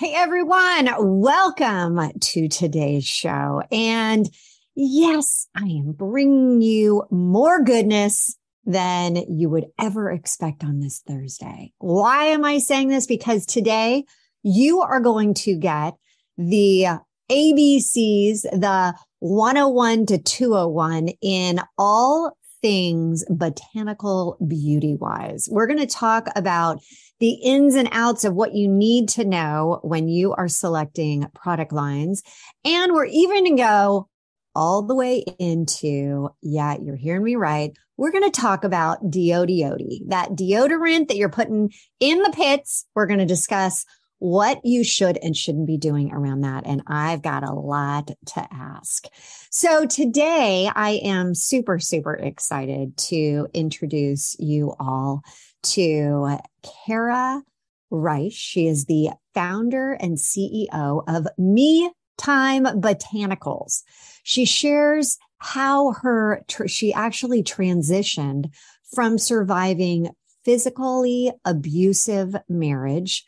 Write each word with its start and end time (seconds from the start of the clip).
Hey 0.00 0.14
everyone, 0.14 0.88
welcome 0.98 2.00
to 2.20 2.48
today's 2.48 3.04
show. 3.04 3.62
And 3.70 4.26
yes, 4.74 5.46
I 5.54 5.64
am 5.64 5.92
bringing 5.92 6.62
you 6.62 7.04
more 7.10 7.62
goodness 7.62 8.38
than 8.64 9.16
you 9.28 9.50
would 9.50 9.66
ever 9.78 10.10
expect 10.10 10.64
on 10.64 10.80
this 10.80 11.02
Thursday. 11.06 11.74
Why 11.80 12.28
am 12.28 12.46
I 12.46 12.60
saying 12.60 12.88
this? 12.88 13.04
Because 13.04 13.44
today 13.44 14.04
you 14.42 14.80
are 14.80 15.00
going 15.00 15.34
to 15.34 15.54
get 15.54 15.96
the 16.38 16.86
ABCs, 17.30 18.40
the 18.52 18.94
101 19.18 20.06
to 20.06 20.16
201 20.16 21.08
in 21.20 21.60
all 21.76 22.34
things 22.62 23.24
botanical 23.28 24.36
beauty 24.46 24.96
wise. 24.96 25.48
We're 25.50 25.66
going 25.66 25.78
to 25.78 25.86
talk 25.86 26.28
about 26.36 26.80
the 27.18 27.32
ins 27.32 27.74
and 27.74 27.88
outs 27.92 28.24
of 28.24 28.34
what 28.34 28.54
you 28.54 28.68
need 28.68 29.08
to 29.10 29.24
know 29.24 29.80
when 29.82 30.08
you 30.08 30.32
are 30.32 30.48
selecting 30.48 31.26
product 31.34 31.72
lines. 31.72 32.22
And 32.64 32.92
we're 32.92 33.06
even 33.06 33.44
going 33.44 33.56
to 33.56 33.62
go 33.62 34.08
all 34.54 34.82
the 34.82 34.94
way 34.94 35.24
into, 35.38 36.30
yeah, 36.42 36.76
you're 36.80 36.96
hearing 36.96 37.22
me 37.22 37.36
right. 37.36 37.72
We're 37.96 38.12
going 38.12 38.30
to 38.30 38.40
talk 38.40 38.64
about 38.64 39.10
deodorant, 39.10 40.08
that 40.08 40.30
deodorant 40.30 41.08
that 41.08 41.16
you're 41.16 41.28
putting 41.28 41.72
in 42.00 42.22
the 42.22 42.32
pits. 42.34 42.86
We're 42.94 43.06
going 43.06 43.20
to 43.20 43.26
discuss 43.26 43.84
what 44.20 44.64
you 44.64 44.84
should 44.84 45.18
and 45.22 45.34
shouldn't 45.36 45.66
be 45.66 45.78
doing 45.78 46.12
around 46.12 46.42
that. 46.42 46.64
And 46.66 46.82
I've 46.86 47.22
got 47.22 47.42
a 47.42 47.52
lot 47.52 48.10
to 48.34 48.48
ask. 48.52 49.06
So 49.50 49.86
today 49.86 50.70
I 50.72 51.00
am 51.02 51.34
super, 51.34 51.78
super 51.78 52.14
excited 52.14 52.96
to 53.08 53.48
introduce 53.54 54.36
you 54.38 54.74
all 54.78 55.22
to 55.62 56.38
Kara 56.86 57.42
Reich. 57.90 58.32
She 58.32 58.66
is 58.66 58.84
the 58.84 59.10
founder 59.34 59.92
and 59.92 60.18
CEO 60.18 61.02
of 61.08 61.26
Me 61.38 61.90
Time 62.18 62.64
Botanicals. 62.64 63.82
She 64.22 64.44
shares 64.44 65.16
how 65.38 65.92
her, 65.92 66.44
she 66.66 66.92
actually 66.92 67.42
transitioned 67.42 68.50
from 68.94 69.16
surviving 69.16 70.10
physically 70.44 71.32
abusive 71.46 72.36
marriage 72.48 73.24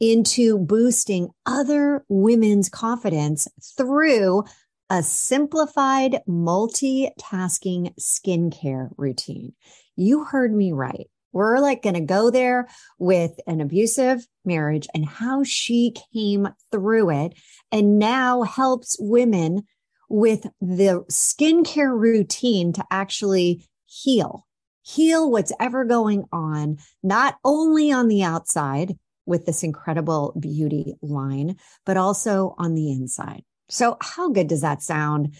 into 0.00 0.58
boosting 0.58 1.28
other 1.44 2.04
women's 2.08 2.68
confidence 2.68 3.48
through 3.76 4.44
a 4.90 5.02
simplified 5.02 6.20
multitasking 6.28 7.94
skincare 7.98 8.90
routine. 8.96 9.52
You 9.96 10.24
heard 10.24 10.54
me 10.54 10.72
right. 10.72 11.08
We're 11.32 11.58
like 11.58 11.82
going 11.82 11.94
to 11.94 12.00
go 12.00 12.30
there 12.30 12.68
with 12.98 13.32
an 13.46 13.60
abusive 13.60 14.26
marriage 14.44 14.86
and 14.94 15.04
how 15.04 15.44
she 15.44 15.94
came 16.12 16.48
through 16.70 17.10
it 17.10 17.34
and 17.72 17.98
now 17.98 18.42
helps 18.42 18.96
women 18.98 19.64
with 20.08 20.46
the 20.60 21.04
skincare 21.10 21.98
routine 21.98 22.72
to 22.74 22.84
actually 22.90 23.66
heal, 23.86 24.46
heal 24.82 25.30
what's 25.30 25.52
ever 25.58 25.84
going 25.84 26.24
on, 26.32 26.78
not 27.02 27.36
only 27.44 27.90
on 27.92 28.08
the 28.08 28.22
outside 28.22 28.96
with 29.26 29.44
this 29.44 29.62
incredible 29.62 30.32
beauty 30.38 30.94
line, 31.02 31.56
but 31.84 31.96
also 31.96 32.54
on 32.58 32.74
the 32.74 32.90
inside. 32.92 33.42
So, 33.68 33.96
how 34.00 34.30
good 34.30 34.46
does 34.46 34.60
that 34.60 34.82
sound? 34.82 35.34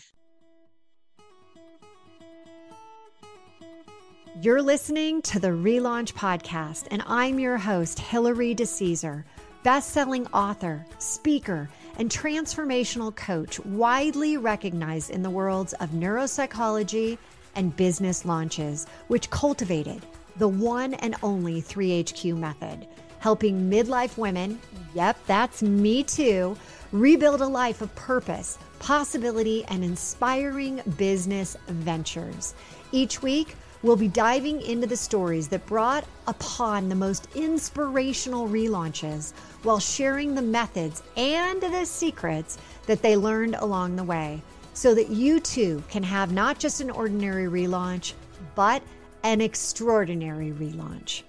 You're 4.42 4.60
listening 4.60 5.22
to 5.22 5.40
the 5.40 5.48
Relaunch 5.48 6.12
Podcast, 6.12 6.88
and 6.90 7.02
I'm 7.06 7.38
your 7.38 7.56
host, 7.56 7.98
Hilary 7.98 8.54
DeCesar, 8.54 9.24
best-selling 9.62 10.26
author, 10.26 10.84
speaker, 10.98 11.70
and 11.98 12.10
transformational 12.10 13.16
coach, 13.16 13.58
widely 13.60 14.36
recognized 14.36 15.10
in 15.10 15.22
the 15.22 15.30
worlds 15.30 15.72
of 15.74 15.90
neuropsychology 15.90 17.16
and 17.54 17.74
business 17.76 18.26
launches, 18.26 18.86
which 19.08 19.30
cultivated 19.30 20.04
the 20.36 20.48
one 20.48 20.94
and 20.94 21.16
only 21.22 21.62
3HQ 21.62 22.36
method, 22.36 22.86
helping 23.18 23.70
midlife 23.70 24.16
women, 24.18 24.60
yep, 24.94 25.18
that's 25.26 25.62
me 25.62 26.02
too, 26.02 26.56
rebuild 26.92 27.40
a 27.40 27.46
life 27.46 27.80
of 27.80 27.94
purpose, 27.94 28.58
possibility, 28.78 29.64
and 29.66 29.82
inspiring 29.82 30.80
business 30.96 31.56
ventures. 31.68 32.54
Each 32.92 33.22
week, 33.22 33.56
We'll 33.82 33.94
be 33.94 34.08
diving 34.08 34.62
into 34.62 34.88
the 34.88 34.96
stories 34.96 35.46
that 35.48 35.66
brought 35.66 36.04
upon 36.26 36.88
the 36.88 36.96
most 36.96 37.28
inspirational 37.36 38.48
relaunches 38.48 39.32
while 39.62 39.78
sharing 39.78 40.34
the 40.34 40.42
methods 40.42 41.04
and 41.16 41.60
the 41.60 41.84
secrets 41.84 42.58
that 42.86 43.02
they 43.02 43.16
learned 43.16 43.54
along 43.54 43.94
the 43.94 44.02
way 44.02 44.42
so 44.74 44.94
that 44.94 45.10
you 45.10 45.38
too 45.40 45.84
can 45.88 46.02
have 46.02 46.32
not 46.32 46.58
just 46.58 46.80
an 46.80 46.90
ordinary 46.90 47.46
relaunch, 47.46 48.14
but 48.54 48.82
an 49.22 49.40
extraordinary 49.40 50.50
relaunch. 50.50 51.22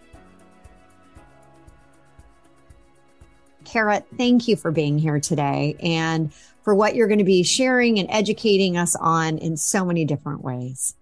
Kara, 3.67 4.01
thank 4.17 4.47
you 4.47 4.55
for 4.55 4.71
being 4.71 4.97
here 4.97 5.19
today 5.19 5.75
and 5.81 6.33
for 6.63 6.73
what 6.73 6.95
you're 6.95 7.07
going 7.07 7.19
to 7.19 7.25
be 7.25 7.43
sharing 7.43 7.99
and 7.99 8.09
educating 8.09 8.77
us 8.77 8.95
on 8.95 9.37
in 9.37 9.57
so 9.57 9.83
many 9.83 10.05
different 10.05 10.41
ways. 10.41 10.95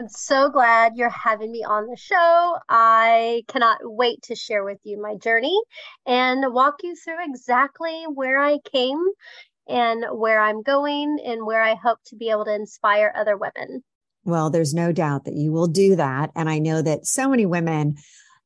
I'm 0.00 0.08
so 0.08 0.50
glad 0.50 0.96
you're 0.96 1.10
having 1.10 1.52
me 1.52 1.62
on 1.64 1.86
the 1.86 1.96
show. 1.96 2.56
I 2.68 3.44
cannot 3.46 3.78
wait 3.82 4.22
to 4.24 4.34
share 4.34 4.64
with 4.64 4.78
you 4.82 5.00
my 5.00 5.14
journey 5.14 5.60
and 6.06 6.52
walk 6.52 6.82
you 6.82 6.96
through 6.96 7.24
exactly 7.24 8.04
where 8.12 8.38
I 8.38 8.58
came 8.72 9.02
and 9.68 10.04
where 10.12 10.40
I'm 10.40 10.62
going 10.62 11.18
and 11.24 11.46
where 11.46 11.62
I 11.62 11.74
hope 11.74 11.98
to 12.06 12.16
be 12.16 12.30
able 12.30 12.46
to 12.46 12.54
inspire 12.54 13.12
other 13.16 13.36
women. 13.36 13.84
Well, 14.24 14.50
there's 14.50 14.74
no 14.74 14.90
doubt 14.90 15.24
that 15.26 15.34
you 15.34 15.52
will 15.52 15.68
do 15.68 15.94
that. 15.94 16.32
And 16.34 16.50
I 16.50 16.58
know 16.58 16.82
that 16.82 17.06
so 17.06 17.28
many 17.28 17.46
women 17.46 17.96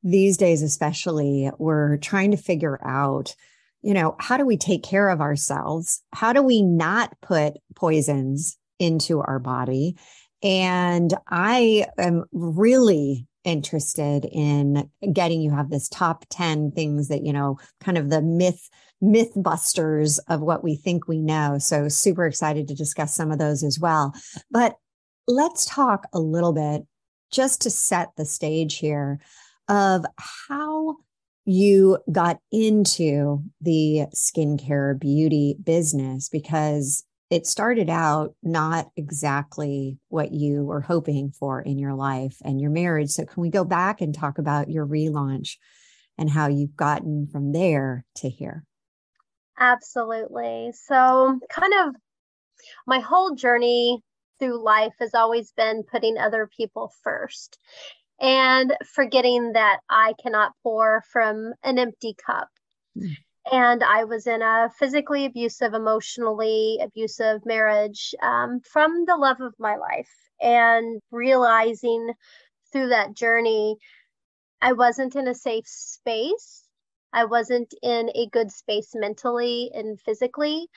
these 0.02 0.36
days, 0.36 0.62
especially, 0.62 1.50
we're 1.58 1.96
trying 1.98 2.32
to 2.32 2.36
figure 2.36 2.78
out 2.84 3.34
you 3.82 3.94
know, 3.94 4.16
how 4.18 4.36
do 4.36 4.46
we 4.46 4.56
take 4.56 4.82
care 4.82 5.08
of 5.08 5.20
ourselves? 5.20 6.02
How 6.12 6.32
do 6.32 6.42
we 6.42 6.62
not 6.62 7.12
put 7.20 7.54
poisons 7.74 8.56
into 8.78 9.20
our 9.20 9.38
body? 9.38 9.96
And 10.42 11.14
I 11.28 11.86
am 11.98 12.24
really 12.32 13.26
interested 13.44 14.24
in 14.24 14.88
getting 15.12 15.40
you 15.40 15.50
have 15.50 15.70
this 15.70 15.88
top 15.88 16.24
10 16.30 16.72
things 16.72 17.08
that, 17.08 17.24
you 17.24 17.32
know, 17.32 17.58
kind 17.80 17.98
of 17.98 18.08
the 18.08 18.22
myth, 18.22 18.68
myth 19.00 19.32
busters 19.36 20.18
of 20.20 20.40
what 20.40 20.62
we 20.62 20.76
think 20.76 21.08
we 21.08 21.20
know. 21.20 21.58
So 21.58 21.88
super 21.88 22.26
excited 22.26 22.68
to 22.68 22.74
discuss 22.74 23.14
some 23.14 23.30
of 23.32 23.38
those 23.38 23.64
as 23.64 23.78
well. 23.80 24.14
But 24.50 24.76
let's 25.26 25.66
talk 25.66 26.06
a 26.12 26.20
little 26.20 26.52
bit 26.52 26.82
just 27.30 27.62
to 27.62 27.70
set 27.70 28.10
the 28.16 28.24
stage 28.24 28.78
here 28.78 29.20
of 29.68 30.04
how 30.48 30.96
you 31.44 31.98
got 32.10 32.38
into 32.50 33.42
the 33.60 34.06
skincare 34.14 34.98
beauty 34.98 35.56
business 35.62 36.28
because 36.28 37.04
it 37.30 37.46
started 37.46 37.88
out 37.88 38.34
not 38.42 38.90
exactly 38.96 39.98
what 40.08 40.32
you 40.32 40.64
were 40.64 40.82
hoping 40.82 41.30
for 41.30 41.62
in 41.62 41.78
your 41.78 41.94
life 41.94 42.36
and 42.44 42.60
your 42.60 42.70
marriage. 42.70 43.10
So, 43.10 43.24
can 43.24 43.40
we 43.40 43.48
go 43.48 43.64
back 43.64 44.00
and 44.00 44.14
talk 44.14 44.38
about 44.38 44.68
your 44.68 44.86
relaunch 44.86 45.56
and 46.18 46.28
how 46.28 46.48
you've 46.48 46.76
gotten 46.76 47.26
from 47.26 47.52
there 47.52 48.04
to 48.16 48.28
here? 48.28 48.64
Absolutely. 49.58 50.72
So, 50.74 51.40
kind 51.50 51.72
of 51.72 51.94
my 52.86 53.00
whole 53.00 53.34
journey 53.34 54.02
through 54.38 54.62
life 54.62 54.92
has 54.98 55.14
always 55.14 55.52
been 55.52 55.84
putting 55.84 56.18
other 56.18 56.48
people 56.54 56.92
first 57.02 57.58
and 58.22 58.74
forgetting 58.94 59.52
that 59.52 59.80
I 59.90 60.14
cannot 60.22 60.52
pour 60.62 61.02
from 61.12 61.52
an 61.62 61.78
empty 61.78 62.16
cup. 62.26 62.48
Mm 62.96 63.16
and 63.50 63.82
I 63.82 64.04
was 64.04 64.26
in 64.26 64.42
a 64.42 64.70
physically 64.78 65.24
abusive, 65.24 65.74
emotionally 65.74 66.78
abusive 66.80 67.44
marriage 67.44 68.14
um, 68.22 68.60
from 68.60 69.04
the 69.06 69.16
love 69.16 69.40
of 69.40 69.54
my 69.58 69.76
life. 69.76 70.10
And 70.40 71.00
realizing 71.10 72.12
through 72.72 72.88
that 72.88 73.14
journey, 73.14 73.76
I 74.60 74.72
wasn't 74.72 75.16
in 75.16 75.26
a 75.28 75.34
safe 75.34 75.66
space. 75.66 76.64
I 77.12 77.24
wasn't 77.26 77.74
in 77.82 78.10
a 78.14 78.26
good 78.28 78.50
space 78.52 78.90
mentally 78.94 79.70
and 79.74 80.00
physically, 80.00 80.68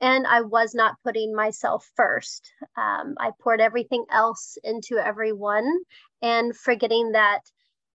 and 0.00 0.26
I 0.26 0.42
was 0.42 0.74
not 0.74 0.96
putting 1.04 1.34
myself 1.34 1.90
first. 1.96 2.50
Um, 2.76 3.14
I 3.18 3.32
poured 3.40 3.60
everything 3.60 4.04
else 4.10 4.58
into 4.64 4.98
everyone 4.98 5.66
and 6.22 6.56
forgetting 6.56 7.12
that 7.12 7.40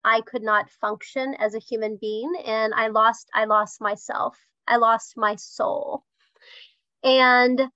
I 0.04 0.20
could 0.22 0.42
not 0.42 0.70
function 0.70 1.34
as 1.34 1.54
a 1.54 1.58
human 1.58 1.96
being 2.00 2.32
and 2.44 2.74
I 2.74 2.88
lost 2.88 3.28
I 3.34 3.44
lost 3.46 3.80
myself. 3.80 4.38
I 4.66 4.76
lost 4.76 5.16
my 5.16 5.36
soul. 5.36 6.04
And 7.02 7.70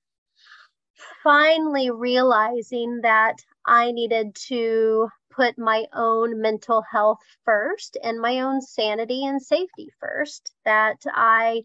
finally 1.22 1.90
realizing 1.90 3.00
that 3.02 3.36
I 3.66 3.92
needed 3.92 4.34
to 4.48 5.08
put 5.38 5.58
my 5.58 5.84
own 5.94 6.42
mental 6.42 6.82
health 6.82 7.20
first 7.44 7.96
and 8.02 8.20
my 8.20 8.40
own 8.40 8.60
sanity 8.60 9.24
and 9.24 9.40
safety 9.40 9.88
first 10.00 10.52
that 10.64 11.00
I 11.06 11.62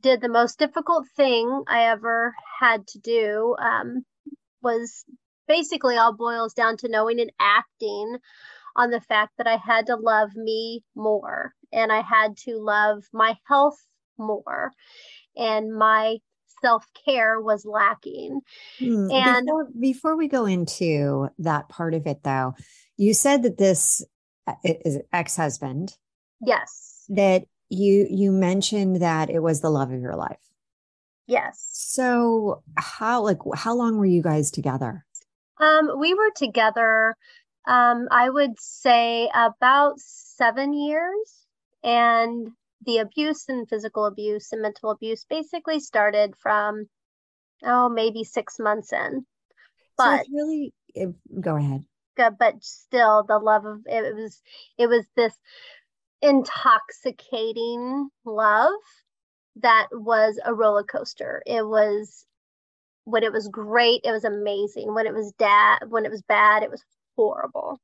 did 0.00 0.20
the 0.20 0.28
most 0.28 0.58
difficult 0.58 1.06
thing 1.16 1.64
I 1.66 1.86
ever 1.86 2.32
had 2.60 2.86
to 2.88 2.98
do. 3.00 3.56
Um, 3.58 4.04
was 4.62 5.04
basically 5.48 5.96
all 5.96 6.12
boils 6.12 6.54
down 6.54 6.76
to 6.78 6.88
knowing 6.88 7.20
and 7.20 7.32
acting 7.40 8.18
on 8.76 8.90
the 8.90 9.00
fact 9.00 9.32
that 9.38 9.48
I 9.48 9.56
had 9.56 9.86
to 9.86 9.96
love 9.96 10.30
me 10.36 10.84
more 10.94 11.52
and 11.72 11.90
I 11.90 12.02
had 12.02 12.36
to 12.44 12.58
love 12.58 13.02
my 13.12 13.36
health 13.48 13.78
more 14.16 14.72
and 15.36 15.74
my 15.74 16.18
self 16.60 16.86
care 17.04 17.40
was 17.40 17.64
lacking. 17.64 18.40
Hmm. 18.78 19.10
And 19.10 19.46
before, 19.46 19.68
before, 19.78 20.16
we 20.16 20.28
go 20.28 20.46
into 20.46 21.28
that 21.38 21.68
part 21.68 21.94
of 21.94 22.06
it, 22.06 22.22
though, 22.22 22.54
you 22.96 23.14
said 23.14 23.42
that 23.42 23.58
this 23.58 24.04
uh, 24.46 24.54
is 24.64 24.98
ex 25.12 25.36
husband. 25.36 25.96
Yes. 26.40 27.04
That 27.08 27.44
you 27.68 28.06
you 28.10 28.32
mentioned 28.32 29.00
that 29.02 29.30
it 29.30 29.40
was 29.40 29.60
the 29.60 29.70
love 29.70 29.90
of 29.90 30.00
your 30.00 30.16
life. 30.16 30.38
Yes. 31.26 31.68
So 31.72 32.62
how 32.76 33.22
like 33.22 33.38
how 33.54 33.74
long 33.74 33.96
were 33.96 34.06
you 34.06 34.22
guys 34.22 34.50
together? 34.50 35.04
Um, 35.58 35.98
we 35.98 36.14
were 36.14 36.30
together. 36.34 37.14
Um, 37.66 38.08
I 38.10 38.30
would 38.30 38.58
say 38.58 39.28
about 39.34 39.94
seven 39.98 40.72
years, 40.72 41.46
and 41.84 42.50
the 42.86 42.98
abuse 42.98 43.48
and 43.48 43.68
physical 43.68 44.06
abuse 44.06 44.52
and 44.52 44.62
mental 44.62 44.90
abuse 44.90 45.24
basically 45.28 45.80
started 45.80 46.34
from 46.36 46.86
oh 47.64 47.88
maybe 47.88 48.24
six 48.24 48.58
months 48.58 48.92
in. 48.92 49.26
But 49.96 50.24
so 50.24 50.32
really 50.32 50.72
it, 50.94 51.14
go 51.40 51.56
ahead. 51.56 51.84
But 52.16 52.62
still 52.62 53.24
the 53.26 53.38
love 53.38 53.64
of 53.64 53.80
it 53.86 54.14
was 54.14 54.42
it 54.78 54.86
was 54.88 55.06
this 55.16 55.34
intoxicating 56.22 58.10
love 58.24 58.74
that 59.56 59.88
was 59.92 60.38
a 60.44 60.54
roller 60.54 60.84
coaster. 60.84 61.42
It 61.46 61.66
was 61.66 62.26
when 63.04 63.22
it 63.22 63.32
was 63.32 63.48
great 63.48 64.02
it 64.04 64.12
was 64.12 64.24
amazing. 64.24 64.94
When 64.94 65.06
it 65.06 65.14
was 65.14 65.32
dad 65.38 65.78
when 65.88 66.04
it 66.04 66.10
was 66.10 66.22
bad 66.22 66.62
it 66.62 66.70
was 66.70 66.82
horrible 67.16 67.80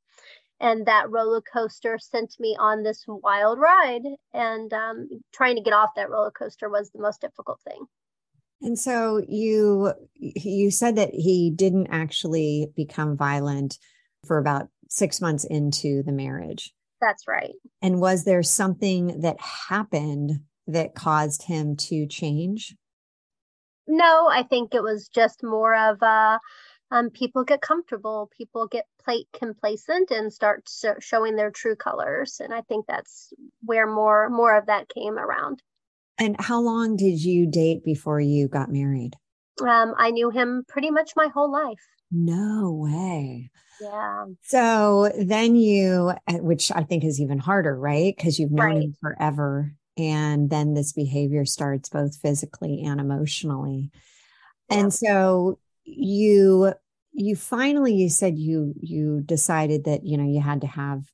and 0.60 0.86
that 0.86 1.10
roller 1.10 1.42
coaster 1.42 1.98
sent 1.98 2.34
me 2.38 2.56
on 2.58 2.82
this 2.82 3.04
wild 3.06 3.58
ride. 3.58 4.02
And 4.32 4.72
um, 4.72 5.08
trying 5.32 5.56
to 5.56 5.62
get 5.62 5.74
off 5.74 5.90
that 5.96 6.10
roller 6.10 6.30
coaster 6.30 6.68
was 6.68 6.90
the 6.90 7.02
most 7.02 7.20
difficult 7.20 7.60
thing. 7.62 7.86
And 8.62 8.78
so 8.78 9.22
you 9.28 9.92
you 10.14 10.70
said 10.70 10.96
that 10.96 11.10
he 11.12 11.52
didn't 11.54 11.88
actually 11.90 12.68
become 12.74 13.16
violent 13.16 13.78
for 14.26 14.38
about 14.38 14.68
six 14.88 15.20
months 15.20 15.44
into 15.44 16.02
the 16.02 16.12
marriage. 16.12 16.72
That's 17.02 17.28
right. 17.28 17.52
And 17.82 18.00
was 18.00 18.24
there 18.24 18.42
something 18.42 19.20
that 19.20 19.38
happened 19.68 20.40
that 20.66 20.94
caused 20.94 21.42
him 21.42 21.76
to 21.76 22.06
change? 22.06 22.74
No 23.88 24.28
i 24.28 24.42
think 24.42 24.74
it 24.74 24.82
was 24.82 25.08
just 25.08 25.44
more 25.44 25.72
of 25.72 26.02
a 26.02 26.40
um, 26.90 27.10
people 27.10 27.44
get 27.44 27.60
comfortable, 27.60 28.30
people 28.36 28.66
get 28.66 28.86
plate 29.04 29.28
complacent 29.32 30.10
and 30.10 30.32
start 30.32 30.68
so- 30.68 30.96
showing 31.00 31.36
their 31.36 31.50
true 31.50 31.76
colors. 31.76 32.40
And 32.42 32.54
I 32.54 32.62
think 32.62 32.86
that's 32.86 33.32
where 33.62 33.86
more 33.86 34.28
more 34.30 34.56
of 34.56 34.66
that 34.66 34.88
came 34.88 35.18
around. 35.18 35.62
And 36.18 36.36
how 36.38 36.60
long 36.60 36.96
did 36.96 37.22
you 37.22 37.46
date 37.46 37.84
before 37.84 38.20
you 38.20 38.48
got 38.48 38.70
married? 38.70 39.14
Um, 39.60 39.94
I 39.98 40.10
knew 40.10 40.30
him 40.30 40.64
pretty 40.68 40.90
much 40.90 41.12
my 41.16 41.28
whole 41.28 41.50
life. 41.50 41.82
No 42.10 42.72
way. 42.72 43.50
Yeah. 43.80 44.26
So 44.42 45.12
then 45.18 45.56
you, 45.56 46.12
uh, 46.26 46.38
which 46.38 46.72
I 46.72 46.82
think 46.82 47.04
is 47.04 47.20
even 47.20 47.38
harder, 47.38 47.78
right? 47.78 48.14
Because 48.16 48.38
you've 48.38 48.52
known 48.52 48.66
right. 48.66 48.82
him 48.82 48.96
forever. 49.00 49.74
And 49.98 50.48
then 50.48 50.74
this 50.74 50.92
behavior 50.92 51.44
starts 51.44 51.88
both 51.88 52.16
physically 52.16 52.82
and 52.82 53.00
emotionally. 53.00 53.90
Yeah. 54.70 54.78
And 54.78 54.94
so 54.94 55.58
you 55.86 56.72
you 57.12 57.36
finally 57.36 57.94
you 57.94 58.10
said 58.10 58.38
you 58.38 58.74
you 58.80 59.22
decided 59.24 59.84
that 59.84 60.04
you 60.04 60.18
know 60.18 60.28
you 60.28 60.40
had 60.40 60.60
to 60.60 60.66
have 60.66 61.04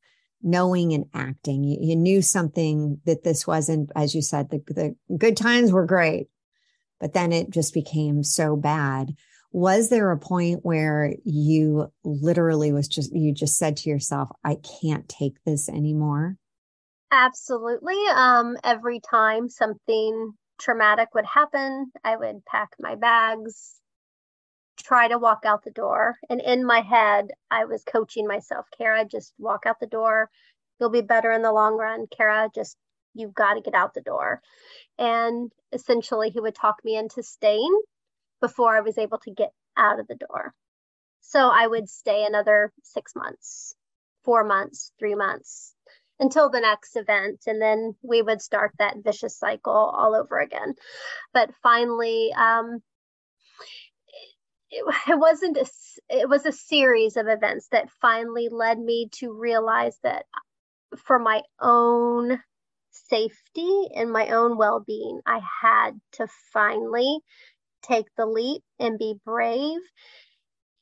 knowing 0.44 0.92
and 0.92 1.04
acting. 1.14 1.62
You, 1.62 1.78
you 1.80 1.94
knew 1.96 2.20
something 2.20 3.00
that 3.04 3.22
this 3.22 3.46
wasn't 3.46 3.90
as 3.94 4.14
you 4.14 4.22
said 4.22 4.50
the, 4.50 4.62
the 4.68 5.16
good 5.16 5.36
times 5.36 5.70
were 5.70 5.86
great 5.86 6.28
but 7.02 7.14
then 7.14 7.32
it 7.32 7.50
just 7.50 7.74
became 7.74 8.22
so 8.22 8.54
bad. 8.54 9.16
Was 9.50 9.90
there 9.90 10.12
a 10.12 10.18
point 10.18 10.60
where 10.62 11.12
you 11.24 11.92
literally 12.04 12.70
was 12.72 12.86
just 12.86 13.12
you 13.12 13.34
just 13.34 13.58
said 13.58 13.76
to 13.76 13.90
yourself 13.90 14.30
i 14.44 14.56
can't 14.80 15.08
take 15.08 15.36
this 15.44 15.68
anymore 15.68 16.36
absolutely. 17.10 17.98
Um 18.14 18.56
every 18.64 19.00
time 19.00 19.50
something 19.50 20.32
traumatic 20.58 21.08
would 21.14 21.26
happen 21.26 21.92
i 22.02 22.16
would 22.16 22.44
pack 22.46 22.70
my 22.78 22.94
bags 22.94 23.81
try 24.82 25.08
to 25.08 25.18
walk 25.18 25.44
out 25.44 25.64
the 25.64 25.70
door. 25.70 26.16
And 26.28 26.40
in 26.40 26.64
my 26.64 26.80
head, 26.80 27.28
I 27.50 27.64
was 27.64 27.84
coaching 27.84 28.26
myself, 28.26 28.66
Kara, 28.76 29.04
just 29.04 29.32
walk 29.38 29.64
out 29.66 29.80
the 29.80 29.86
door. 29.86 30.30
You'll 30.78 30.90
be 30.90 31.00
better 31.00 31.30
in 31.32 31.42
the 31.42 31.52
long 31.52 31.76
run. 31.76 32.06
Kara, 32.14 32.48
just 32.54 32.76
you've 33.14 33.34
got 33.34 33.54
to 33.54 33.60
get 33.60 33.74
out 33.74 33.94
the 33.94 34.00
door. 34.00 34.40
And 34.98 35.50
essentially, 35.72 36.30
he 36.30 36.40
would 36.40 36.54
talk 36.54 36.76
me 36.84 36.96
into 36.96 37.22
staying 37.22 37.80
before 38.40 38.76
I 38.76 38.80
was 38.80 38.98
able 38.98 39.18
to 39.18 39.30
get 39.30 39.52
out 39.76 40.00
of 40.00 40.08
the 40.08 40.16
door. 40.16 40.54
So 41.20 41.48
I 41.48 41.66
would 41.66 41.88
stay 41.88 42.24
another 42.26 42.72
six 42.82 43.14
months, 43.14 43.74
four 44.24 44.44
months, 44.44 44.92
three 44.98 45.14
months 45.14 45.74
until 46.18 46.50
the 46.50 46.60
next 46.60 46.96
event. 46.96 47.42
And 47.46 47.60
then 47.60 47.94
we 48.02 48.22
would 48.22 48.42
start 48.42 48.72
that 48.78 48.96
vicious 49.02 49.38
cycle 49.38 49.72
all 49.72 50.14
over 50.14 50.40
again. 50.40 50.74
But 51.32 51.50
finally, 51.62 52.32
um, 52.36 52.82
it, 54.72 55.18
wasn't 55.18 55.56
a, 55.56 55.66
it 56.08 56.28
was 56.28 56.46
a 56.46 56.52
series 56.52 57.16
of 57.16 57.26
events 57.28 57.68
that 57.72 57.90
finally 58.00 58.48
led 58.50 58.78
me 58.78 59.08
to 59.12 59.32
realize 59.32 59.96
that 60.02 60.24
for 60.96 61.18
my 61.18 61.42
own 61.60 62.38
safety 62.90 63.88
and 63.94 64.12
my 64.12 64.28
own 64.28 64.58
well-being 64.58 65.20
i 65.24 65.40
had 65.62 65.92
to 66.12 66.26
finally 66.52 67.20
take 67.82 68.06
the 68.16 68.26
leap 68.26 68.62
and 68.78 68.98
be 68.98 69.14
brave. 69.24 69.80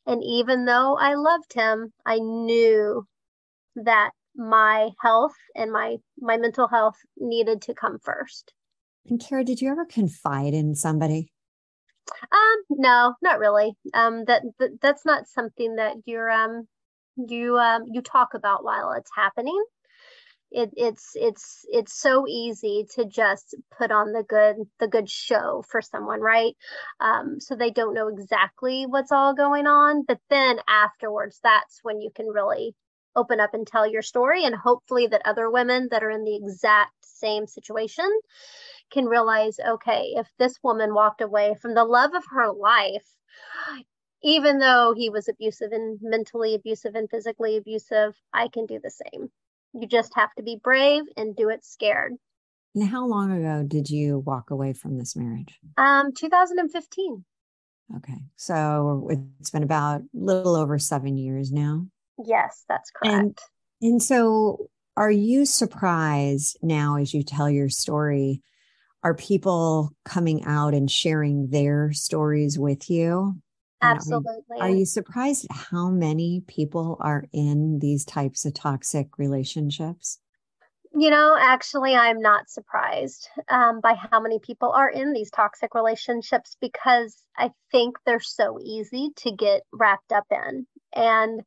And 0.07 0.23
even 0.25 0.65
though 0.65 0.97
i 0.97 1.15
loved 1.15 1.53
him 1.53 1.93
i 2.05 2.19
knew 2.19 3.07
that 3.77 4.11
my 4.37 4.91
health 5.01 5.35
and 5.55 5.73
my 5.73 5.97
my 6.19 6.37
mental 6.37 6.69
health 6.69 6.97
needed 7.17 7.63
to 7.63 7.75
come 7.75 7.99
first. 8.03 8.53
And 9.09 9.21
kara 9.21 9.45
did 9.45 9.61
you 9.61 9.71
ever 9.71 9.85
confide 9.85 10.55
in 10.55 10.75
somebody 10.75 11.33
um, 12.33 12.63
no, 12.71 13.15
not 13.23 13.39
really. 13.39 13.75
Um, 13.95 14.25
that, 14.27 14.43
that 14.59 14.81
that's 14.81 15.05
not 15.07 15.29
something 15.29 15.77
that 15.77 15.95
you're 16.07 16.31
um 16.31 16.67
you 17.17 17.57
um 17.59 17.85
you 17.91 18.03
talk 18.03 18.35
about 18.35 18.65
while 18.65 18.93
it's 18.93 19.11
happening. 19.15 19.63
It, 20.53 20.71
it's 20.77 21.13
it's 21.15 21.65
it's 21.71 21.95
so 21.95 22.27
easy 22.27 22.85
to 22.97 23.05
just 23.05 23.55
put 23.79 23.93
on 23.93 24.13
the 24.13 24.25
good 24.25 24.57
the 24.81 24.89
good 24.89 25.09
show 25.09 25.63
for 25.69 25.81
someone 25.81 26.21
right 26.21 26.57
um, 27.01 27.39
so 27.39 27.55
they 27.55 27.71
don't 27.71 27.95
know 27.95 28.09
exactly 28.09 28.85
what's 28.85 29.13
all 29.13 29.33
going 29.33 29.69
on 29.69 30.03
but 30.09 30.19
then 30.29 30.59
afterwards 30.69 31.39
that's 31.45 31.79
when 31.85 32.01
you 32.01 32.11
can 32.17 32.27
really 32.27 32.75
open 33.15 33.39
up 33.39 33.55
and 33.55 33.65
tell 33.65 33.87
your 33.89 34.03
story 34.03 34.45
and 34.45 34.57
hopefully 34.57 35.07
that 35.07 35.23
other 35.25 35.49
women 35.49 35.87
that 35.93 36.03
are 36.03 36.11
in 36.11 36.25
the 36.25 36.35
exact 36.35 36.95
same 37.03 37.47
situation 37.47 38.11
can 38.91 39.07
realize 39.07 39.59
okay, 39.59 40.15
if 40.17 40.29
this 40.39 40.59
woman 40.63 40.95
walked 40.95 41.21
away 41.21 41.55
from 41.61 41.75
the 41.75 41.85
love 41.85 42.15
of 42.15 42.25
her 42.31 42.53
life, 42.53 43.07
even 44.23 44.59
though 44.59 44.95
he 44.97 45.11
was 45.11 45.29
abusive 45.29 45.73
and 45.73 45.99
mentally 46.03 46.55
abusive 46.55 46.95
and 46.95 47.09
physically 47.11 47.57
abusive, 47.57 48.15
I 48.33 48.49
can 48.49 48.67
do 48.67 48.79
the 48.83 48.91
same. 48.91 49.31
You 49.73 49.87
just 49.87 50.15
have 50.15 50.35
to 50.35 50.43
be 50.43 50.59
brave 50.63 51.05
and 51.17 51.37
do 51.37 51.49
it 51.49 51.65
scared. 51.65 52.15
And 52.75 52.89
how 52.89 53.07
long 53.07 53.33
ago 53.33 53.65
did 53.67 53.91
you 53.91 54.19
walk 54.19 54.51
away 54.51 54.73
from 54.73 54.99
this 54.99 55.17
marriage? 55.17 55.59
Um, 55.77 56.13
2015. 56.13 57.25
Okay. 57.97 58.23
So 58.37 59.09
it's 59.11 59.51
been 59.51 59.63
about 59.63 60.03
a 60.03 60.05
little 60.13 60.55
over 60.55 60.79
seven 60.79 61.17
years 61.17 61.51
now. 61.51 61.87
Yes, 62.25 62.65
that's 62.69 62.91
correct. 62.91 63.15
And, 63.15 63.39
and 63.83 64.03
so 64.03 64.69
are 64.97 65.11
you 65.11 65.47
surprised 65.47 66.59
now 66.63 66.97
as 66.97 67.15
you 67.15 67.23
tell 67.23 67.51
your 67.51 67.69
story 67.69 68.43
are 69.03 69.15
people 69.15 69.93
coming 70.05 70.45
out 70.45 70.75
and 70.75 70.91
sharing 70.91 71.49
their 71.51 71.93
stories 71.93 72.59
with 72.59 72.91
you? 72.91 73.41
Absolutely. 73.83 74.61
Are, 74.61 74.67
are, 74.67 74.71
you 74.71 74.85
surprised 74.85 75.47
how 75.51 75.89
many 75.89 76.43
people 76.47 76.99
are 77.01 77.25
in 77.33 77.79
these 77.79 78.05
types 78.05 78.45
of 78.45 78.53
toxic 78.53 79.19
relationships? 79.19 80.19
You 80.93 81.09
know, 81.11 81.37
actually, 81.39 81.95
I'm 81.95 82.21
not 82.21 82.51
surprised 82.51 83.29
um, 83.49 83.81
by 83.81 83.95
how 83.95 84.21
many 84.21 84.39
people 84.39 84.73
are 84.73 84.91
in 84.91 85.13
these 85.13 85.31
toxic 85.31 85.75
relationships 85.75 86.57
because 86.61 87.17
I 87.39 87.53
think 87.71 87.97
they're 88.05 88.21
so 88.21 88.59
easy 88.63 89.11
to 89.19 89.33
get 89.33 89.63
wrapped 89.73 90.13
up 90.13 90.27
in 90.31 90.67
and 90.95 91.43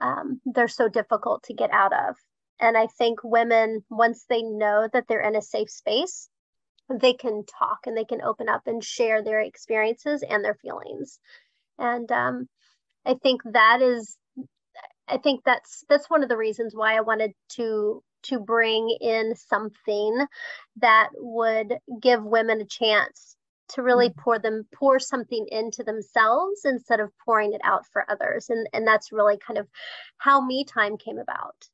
um, 0.00 0.40
they're 0.44 0.68
so 0.68 0.88
difficult 0.88 1.42
to 1.44 1.54
get 1.54 1.70
out 1.72 1.92
of. 1.92 2.16
And 2.60 2.76
I 2.76 2.86
think 2.86 3.20
women, 3.24 3.84
once 3.90 4.26
they 4.28 4.42
know 4.42 4.88
that 4.92 5.06
they're 5.08 5.22
in 5.22 5.34
a 5.34 5.42
safe 5.42 5.70
space, 5.70 6.28
they 6.88 7.12
can 7.12 7.44
talk 7.44 7.80
and 7.86 7.96
they 7.96 8.04
can 8.04 8.22
open 8.22 8.48
up 8.48 8.62
and 8.66 8.82
share 8.82 9.22
their 9.22 9.40
experiences 9.40 10.22
and 10.28 10.44
their 10.44 10.54
feelings. 10.54 11.18
And 11.78 12.10
um, 12.10 12.48
I 13.04 13.14
think 13.22 13.42
that 13.44 13.82
is, 13.82 14.16
I 15.06 15.18
think 15.18 15.42
that's 15.44 15.84
that's 15.88 16.10
one 16.10 16.22
of 16.22 16.28
the 16.28 16.36
reasons 16.36 16.74
why 16.74 16.96
I 16.96 17.00
wanted 17.00 17.32
to 17.56 18.02
to 18.24 18.40
bring 18.40 18.96
in 19.00 19.34
something 19.36 20.26
that 20.76 21.10
would 21.14 21.78
give 22.02 22.22
women 22.22 22.60
a 22.60 22.66
chance 22.66 23.36
to 23.70 23.82
really 23.82 24.08
mm-hmm. 24.08 24.20
pour 24.20 24.38
them 24.38 24.66
pour 24.74 24.98
something 24.98 25.46
into 25.50 25.82
themselves 25.82 26.62
instead 26.64 27.00
of 27.00 27.10
pouring 27.24 27.52
it 27.52 27.60
out 27.64 27.84
for 27.92 28.04
others 28.10 28.48
and 28.48 28.66
and 28.72 28.86
that's 28.86 29.12
really 29.12 29.38
kind 29.38 29.58
of 29.58 29.68
how 30.18 30.44
me 30.44 30.64
time 30.64 30.96
came 30.96 31.18
about 31.18 31.68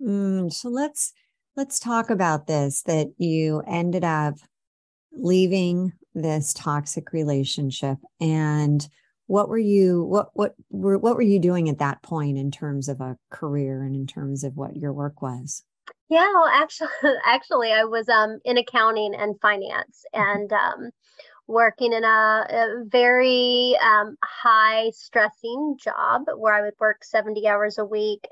mm, 0.00 0.52
so 0.52 0.68
let's 0.68 1.12
let's 1.56 1.78
talk 1.78 2.10
about 2.10 2.46
this 2.46 2.82
that 2.82 3.08
you 3.18 3.62
ended 3.66 4.04
up 4.04 4.34
leaving 5.12 5.92
this 6.14 6.52
toxic 6.52 7.12
relationship 7.12 7.98
and 8.20 8.88
what 9.26 9.48
were 9.48 9.58
you 9.58 10.04
what 10.04 10.30
what 10.34 10.54
were 10.70 10.98
what 10.98 11.16
were 11.16 11.22
you 11.22 11.38
doing 11.38 11.68
at 11.68 11.78
that 11.78 12.02
point 12.02 12.36
in 12.36 12.50
terms 12.50 12.88
of 12.88 13.00
a 13.00 13.16
career 13.30 13.82
and 13.82 13.94
in 13.94 14.06
terms 14.06 14.44
of 14.44 14.56
what 14.56 14.76
your 14.76 14.92
work 14.92 15.22
was 15.22 15.64
yeah 16.08 16.28
well 16.34 16.48
actually 16.52 16.88
actually 17.26 17.72
i 17.72 17.84
was 17.84 18.08
um 18.08 18.38
in 18.44 18.58
accounting 18.58 19.14
and 19.14 19.40
finance 19.40 20.04
mm-hmm. 20.14 20.30
and 20.30 20.52
um 20.52 20.90
working 21.48 21.92
in 21.92 22.04
a, 22.04 22.46
a 22.48 22.84
very 22.86 23.76
um, 23.82 24.16
high 24.24 24.90
stressing 24.90 25.76
job 25.78 26.22
where 26.36 26.54
I 26.54 26.62
would 26.62 26.74
work 26.80 27.04
70 27.04 27.46
hours 27.46 27.78
a 27.78 27.84
week 27.84 28.26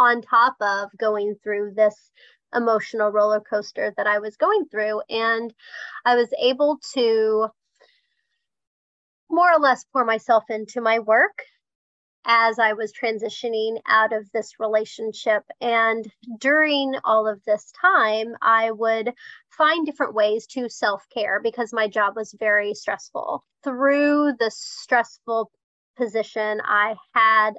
on 0.00 0.22
top 0.22 0.56
of 0.62 0.88
going 0.98 1.36
through 1.44 1.74
this 1.76 2.10
emotional 2.54 3.10
roller 3.10 3.40
coaster 3.40 3.92
that 3.98 4.06
I 4.06 4.18
was 4.18 4.36
going 4.36 4.64
through. 4.70 5.02
And 5.10 5.52
I 6.06 6.16
was 6.16 6.32
able 6.40 6.78
to 6.94 7.48
more 9.30 9.52
or 9.52 9.60
less 9.60 9.84
pour 9.92 10.04
myself 10.06 10.44
into 10.48 10.80
my 10.80 11.00
work 11.00 11.42
as 12.24 12.58
I 12.58 12.72
was 12.72 12.92
transitioning 12.92 13.76
out 13.86 14.14
of 14.14 14.30
this 14.32 14.58
relationship. 14.58 15.42
And 15.60 16.10
during 16.38 16.94
all 17.04 17.28
of 17.28 17.44
this 17.44 17.70
time, 17.80 18.34
I 18.40 18.70
would 18.70 19.12
find 19.50 19.84
different 19.84 20.14
ways 20.14 20.46
to 20.48 20.70
self 20.70 21.04
care 21.12 21.40
because 21.42 21.74
my 21.74 21.88
job 21.88 22.16
was 22.16 22.34
very 22.38 22.72
stressful. 22.72 23.44
Through 23.62 24.32
the 24.38 24.50
stressful 24.50 25.50
position 25.96 26.62
I 26.64 26.94
had 27.14 27.52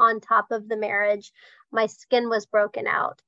on 0.00 0.20
top 0.20 0.46
of 0.50 0.68
the 0.68 0.76
marriage, 0.76 1.32
my 1.72 1.86
skin 1.86 2.28
was 2.28 2.46
broken 2.46 2.86
out. 2.86 3.20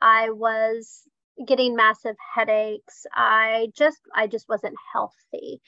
I 0.00 0.30
was 0.30 1.02
getting 1.46 1.74
massive 1.76 2.16
headaches. 2.34 3.06
I 3.14 3.68
just 3.76 4.00
I 4.14 4.26
just 4.26 4.48
wasn't 4.48 4.76
healthy. 4.92 5.60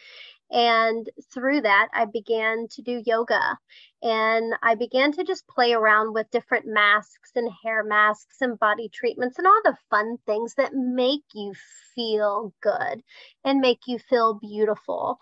And 0.51 1.09
through 1.35 1.63
that, 1.63 1.89
I 1.93 2.05
began 2.05 2.69
to 2.73 2.83
do 2.83 3.03
yoga 3.05 3.59
and 4.03 4.55
I 4.63 4.77
began 4.77 5.11
to 5.13 5.25
just 5.25 5.49
play 5.49 5.73
around 5.73 6.15
with 6.15 6.31
different 6.31 6.67
masks 6.67 7.33
and 7.35 7.51
hair 7.65 7.83
masks 7.83 8.37
and 8.41 8.59
body 8.59 8.89
treatments 8.89 9.39
and 9.39 9.47
all 9.47 9.61
the 9.65 9.77
fun 9.91 10.19
things 10.25 10.55
that 10.57 10.73
make 10.73 11.25
you 11.35 11.53
feel 11.97 12.55
good 12.63 13.03
and 13.45 13.61
make 13.61 13.81
you 13.89 13.99
feel 13.99 14.35
beautiful 14.35 15.19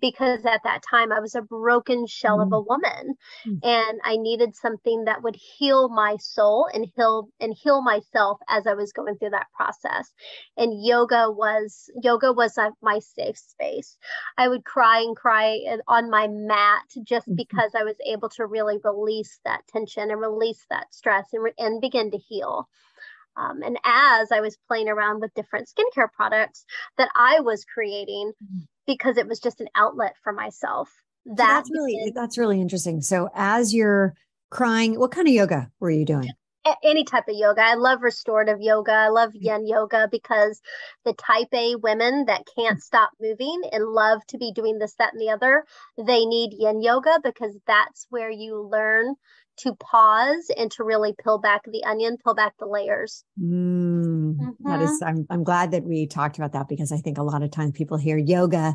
because 0.00 0.44
at 0.44 0.62
that 0.64 0.82
time 0.88 1.12
I 1.12 1.20
was 1.20 1.34
a 1.34 1.42
broken 1.42 2.06
shell 2.06 2.38
mm-hmm. 2.38 2.52
of 2.52 2.58
a 2.58 2.60
woman 2.60 3.14
mm-hmm. 3.46 3.58
and 3.62 4.00
I 4.04 4.16
needed 4.16 4.56
something 4.56 5.04
that 5.04 5.22
would 5.22 5.36
heal 5.36 5.88
my 5.88 6.16
soul 6.20 6.68
and 6.72 6.86
heal 6.96 7.28
and 7.40 7.54
heal 7.54 7.82
myself 7.82 8.38
as 8.48 8.66
I 8.66 8.74
was 8.74 8.92
going 8.92 9.16
through 9.16 9.30
that 9.30 9.46
process. 9.54 10.12
And 10.56 10.84
yoga 10.84 11.30
was 11.30 11.90
yoga 12.02 12.32
was 12.32 12.58
a, 12.58 12.72
my 12.82 12.98
safe 12.98 13.38
space. 13.38 13.96
I 14.36 14.48
would 14.48 14.64
cry 14.64 15.00
and 15.00 15.16
cry 15.16 15.60
on 15.86 16.10
my 16.10 16.28
mat 16.28 16.82
just 17.04 17.26
mm-hmm. 17.26 17.36
because 17.36 17.72
I 17.78 17.84
was 17.84 17.96
able 18.06 18.30
to 18.30 18.46
really 18.46 18.78
release 18.82 19.38
that 19.44 19.66
tension 19.68 20.10
and 20.10 20.20
release 20.20 20.64
that 20.70 20.92
stress 20.92 21.26
and, 21.32 21.44
re- 21.44 21.54
and 21.58 21.80
begin 21.80 22.10
to 22.10 22.18
heal. 22.18 22.68
Um, 23.36 23.62
and 23.64 23.76
as 23.84 24.30
I 24.30 24.40
was 24.40 24.56
playing 24.68 24.88
around 24.88 25.20
with 25.20 25.34
different 25.34 25.68
skincare 25.68 26.10
products 26.12 26.64
that 26.98 27.08
I 27.16 27.40
was 27.40 27.64
creating, 27.64 28.32
mm-hmm 28.42 28.64
because 28.86 29.16
it 29.16 29.26
was 29.26 29.40
just 29.40 29.60
an 29.60 29.68
outlet 29.74 30.14
for 30.22 30.32
myself. 30.32 30.90
That 31.26 31.36
so 31.36 31.54
that's 31.54 31.70
really 31.70 32.12
that's 32.14 32.38
really 32.38 32.60
interesting. 32.60 33.00
So 33.00 33.30
as 33.34 33.74
you're 33.74 34.14
crying, 34.50 34.98
what 34.98 35.10
kind 35.10 35.26
of 35.26 35.34
yoga 35.34 35.70
were 35.80 35.90
you 35.90 36.04
doing? 36.04 36.30
any 36.82 37.04
type 37.04 37.28
of 37.28 37.36
yoga. 37.36 37.62
I 37.62 37.74
love 37.74 38.02
restorative 38.02 38.60
yoga. 38.60 38.92
I 38.92 39.08
love 39.08 39.30
mm. 39.32 39.42
yin 39.42 39.66
yoga 39.66 40.08
because 40.10 40.60
the 41.04 41.12
type 41.12 41.48
A 41.52 41.76
women 41.76 42.24
that 42.26 42.44
can't 42.56 42.82
stop 42.82 43.10
moving 43.20 43.62
and 43.72 43.84
love 43.84 44.24
to 44.28 44.38
be 44.38 44.52
doing 44.52 44.78
this, 44.78 44.94
that, 44.94 45.12
and 45.12 45.20
the 45.20 45.30
other, 45.30 45.64
they 45.98 46.24
need 46.24 46.54
yin 46.58 46.82
yoga 46.82 47.20
because 47.22 47.56
that's 47.66 48.06
where 48.10 48.30
you 48.30 48.60
learn 48.60 49.14
to 49.58 49.74
pause 49.76 50.50
and 50.56 50.70
to 50.72 50.84
really 50.84 51.14
peel 51.22 51.38
back 51.38 51.62
the 51.64 51.84
onion, 51.84 52.16
peel 52.22 52.34
back 52.34 52.54
the 52.58 52.66
layers. 52.66 53.24
Mm, 53.40 54.36
mm-hmm. 54.36 54.68
that 54.68 54.82
is, 54.82 54.90
mm-hmm. 54.90 55.04
I'm, 55.04 55.26
I'm 55.30 55.44
glad 55.44 55.70
that 55.72 55.84
we 55.84 56.06
talked 56.06 56.38
about 56.38 56.52
that 56.52 56.68
because 56.68 56.92
I 56.92 56.98
think 56.98 57.18
a 57.18 57.22
lot 57.22 57.42
of 57.42 57.50
times 57.50 57.72
people 57.72 57.96
hear 57.96 58.18
yoga 58.18 58.74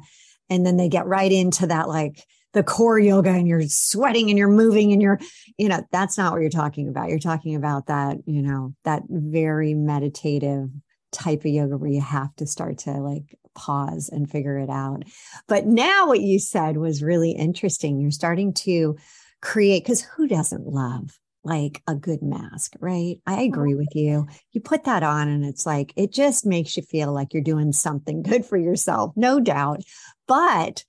and 0.50 0.66
then 0.66 0.78
they 0.78 0.90
get 0.90 1.06
right 1.06 1.32
into 1.32 1.68
that, 1.68 1.88
like 1.88 2.26
the 2.54 2.64
core 2.64 3.00
yoga 3.00 3.30
and 3.30 3.48
you're 3.48 3.64
sweating 3.68 4.30
and 4.30 4.38
you're 4.38 4.50
moving 4.50 4.92
and 4.92 5.02
you're, 5.02 5.20
you 5.58 5.70
know, 5.70 5.84
that's 5.92 6.18
not 6.18 6.32
what 6.32 6.42
you're 6.42 6.50
talking 6.50 6.88
about. 6.88 7.10
You're 7.10 7.20
talking 7.20 7.56
about 7.56 7.88
that, 7.88 8.18
you 8.26 8.42
know, 8.42 8.74
that 8.86 9.04
very 9.08 9.74
meditative 9.74 10.70
type 11.12 11.42
of 11.42 11.48
yoga 11.48 11.78
where 11.78 11.90
you 11.90 12.02
have 12.02 12.36
to 12.38 12.48
start 12.48 12.80
to 12.80 12.92
like 12.92 13.36
pause 13.56 14.10
and 14.12 14.30
figure 14.30 14.58
it 14.58 14.70
out. 14.70 15.04
But 15.48 15.66
now 15.66 16.08
what 16.08 16.22
you 16.22 16.40
said 16.40 16.78
was 16.78 17.04
really 17.04 17.32
interesting. 17.32 18.00
You're 18.00 18.12
starting 18.12 18.54
to 18.54 18.98
create 19.42 19.84
because 19.84 20.02
who 20.02 20.28
doesn't 20.28 20.68
love 20.68 21.18
like 21.44 21.82
a 21.88 21.96
good 21.96 22.22
mask, 22.22 22.76
right? 22.80 23.18
I 23.26 23.42
agree 23.42 23.76
with 23.76 23.96
you. 23.96 24.28
You 24.52 24.62
put 24.62 24.84
that 24.84 25.04
on 25.04 25.28
and 25.30 25.46
it's 25.46 25.66
like, 25.66 25.94
it 25.96 26.12
just 26.12 26.46
makes 26.46 26.76
you 26.76 26.84
feel 26.84 27.14
like 27.14 27.34
you're 27.34 27.44
doing 27.44 27.72
something 27.72 28.22
good 28.22 28.46
for 28.46 28.58
yourself, 28.58 29.14
no 29.16 29.40
doubt. 29.40 29.84
But 30.28 30.84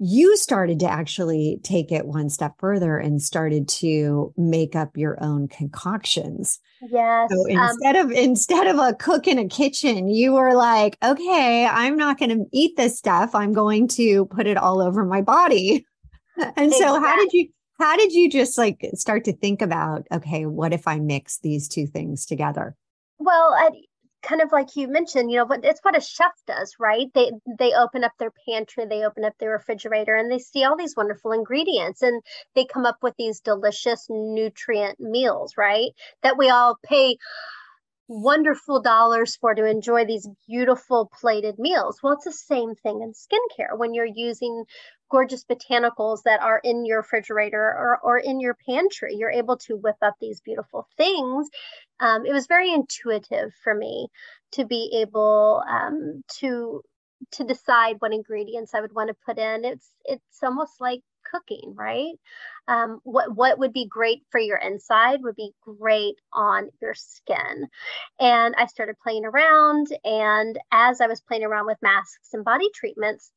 you 0.00 0.36
started 0.36 0.78
to 0.80 0.88
actually 0.88 1.58
take 1.64 1.90
it 1.90 2.06
one 2.06 2.28
step 2.28 2.54
further 2.58 2.98
and 2.98 3.20
started 3.20 3.68
to 3.68 4.32
make 4.36 4.76
up 4.76 4.96
your 4.96 5.20
own 5.22 5.48
concoctions. 5.48 6.60
Yes. 6.88 7.30
So 7.32 7.40
um 7.40 7.64
instead 7.64 7.96
um, 7.96 8.06
of 8.06 8.12
instead 8.12 8.66
of 8.68 8.78
a 8.78 8.94
cook 8.94 9.26
in 9.26 9.38
a 9.38 9.48
kitchen, 9.48 10.08
you 10.08 10.34
were 10.34 10.54
like, 10.54 10.96
okay, 11.04 11.66
I'm 11.66 11.96
not 11.96 12.18
going 12.18 12.30
to 12.30 12.44
eat 12.52 12.76
this 12.76 12.96
stuff. 12.96 13.34
I'm 13.34 13.52
going 13.52 13.88
to 13.88 14.26
put 14.26 14.46
it 14.46 14.56
all 14.56 14.80
over 14.80 15.04
my 15.04 15.22
body. 15.22 15.84
And 16.56 16.72
so 16.72 17.00
how 17.00 17.16
did 17.16 17.32
you 17.32 17.48
how 17.78 17.96
did 17.96 18.12
you 18.12 18.28
just 18.28 18.58
like 18.58 18.84
start 18.94 19.24
to 19.24 19.32
think 19.32 19.62
about, 19.62 20.06
okay, 20.12 20.46
what 20.46 20.72
if 20.72 20.88
I 20.88 20.98
mix 20.98 21.38
these 21.38 21.68
two 21.68 21.86
things 21.86 22.26
together? 22.26 22.74
Well, 23.18 23.54
I, 23.56 23.70
kind 24.22 24.40
of 24.40 24.50
like 24.52 24.74
you 24.74 24.88
mentioned, 24.88 25.30
you 25.30 25.36
know, 25.36 25.46
but 25.46 25.64
it's 25.64 25.80
what 25.82 25.96
a 25.96 26.00
chef 26.00 26.32
does, 26.46 26.74
right? 26.78 27.06
They 27.14 27.30
they 27.58 27.72
open 27.72 28.04
up 28.04 28.12
their 28.18 28.32
pantry, 28.48 28.84
they 28.84 29.04
open 29.04 29.24
up 29.24 29.34
their 29.38 29.52
refrigerator, 29.52 30.14
and 30.14 30.30
they 30.30 30.38
see 30.38 30.64
all 30.64 30.76
these 30.76 30.96
wonderful 30.96 31.32
ingredients, 31.32 32.02
and 32.02 32.22
they 32.54 32.64
come 32.64 32.84
up 32.84 32.98
with 33.02 33.14
these 33.16 33.40
delicious 33.40 34.06
nutrient 34.10 34.98
meals, 34.98 35.54
right? 35.56 35.90
That 36.22 36.38
we 36.38 36.50
all 36.50 36.78
pay 36.84 37.16
wonderful 38.08 38.80
dollars 38.80 39.36
for 39.36 39.54
to 39.54 39.64
enjoy 39.66 40.04
these 40.04 40.26
beautiful 40.48 41.10
plated 41.20 41.58
meals. 41.58 42.00
Well, 42.02 42.14
it's 42.14 42.24
the 42.24 42.32
same 42.32 42.74
thing 42.74 43.02
in 43.02 43.12
skincare 43.12 43.76
when 43.76 43.94
you're 43.94 44.06
using 44.06 44.64
gorgeous 45.10 45.44
botanicals 45.44 46.22
that 46.24 46.40
are 46.42 46.60
in 46.64 46.84
your 46.84 46.98
refrigerator 46.98 47.60
or, 47.60 47.98
or 48.02 48.18
in 48.18 48.40
your 48.40 48.56
pantry. 48.66 49.14
You're 49.14 49.30
able 49.30 49.58
to 49.58 49.76
whip 49.76 49.96
up 50.02 50.14
these 50.20 50.40
beautiful 50.40 50.86
things. 50.96 51.48
Um, 52.00 52.24
it 52.26 52.32
was 52.32 52.46
very 52.46 52.72
intuitive 52.72 53.52
for 53.62 53.74
me 53.74 54.08
to 54.52 54.64
be 54.64 55.00
able 55.02 55.62
um, 55.68 56.22
to 56.40 56.82
to 57.32 57.44
decide 57.44 57.96
what 57.98 58.14
ingredients 58.14 58.74
I 58.74 58.80
would 58.80 58.94
want 58.94 59.08
to 59.08 59.16
put 59.26 59.38
in. 59.38 59.64
It's 59.64 59.90
it's 60.04 60.42
almost 60.42 60.80
like 60.80 61.00
cooking, 61.30 61.74
right? 61.76 62.14
Um, 62.68 63.00
what 63.04 63.34
what 63.34 63.58
would 63.58 63.72
be 63.72 63.86
great 63.86 64.22
for 64.30 64.40
your 64.40 64.58
inside 64.58 65.22
would 65.22 65.36
be 65.36 65.52
great 65.62 66.16
on 66.32 66.70
your 66.80 66.94
skin. 66.94 67.68
And 68.20 68.54
I 68.56 68.66
started 68.66 68.96
playing 69.02 69.24
around, 69.24 69.88
and 70.04 70.58
as 70.72 71.00
I 71.00 71.06
was 71.06 71.20
playing 71.20 71.44
around 71.44 71.66
with 71.66 71.78
masks 71.82 72.30
and 72.32 72.44
body 72.44 72.70
treatments, 72.74 73.30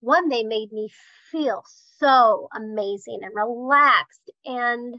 one 0.00 0.28
they 0.28 0.42
made 0.42 0.72
me 0.72 0.90
feel 1.30 1.64
so 1.98 2.48
amazing 2.54 3.20
and 3.22 3.34
relaxed, 3.34 4.30
and 4.44 4.96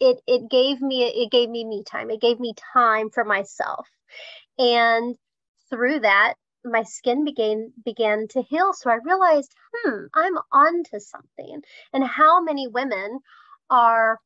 it 0.00 0.20
it 0.26 0.50
gave 0.50 0.80
me 0.80 1.04
it 1.04 1.30
gave 1.30 1.48
me 1.48 1.64
me 1.64 1.84
time. 1.84 2.10
It 2.10 2.20
gave 2.20 2.40
me 2.40 2.54
time 2.72 3.10
for 3.10 3.24
myself, 3.24 3.88
and 4.58 5.16
through 5.70 6.00
that 6.00 6.34
my 6.64 6.82
skin 6.82 7.24
began 7.24 7.72
began 7.84 8.28
to 8.28 8.42
heal 8.42 8.72
so 8.72 8.90
i 8.90 8.98
realized 9.04 9.54
hmm 9.74 10.04
i'm 10.14 10.38
onto 10.52 10.98
something 11.00 11.62
and 11.92 12.04
how 12.04 12.40
many 12.42 12.68
women 12.68 13.20
are 13.70 14.18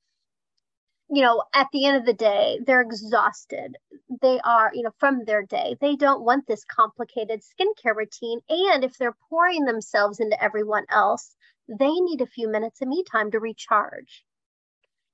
you 1.11 1.23
know, 1.23 1.43
at 1.55 1.69
the 1.73 1.87
end 1.87 1.97
of 1.99 2.07
the 2.07 2.15
day, 2.15 2.59
they're 2.67 2.81
exhausted. 2.81 3.77
They 4.23 4.41
are, 4.41 4.71
you 4.75 4.83
know, 4.83 4.93
from 4.99 5.25
their 5.25 5.43
day. 5.43 5.77
They 5.81 5.97
don't 5.97 6.25
want 6.25 6.47
this 6.47 6.65
complicated 6.65 7.43
skincare 7.43 7.95
routine. 7.95 8.41
And 8.49 8.85
if 8.85 8.97
they're 8.97 9.17
pouring 9.29 9.65
themselves 9.65 10.21
into 10.21 10.43
everyone 10.43 10.87
else, 10.91 11.37
they 11.69 11.91
need 11.91 12.21
a 12.21 12.27
few 12.27 12.49
minutes 12.49 12.81
of 12.81 12.89
me 12.89 13.05
time 13.05 13.31
to 13.33 13.39
recharge. 13.39 14.25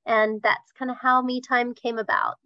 And 0.06 0.40
that's 0.42 0.72
kind 0.78 0.90
of 0.90 0.96
how 0.98 1.22
me 1.22 1.40
time 1.40 1.74
came 1.74 1.98
about. 1.98 2.36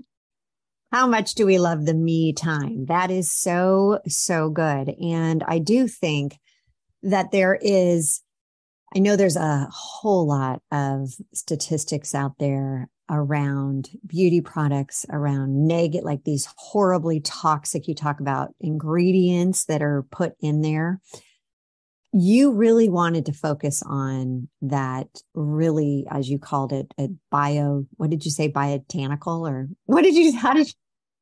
How 0.94 1.08
much 1.08 1.34
do 1.34 1.44
we 1.44 1.58
love 1.58 1.86
the 1.86 1.92
me 1.92 2.32
time? 2.32 2.86
That 2.86 3.10
is 3.10 3.28
so, 3.32 3.98
so 4.06 4.48
good. 4.48 4.90
And 5.02 5.42
I 5.48 5.58
do 5.58 5.88
think 5.88 6.38
that 7.02 7.32
there 7.32 7.58
is, 7.60 8.22
I 8.94 9.00
know 9.00 9.16
there's 9.16 9.34
a 9.34 9.66
whole 9.72 10.24
lot 10.24 10.62
of 10.70 11.08
statistics 11.32 12.14
out 12.14 12.38
there 12.38 12.88
around 13.10 13.90
beauty 14.06 14.40
products, 14.40 15.04
around 15.10 15.66
negative, 15.66 16.04
like 16.04 16.22
these 16.22 16.48
horribly 16.56 17.18
toxic, 17.18 17.88
you 17.88 17.96
talk 17.96 18.20
about 18.20 18.54
ingredients 18.60 19.64
that 19.64 19.82
are 19.82 20.06
put 20.12 20.34
in 20.38 20.60
there. 20.60 21.00
You 22.12 22.52
really 22.52 22.88
wanted 22.88 23.26
to 23.26 23.32
focus 23.32 23.82
on 23.84 24.48
that, 24.62 25.08
really, 25.34 26.06
as 26.08 26.30
you 26.30 26.38
called 26.38 26.72
it, 26.72 26.94
a 27.00 27.08
bio, 27.32 27.84
what 27.96 28.10
did 28.10 28.24
you 28.24 28.30
say, 28.30 28.46
botanical, 28.46 29.44
or 29.44 29.66
what 29.86 30.02
did 30.02 30.14
you, 30.14 30.38
how 30.38 30.54
did 30.54 30.68
you? 30.68 30.74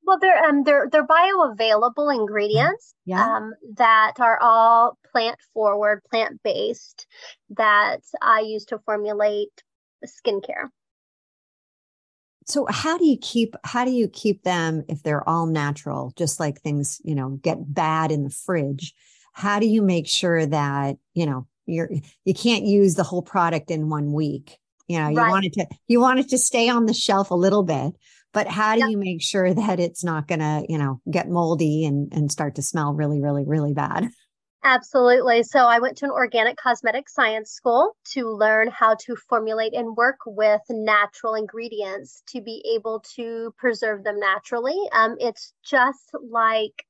Well, 0.05 0.19
they're 0.19 0.45
um 0.45 0.65
they're 0.65 0.89
they're 0.91 1.07
bioavailable 1.07 2.15
ingredients 2.15 2.95
yeah. 3.05 3.25
um, 3.25 3.53
that 3.77 4.15
are 4.19 4.39
all 4.41 4.99
plant 5.11 5.39
forward, 5.55 6.03
plant 6.11 6.43
based 6.43 7.07
that 7.51 8.01
I 8.21 8.41
use 8.41 8.65
to 8.67 8.81
formulate 8.81 9.63
skincare 10.05 10.69
so 12.47 12.67
how 12.69 12.99
do 12.99 13.05
you 13.05 13.17
keep 13.21 13.55
how 13.65 13.85
do 13.85 13.91
you 13.91 14.09
keep 14.09 14.43
them 14.43 14.85
if 14.89 15.03
they're 15.03 15.27
all 15.29 15.47
natural 15.47 16.13
just 16.17 16.41
like 16.41 16.61
things 16.61 17.01
you 17.05 17.15
know 17.15 17.31
get 17.43 17.73
bad 17.73 18.11
in 18.11 18.25
the 18.25 18.31
fridge 18.31 18.95
how 19.33 19.59
do 19.59 19.67
you 19.67 19.83
make 19.83 20.09
sure 20.09 20.45
that 20.45 20.97
you 21.15 21.27
know 21.27 21.47
you're 21.67 21.91
you 22.25 22.35
can't 22.35 22.65
use 22.65 22.95
the 22.95 23.03
whole 23.03 23.23
product 23.23 23.71
in 23.71 23.89
one 23.89 24.13
week 24.13 24.59
you 24.89 24.99
know 24.99 25.09
you 25.09 25.17
right. 25.17 25.31
want 25.31 25.45
it 25.45 25.53
to 25.53 25.67
you 25.87 26.01
want 26.01 26.19
it 26.19 26.29
to 26.29 26.39
stay 26.39 26.69
on 26.69 26.87
the 26.87 26.95
shelf 26.95 27.31
a 27.31 27.35
little 27.35 27.63
bit 27.63 27.95
but 28.33 28.49
how 28.49 28.75
do 28.75 28.81
yep. 28.81 28.91
you 28.91 28.99
make 28.99 29.23
sure 29.23 29.53
that 29.55 29.81
it's 29.81 30.05
not 30.05 30.27
going 30.29 30.41
to 30.41 30.65
you 30.69 30.79
know 30.79 31.01
get 31.11 31.29
moldy 31.29 31.85
and 31.85 32.12
and 32.12 32.31
start 32.31 32.55
to 32.55 32.62
smell 32.62 32.95
really 32.95 33.21
really 33.21 33.45
really 33.45 33.73
bad 33.73 34.09
Absolutely. 34.65 35.43
So 35.43 35.59
I 35.59 35.81
went 35.81 35.97
to 35.99 36.05
an 36.05 36.12
organic 36.12 36.57
cosmetic 36.57 37.09
science 37.09 37.51
school 37.51 37.97
to 38.12 38.29
learn 38.31 38.71
how 38.71 38.95
to 39.07 39.17
formulate 39.17 39.75
and 39.75 39.97
work 39.97 40.19
with 40.25 40.61
natural 40.71 41.35
ingredients 41.35 42.23
to 42.29 42.41
be 42.41 42.62
able 42.77 43.05
to 43.17 43.53
preserve 43.59 44.05
them 44.05 44.21
naturally. 44.21 44.79
Um, 44.93 45.17
it's 45.19 45.53
just 45.65 46.11
like 46.23 46.85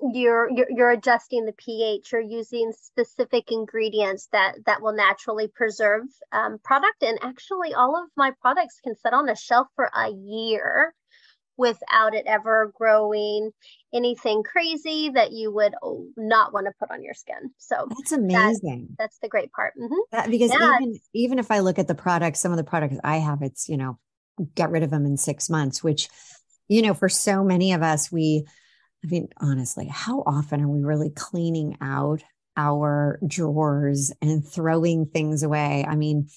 you're, 0.00 0.50
you're 0.50 0.66
you're 0.70 0.90
adjusting 0.90 1.44
the 1.44 1.52
pH. 1.52 2.10
You're 2.12 2.20
using 2.20 2.72
specific 2.72 3.50
ingredients 3.50 4.28
that 4.32 4.54
that 4.66 4.82
will 4.82 4.94
naturally 4.94 5.48
preserve 5.48 6.02
um, 6.32 6.58
product. 6.62 7.02
And 7.02 7.18
actually, 7.22 7.74
all 7.74 7.96
of 7.96 8.08
my 8.16 8.32
products 8.40 8.80
can 8.82 8.96
sit 8.96 9.12
on 9.12 9.28
a 9.28 9.36
shelf 9.36 9.68
for 9.76 9.90
a 9.94 10.10
year 10.10 10.94
without 11.56 12.14
it 12.14 12.24
ever 12.26 12.72
growing 12.74 13.52
anything 13.94 14.42
crazy 14.42 15.10
that 15.10 15.30
you 15.30 15.52
would 15.54 15.72
not 16.16 16.52
want 16.52 16.66
to 16.66 16.72
put 16.80 16.90
on 16.90 17.02
your 17.02 17.14
skin. 17.14 17.50
So 17.58 17.86
that's 17.88 18.10
amazing. 18.10 18.88
That, 18.90 19.04
that's 19.04 19.18
the 19.22 19.28
great 19.28 19.52
part. 19.52 19.74
Mm-hmm. 19.80 19.94
That, 20.10 20.30
because 20.30 20.50
yeah. 20.50 20.78
even 20.80 20.98
even 21.12 21.38
if 21.38 21.50
I 21.52 21.60
look 21.60 21.78
at 21.78 21.86
the 21.86 21.94
products, 21.94 22.40
some 22.40 22.50
of 22.50 22.58
the 22.58 22.64
products 22.64 22.96
I 23.04 23.18
have, 23.18 23.42
it's 23.42 23.68
you 23.68 23.76
know, 23.76 23.98
get 24.56 24.70
rid 24.70 24.82
of 24.82 24.90
them 24.90 25.06
in 25.06 25.16
six 25.16 25.48
months. 25.48 25.84
Which, 25.84 26.08
you 26.66 26.82
know, 26.82 26.94
for 26.94 27.08
so 27.08 27.44
many 27.44 27.72
of 27.72 27.82
us, 27.82 28.10
we, 28.10 28.46
I 29.04 29.06
mean, 29.08 29.28
honestly, 29.38 29.86
how 29.86 30.22
often 30.26 30.62
are 30.62 30.68
we 30.68 30.82
really 30.82 31.10
cleaning 31.10 31.76
out 31.80 32.22
our 32.56 33.18
drawers 33.26 34.12
and 34.22 34.46
throwing 34.46 35.06
things 35.06 35.42
away? 35.42 35.84
I 35.86 35.94
mean 35.94 36.28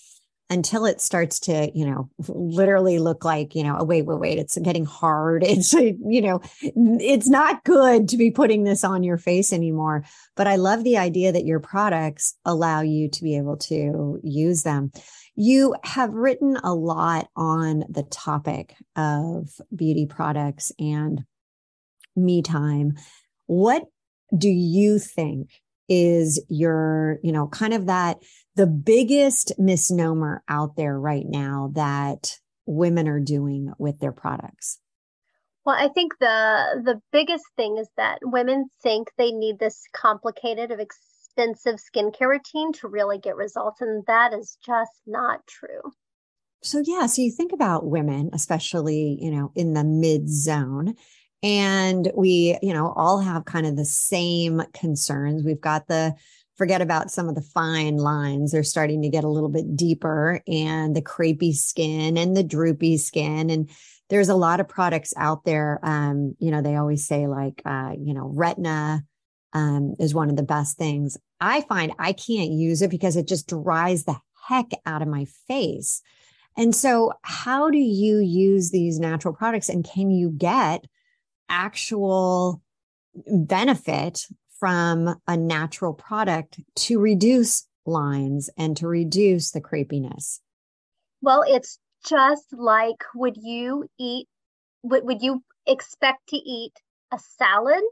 until 0.49 0.85
it 0.85 1.01
starts 1.01 1.39
to, 1.41 1.69
you 1.77 1.85
know, 1.85 2.09
literally 2.29 2.99
look 2.99 3.25
like, 3.25 3.53
you 3.53 3.63
know, 3.63 3.77
oh, 3.79 3.83
wait, 3.83 4.03
wait, 4.03 4.19
wait, 4.19 4.39
it's 4.39 4.57
getting 4.57 4.85
hard. 4.85 5.43
It's, 5.47 5.73
you 5.73 6.21
know, 6.21 6.41
it's 6.61 7.27
not 7.27 7.63
good 7.63 8.09
to 8.09 8.17
be 8.17 8.31
putting 8.31 8.63
this 8.63 8.83
on 8.83 9.03
your 9.03 9.17
face 9.17 9.51
anymore. 9.51 10.03
But 10.35 10.47
I 10.47 10.55
love 10.55 10.83
the 10.83 10.97
idea 10.97 11.31
that 11.31 11.45
your 11.45 11.59
products 11.59 12.35
allow 12.45 12.81
you 12.81 13.09
to 13.09 13.23
be 13.23 13.37
able 13.37 13.57
to 13.57 14.19
use 14.23 14.63
them. 14.63 14.91
You 15.35 15.75
have 15.83 16.13
written 16.13 16.57
a 16.63 16.73
lot 16.73 17.27
on 17.35 17.83
the 17.89 18.03
topic 18.03 18.75
of 18.95 19.49
beauty 19.75 20.05
products 20.05 20.71
and 20.79 21.25
me 22.17 22.41
time. 22.41 22.95
What 23.45 23.85
do 24.37 24.49
you 24.49 24.99
think 24.99 25.51
is 25.87 26.43
your, 26.49 27.19
you 27.23 27.31
know, 27.31 27.47
kind 27.47 27.73
of 27.73 27.85
that 27.85 28.17
the 28.55 28.67
biggest 28.67 29.53
misnomer 29.57 30.43
out 30.49 30.75
there 30.75 30.99
right 30.99 31.25
now 31.25 31.71
that 31.75 32.37
women 32.65 33.07
are 33.07 33.21
doing 33.21 33.71
with 33.77 33.99
their 33.99 34.11
products? 34.11 34.79
Well, 35.65 35.75
I 35.77 35.89
think 35.89 36.13
the 36.19 36.81
the 36.83 37.01
biggest 37.11 37.45
thing 37.55 37.77
is 37.77 37.89
that 37.97 38.19
women 38.21 38.69
think 38.81 39.09
they 39.17 39.31
need 39.31 39.59
this 39.59 39.83
complicated 39.93 40.71
of 40.71 40.79
expensive 40.79 41.75
skincare 41.75 42.29
routine 42.29 42.73
to 42.73 42.87
really 42.87 43.17
get 43.17 43.35
results 43.35 43.81
and 43.81 44.03
that 44.07 44.33
is 44.33 44.57
just 44.65 44.93
not 45.05 45.45
true. 45.45 45.91
So 46.63 46.81
yeah, 46.83 47.05
so 47.05 47.21
you 47.21 47.31
think 47.31 47.53
about 47.53 47.85
women, 47.85 48.29
especially, 48.33 49.17
you 49.21 49.29
know, 49.29 49.51
in 49.55 49.73
the 49.73 49.83
mid 49.83 50.29
zone, 50.29 50.95
and 51.43 52.11
we, 52.15 52.57
you 52.61 52.73
know, 52.73 52.93
all 52.95 53.19
have 53.19 53.45
kind 53.45 53.65
of 53.65 53.75
the 53.75 53.85
same 53.85 54.61
concerns. 54.73 55.43
We've 55.43 55.61
got 55.61 55.87
the 55.87 56.15
forget 56.57 56.81
about 56.81 57.11
some 57.11 57.29
of 57.29 57.35
the 57.35 57.41
fine 57.41 57.97
lines. 57.97 58.51
They're 58.51 58.63
starting 58.63 59.03
to 59.03 59.09
get 59.09 59.23
a 59.23 59.29
little 59.29 59.49
bit 59.49 59.75
deeper 59.75 60.41
and 60.47 60.95
the 60.95 61.01
crepey 61.01 61.53
skin 61.53 62.17
and 62.17 62.35
the 62.35 62.43
droopy 62.43 62.97
skin. 62.97 63.49
And 63.49 63.69
there's 64.09 64.29
a 64.29 64.35
lot 64.35 64.59
of 64.59 64.67
products 64.67 65.13
out 65.17 65.45
there. 65.45 65.79
Um, 65.83 66.35
you 66.39 66.49
know, 66.49 66.61
they 66.61 66.75
always 66.75 67.07
say 67.07 67.27
like, 67.27 67.61
uh, 67.65 67.93
you 67.99 68.13
know, 68.13 68.33
Retin-A 68.35 69.03
um, 69.53 69.95
is 69.99 70.15
one 70.15 70.29
of 70.29 70.35
the 70.35 70.43
best 70.43 70.77
things. 70.77 71.17
I 71.39 71.61
find 71.61 71.93
I 71.99 72.13
can't 72.13 72.51
use 72.51 72.81
it 72.81 72.89
because 72.89 73.15
it 73.15 73.27
just 73.27 73.47
dries 73.47 74.05
the 74.05 74.17
heck 74.47 74.71
out 74.85 75.01
of 75.01 75.07
my 75.07 75.25
face. 75.47 76.01
And 76.57 76.75
so, 76.75 77.13
how 77.21 77.69
do 77.69 77.77
you 77.77 78.17
use 78.17 78.71
these 78.71 78.99
natural 78.99 79.33
products 79.33 79.69
and 79.69 79.85
can 79.85 80.09
you 80.09 80.31
get 80.31 80.85
actual 81.49 82.61
benefit 83.27 84.25
from 84.59 85.15
a 85.27 85.37
natural 85.37 85.93
product 85.93 86.59
to 86.75 86.99
reduce 86.99 87.67
lines 87.85 88.49
and 88.57 88.75
to 88.77 88.87
reduce 88.87 89.51
the 89.51 89.61
creepiness? 89.61 90.41
Well, 91.21 91.43
it's 91.47 91.79
just 92.07 92.45
like 92.51 93.03
would 93.15 93.37
you 93.37 93.87
eat 93.99 94.27
would, 94.83 95.03
would 95.03 95.21
you 95.21 95.43
expect 95.65 96.29
to 96.29 96.37
eat 96.37 96.73
a 97.11 97.19
salad 97.37 97.83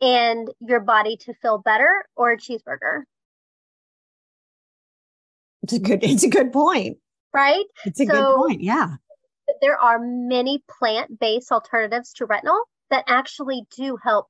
and 0.00 0.48
your 0.60 0.80
body 0.80 1.16
to 1.16 1.34
feel 1.34 1.58
better 1.58 2.04
or 2.16 2.32
a 2.32 2.38
cheeseburger? 2.38 3.02
It's 5.62 5.72
a 5.72 5.78
good 5.78 6.02
it's 6.02 6.24
a 6.24 6.28
good 6.28 6.52
point. 6.52 6.98
Right? 7.34 7.64
It's 7.84 8.00
a 8.00 8.06
so, 8.06 8.12
good 8.12 8.36
point. 8.36 8.60
Yeah 8.62 8.96
there 9.62 9.78
are 9.78 9.98
many 9.98 10.62
plant-based 10.68 11.50
alternatives 11.50 12.12
to 12.14 12.26
retinol 12.26 12.60
that 12.90 13.04
actually 13.08 13.62
do 13.74 13.96
help 14.02 14.26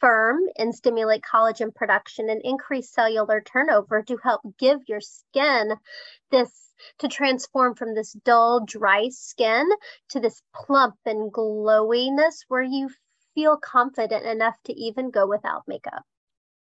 firm 0.00 0.40
and 0.58 0.74
stimulate 0.74 1.22
collagen 1.22 1.74
production 1.74 2.28
and 2.28 2.42
increase 2.44 2.90
cellular 2.90 3.40
turnover 3.40 4.02
to 4.02 4.18
help 4.18 4.42
give 4.58 4.80
your 4.86 5.00
skin 5.00 5.72
this 6.30 6.50
to 6.98 7.08
transform 7.08 7.74
from 7.74 7.94
this 7.94 8.12
dull 8.24 8.62
dry 8.66 9.08
skin 9.08 9.66
to 10.10 10.20
this 10.20 10.42
plump 10.54 10.96
and 11.06 11.32
glowiness 11.32 12.44
where 12.48 12.62
you 12.62 12.90
feel 13.34 13.56
confident 13.56 14.26
enough 14.26 14.56
to 14.64 14.74
even 14.74 15.10
go 15.10 15.26
without 15.26 15.62
makeup. 15.66 16.02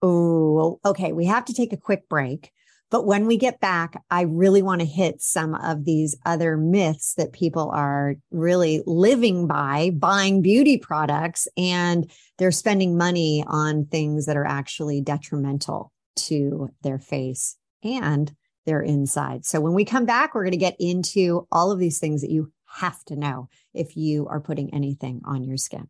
Oh, 0.02 0.78
okay. 0.85 1.12
We 1.12 1.24
have 1.24 1.46
to 1.46 1.54
take 1.54 1.72
a 1.72 1.78
quick 1.78 2.09
break. 2.11 2.52
But 2.90 3.06
when 3.06 3.26
we 3.26 3.36
get 3.38 3.60
back, 3.60 4.00
I 4.10 4.22
really 4.22 4.62
want 4.62 4.80
to 4.80 4.86
hit 4.86 5.20
some 5.20 5.54
of 5.54 5.84
these 5.84 6.16
other 6.24 6.56
myths 6.56 7.14
that 7.14 7.32
people 7.32 7.70
are 7.70 8.14
really 8.30 8.82
living 8.86 9.46
by, 9.46 9.90
buying 9.90 10.42
beauty 10.42 10.78
products, 10.78 11.48
and 11.56 12.10
they're 12.38 12.52
spending 12.52 12.96
money 12.96 13.44
on 13.46 13.86
things 13.86 14.26
that 14.26 14.36
are 14.36 14.46
actually 14.46 15.00
detrimental 15.00 15.92
to 16.16 16.68
their 16.82 16.98
face 16.98 17.56
and 17.82 18.32
their 18.66 18.80
inside. 18.80 19.44
So 19.44 19.60
when 19.60 19.74
we 19.74 19.84
come 19.84 20.06
back, 20.06 20.34
we're 20.34 20.44
going 20.44 20.52
to 20.52 20.58
get 20.58 20.76
into 20.78 21.46
all 21.50 21.72
of 21.72 21.78
these 21.78 21.98
things 21.98 22.20
that 22.20 22.30
you 22.30 22.52
have 22.66 23.02
to 23.04 23.16
know 23.16 23.48
if 23.72 23.96
you 23.96 24.26
are 24.28 24.40
putting 24.40 24.72
anything 24.72 25.20
on 25.24 25.44
your 25.44 25.56
skin. 25.56 25.88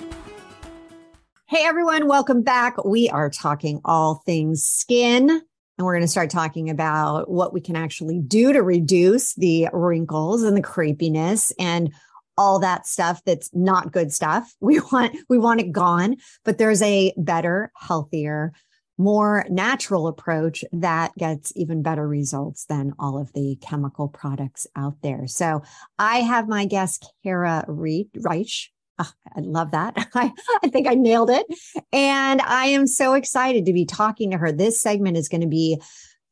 Hey 1.46 1.64
everyone, 1.64 2.06
welcome 2.06 2.42
back. 2.42 2.84
We 2.84 3.08
are 3.08 3.30
talking 3.30 3.80
all 3.84 4.22
things 4.26 4.64
skin, 4.64 5.30
and 5.30 5.42
we're 5.78 5.94
going 5.94 6.02
to 6.02 6.08
start 6.08 6.28
talking 6.28 6.68
about 6.68 7.30
what 7.30 7.54
we 7.54 7.62
can 7.62 7.74
actually 7.74 8.20
do 8.20 8.52
to 8.52 8.62
reduce 8.62 9.32
the 9.34 9.68
wrinkles 9.72 10.42
and 10.42 10.54
the 10.56 10.62
crepiness 10.62 11.52
and 11.58 11.90
all 12.38 12.60
that 12.60 12.86
stuff 12.86 13.20
that's 13.26 13.50
not 13.52 13.92
good 13.92 14.12
stuff. 14.12 14.54
We 14.60 14.80
want 14.92 15.16
we 15.28 15.38
want 15.38 15.60
it 15.60 15.72
gone, 15.72 16.16
but 16.44 16.58
there's 16.58 16.82
a 16.82 17.12
better, 17.16 17.72
healthier, 17.74 18.52
more 18.98 19.46
natural 19.48 20.08
approach 20.08 20.64
that 20.72 21.14
gets 21.16 21.52
even 21.56 21.82
better 21.82 22.06
results 22.06 22.66
than 22.66 22.92
all 22.98 23.18
of 23.18 23.32
the 23.32 23.56
chemical 23.62 24.08
products 24.08 24.66
out 24.76 24.96
there. 25.02 25.26
So 25.26 25.62
I 25.98 26.18
have 26.18 26.48
my 26.48 26.66
guest, 26.66 27.10
Kara 27.22 27.64
Reich. 27.66 28.70
Oh, 28.98 29.10
I 29.36 29.40
love 29.40 29.70
that. 29.70 29.94
I, 30.14 30.32
I 30.62 30.68
think 30.68 30.86
I 30.86 30.94
nailed 30.94 31.30
it. 31.30 31.46
And 31.92 32.42
I 32.42 32.66
am 32.66 32.86
so 32.86 33.14
excited 33.14 33.64
to 33.66 33.72
be 33.72 33.86
talking 33.86 34.32
to 34.32 34.38
her. 34.38 34.52
This 34.52 34.80
segment 34.80 35.16
is 35.16 35.28
going 35.28 35.40
to 35.42 35.46
be 35.46 35.80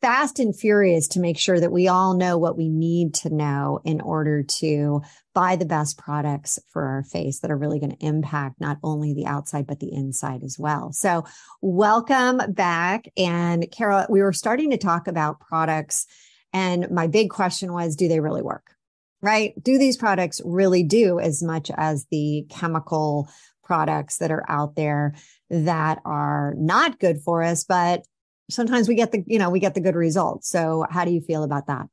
fast 0.06 0.38
and 0.38 0.56
furious 0.56 1.08
to 1.08 1.18
make 1.18 1.36
sure 1.36 1.58
that 1.58 1.72
we 1.72 1.88
all 1.88 2.14
know 2.14 2.38
what 2.38 2.56
we 2.56 2.68
need 2.68 3.12
to 3.12 3.28
know 3.28 3.80
in 3.84 4.00
order 4.00 4.40
to 4.44 5.02
buy 5.34 5.56
the 5.56 5.66
best 5.66 5.98
products 5.98 6.60
for 6.72 6.84
our 6.84 7.02
face 7.02 7.40
that 7.40 7.50
are 7.50 7.56
really 7.56 7.80
going 7.80 7.90
to 7.90 8.06
impact 8.06 8.60
not 8.60 8.78
only 8.84 9.12
the 9.12 9.26
outside, 9.26 9.66
but 9.66 9.80
the 9.80 9.92
inside 9.92 10.44
as 10.44 10.56
well. 10.60 10.92
So, 10.92 11.24
welcome 11.60 12.40
back. 12.52 13.08
And 13.16 13.68
Carol, 13.72 14.06
we 14.08 14.22
were 14.22 14.32
starting 14.32 14.70
to 14.70 14.76
talk 14.76 15.08
about 15.08 15.40
products. 15.40 16.06
And 16.52 16.88
my 16.92 17.08
big 17.08 17.30
question 17.30 17.72
was 17.72 17.96
do 17.96 18.06
they 18.06 18.20
really 18.20 18.42
work? 18.42 18.76
Right? 19.22 19.60
Do 19.60 19.76
these 19.76 19.96
products 19.96 20.40
really 20.44 20.84
do 20.84 21.18
as 21.18 21.42
much 21.42 21.68
as 21.76 22.06
the 22.12 22.46
chemical 22.48 23.28
products 23.64 24.18
that 24.18 24.30
are 24.30 24.44
out 24.48 24.76
there 24.76 25.16
that 25.50 25.98
are 26.04 26.54
not 26.56 27.00
good 27.00 27.22
for 27.22 27.42
us, 27.42 27.64
but 27.64 28.04
sometimes 28.50 28.88
we 28.88 28.94
get 28.94 29.12
the 29.12 29.22
you 29.26 29.38
know 29.38 29.50
we 29.50 29.60
get 29.60 29.74
the 29.74 29.80
good 29.80 29.94
results. 29.94 30.48
So 30.48 30.84
how 30.90 31.04
do 31.04 31.10
you 31.10 31.20
feel 31.20 31.42
about 31.42 31.66
that? 31.66 31.86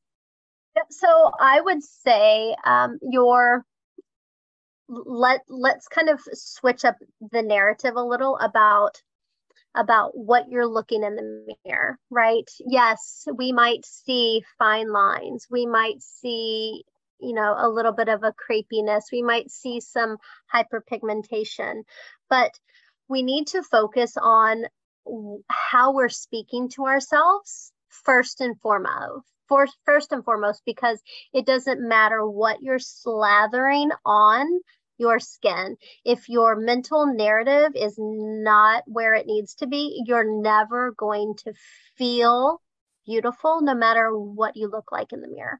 So 0.89 1.32
i 1.39 1.62
would 1.62 1.84
say 1.84 2.56
um, 2.66 2.98
your 3.02 3.66
let 4.88 5.42
let's 5.48 5.88
kind 5.88 6.10
of 6.10 6.20
switch 6.34 6.86
up 6.86 6.98
the 7.32 7.42
narrative 7.42 7.96
a 7.96 8.04
little 8.04 8.38
about 8.38 9.02
about 9.76 10.16
what 10.16 10.50
you're 10.50 10.68
looking 10.68 11.04
in 11.04 11.16
the 11.16 11.56
mirror 11.66 11.98
right? 12.10 12.50
Yes 12.60 13.28
we 13.36 13.52
might 13.52 13.86
see 13.86 14.44
fine 14.58 14.92
lines. 14.92 15.48
We 15.50 15.66
might 15.66 16.02
see 16.02 16.84
you 17.20 17.34
know 17.34 17.56
a 17.58 17.70
little 17.70 17.94
bit 17.94 18.10
of 18.10 18.24
a 18.24 18.34
crepiness. 18.34 19.12
We 19.12 19.22
might 19.22 19.52
see 19.52 19.80
some 19.80 20.18
hyperpigmentation. 20.54 21.84
But 22.30 22.52
we 23.08 23.24
need 23.24 23.48
to 23.48 23.63
focus 23.63 24.13
on 24.20 24.66
how 25.50 25.94
we're 25.94 26.10
speaking 26.10 26.70
to 26.70 26.86
ourselves 26.86 27.72
first 27.89 28.42
and 28.42 28.60
foremost 28.60 29.26
for, 29.48 29.68
first 29.86 30.12
and 30.12 30.24
foremost 30.24 30.63
because 30.66 31.02
it 31.34 31.46
doesn't 31.46 31.88
matter 31.88 32.28
what 32.28 32.62
you're 32.62 32.80
slathering 32.80 33.89
on 34.06 34.48
your 34.98 35.20
skin. 35.20 35.76
If 36.06 36.30
your 36.30 36.56
mental 36.56 37.08
narrative 37.08 37.72
is 37.76 37.96
not 37.98 38.84
where 38.88 39.13
it 39.13 39.26
needs 39.28 39.56
to 39.56 39.68
be 39.68 40.04
you're 40.06 40.42
never 40.42 40.94
going 40.98 41.36
to 41.46 41.54
feel 41.98 42.62
beautiful 43.06 43.62
no 43.62 43.76
matter 43.76 44.18
what 44.18 44.56
you 44.56 44.70
look 44.70 44.92
like 44.92 45.12
in 45.12 45.22
the 45.22 45.28
mirror. 45.28 45.60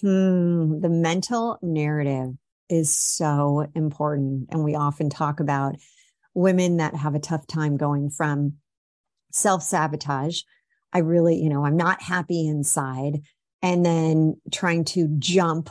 Hmm, 0.00 0.80
the 0.80 0.88
mental 0.88 1.58
narrative 1.62 2.34
is 2.68 2.96
so 2.96 3.66
important 3.74 4.48
and 4.50 4.64
we 4.64 4.74
often 4.74 5.10
talk 5.10 5.40
about 5.40 5.76
women 6.34 6.78
that 6.78 6.94
have 6.94 7.14
a 7.14 7.20
tough 7.20 7.46
time 7.46 7.76
going 7.76 8.10
from 8.10 8.54
self 9.32 9.62
sabotage. 9.62 10.42
I 10.92 10.98
really, 10.98 11.36
you 11.36 11.48
know, 11.48 11.64
I'm 11.64 11.76
not 11.76 12.02
happy 12.02 12.46
inside. 12.46 13.22
And 13.62 13.84
then 13.84 14.36
trying 14.50 14.84
to 14.86 15.08
jump 15.18 15.70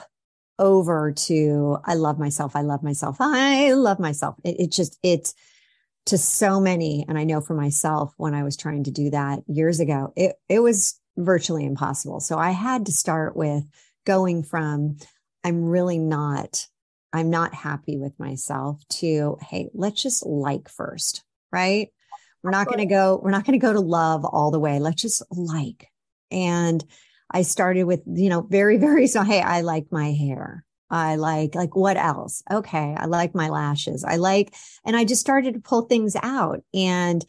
over 0.58 1.12
to, 1.12 1.78
I 1.86 1.95
love 1.95 2.17
myself. 2.19 2.56
I 2.56 2.62
love 2.62 2.84
myself. 2.84 3.17
I 3.19 3.74
love 3.74 4.00
myself. 4.00 4.36
It, 4.43 4.60
it 4.60 4.71
just, 4.71 4.97
it's 5.04 5.34
to 6.08 6.17
so 6.17 6.60
many. 6.60 7.06
And 7.08 7.17
I 7.17 7.24
know 7.24 7.41
for 7.41 7.54
myself, 7.54 8.13
when 8.17 8.34
I 8.34 8.43
was 8.43 8.58
trying 8.58 8.86
to 8.86 8.91
do 8.91 9.10
that 9.10 9.39
years 9.47 9.80
ago, 9.80 10.13
it, 10.15 10.36
it 10.50 10.60
was 10.60 11.00
virtually 11.17 11.65
impossible. 11.65 12.19
So 12.19 12.38
I 12.38 12.52
had 12.52 12.86
to 12.86 12.91
start 12.91 13.36
with 13.36 13.63
going 14.06 14.43
from, 14.43 14.97
I'm 15.43 15.65
really 15.65 16.00
not 16.00 16.67
I'm 17.13 17.30
not 17.30 17.54
happy 17.54 17.97
with 17.97 18.17
myself 18.19 18.82
to, 18.89 19.38
hey, 19.41 19.69
let's 19.74 20.02
just 20.02 20.26
like 20.26 20.69
first, 20.69 21.24
right? 21.52 21.89
We're 22.43 22.52
not 22.52 22.67
going 22.67 22.80
to 22.80 22.86
go, 22.86 23.19
we're 23.21 23.32
not 23.32 23.45
going 23.45 23.60
to 23.60 23.65
go 23.65 23.74
to 23.74 23.80
love 23.80 24.26
all 24.26 24.52
the 24.52 24.60
way. 24.60 24.80
Let's 24.80 25.02
just 25.02 25.21
like. 25.32 25.89
And 26.32 26.84
I 27.30 27.43
started 27.43 27.84
with, 27.84 28.02
you 28.06 28.30
know, 28.30 28.41
very, 28.41 28.78
very 28.80 29.08
so, 29.08 29.24
hey, 29.24 29.41
I 29.41 29.62
like 29.62 29.88
my 29.91 30.12
hair. 30.12 30.63
I 30.89 31.15
like, 31.15 31.56
like 31.56 31.76
what 31.76 31.97
else? 31.97 32.43
Okay. 32.52 32.95
I 32.97 33.06
like 33.06 33.34
my 33.34 33.50
lashes. 33.50 34.04
I 34.04 34.17
like, 34.17 34.54
and 34.86 34.95
I 34.95 35.06
just 35.06 35.21
started 35.21 35.54
to 35.54 35.62
pull 35.62 35.84
things 35.84 36.17
out. 36.21 36.63
And 36.74 37.26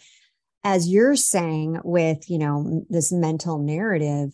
as 0.65 0.89
you're 0.89 1.17
saying 1.17 1.81
with, 1.85 2.29
you 2.29 2.39
know, 2.39 2.85
this 2.89 3.13
mental 3.13 3.59
narrative, 3.59 4.33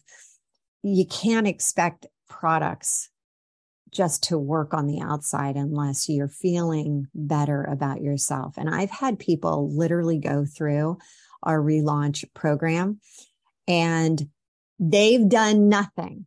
you 0.82 1.06
can't 1.06 1.46
expect 1.46 2.06
products 2.28 3.11
just 3.90 4.24
to 4.24 4.38
work 4.38 4.74
on 4.74 4.87
the 4.87 5.01
outside 5.01 5.57
unless 5.57 6.09
you're 6.09 6.29
feeling 6.29 7.07
better 7.14 7.64
about 7.64 8.01
yourself. 8.01 8.55
And 8.57 8.68
I've 8.68 8.90
had 8.90 9.18
people 9.18 9.70
literally 9.74 10.18
go 10.18 10.44
through 10.44 10.98
our 11.42 11.61
relaunch 11.61 12.24
program 12.35 13.01
and 13.66 14.29
they've 14.79 15.29
done 15.29 15.68
nothing 15.68 16.27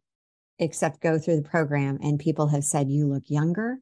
except 0.60 1.02
go 1.02 1.18
through 1.18 1.38
the 1.38 1.50
program. 1.50 1.98
And 2.02 2.20
people 2.20 2.48
have 2.48 2.64
said, 2.64 2.90
You 2.90 3.08
look 3.08 3.24
younger. 3.28 3.80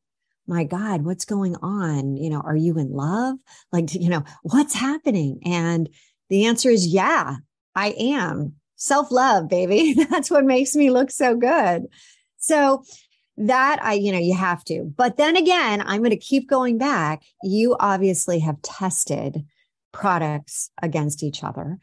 My 0.48 0.64
God, 0.64 1.04
what's 1.04 1.26
going 1.26 1.56
on? 1.58 2.18
You 2.18 2.32
know, 2.32 2.42
are 2.42 2.56
you 2.56 2.80
in 2.80 2.92
love? 2.92 3.38
Like, 3.72 3.94
you 3.94 4.10
know, 4.10 4.24
what's 4.42 4.74
happening? 4.74 5.42
And 5.46 5.90
the 6.30 6.46
answer 6.46 6.70
is, 6.70 6.88
Yeah, 6.88 7.36
I 7.76 7.90
am. 8.00 8.54
Self 8.76 9.12
love, 9.12 9.50
baby. 9.50 9.94
That's 10.10 10.32
what 10.32 10.46
makes 10.46 10.76
me 10.76 10.90
look 10.90 11.12
so 11.12 11.36
good. 11.36 11.84
So 12.38 12.84
that 13.40 13.80
I, 13.82 13.94
you 13.94 14.12
know, 14.12 14.20
you 14.20 14.36
have 14.36 14.64
to. 14.66 14.84
But 14.98 15.18
then 15.18 15.38
again, 15.38 15.82
I'm 15.86 16.00
going 16.00 16.12
to 16.12 16.18
keep 16.18 16.50
going 16.50 16.78
back. 16.78 17.24
You 17.42 17.76
obviously 17.80 18.40
have 18.40 18.62
tested 18.62 19.46
products 19.92 20.70
against 20.82 21.24
each 21.24 21.44
other. 21.44 21.78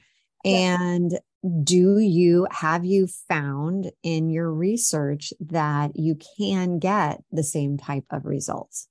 And 0.45 1.19
do 1.63 1.99
you 1.99 2.47
have 2.51 2.85
you 2.85 3.09
found 3.29 3.91
in 4.03 4.31
your 4.31 4.53
research 4.53 5.33
that 5.41 5.93
you 5.95 6.19
can 6.39 6.79
get 6.79 7.23
the 7.33 7.43
same 7.43 7.79
type 7.79 8.05
of 8.11 8.27
results? 8.27 8.89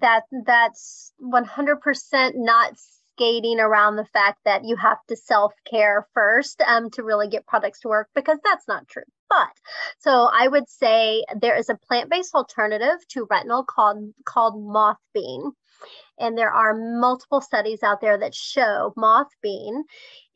That 0.00 0.22
that's 0.44 1.12
100% 1.22 2.32
not 2.34 2.72
skating 3.16 3.60
around 3.60 3.96
the 3.96 4.06
fact 4.12 4.40
that 4.44 4.64
you 4.64 4.76
have 4.76 4.98
to 5.08 5.16
self 5.16 5.52
care 5.68 6.06
first 6.14 6.60
um, 6.66 6.90
to 6.90 7.02
really 7.02 7.28
get 7.28 7.46
products 7.46 7.80
to 7.80 7.88
work 7.88 8.08
because 8.14 8.38
that's 8.42 8.66
not 8.66 8.88
true. 8.88 9.04
So 9.98 10.28
I 10.32 10.48
would 10.48 10.68
say 10.68 11.24
there 11.40 11.56
is 11.56 11.68
a 11.68 11.76
plant 11.76 12.10
based 12.10 12.34
alternative 12.34 13.06
to 13.10 13.26
retinol 13.26 13.66
called 13.66 14.12
called 14.24 14.62
moth 14.62 14.98
bean. 15.14 15.52
And 16.18 16.38
there 16.38 16.50
are 16.50 16.74
multiple 16.74 17.40
studies 17.40 17.82
out 17.82 18.00
there 18.00 18.16
that 18.18 18.34
show 18.34 18.94
moth 18.96 19.28
bean 19.42 19.84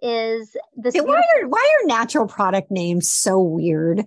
is 0.03 0.55
this. 0.77 0.95
Hey, 0.95 1.01
why 1.01 1.23
are 1.37 1.49
why 1.49 1.79
are 1.81 1.87
natural 1.87 2.27
product 2.27 2.71
names 2.71 3.09
so 3.09 3.41
weird? 3.41 4.05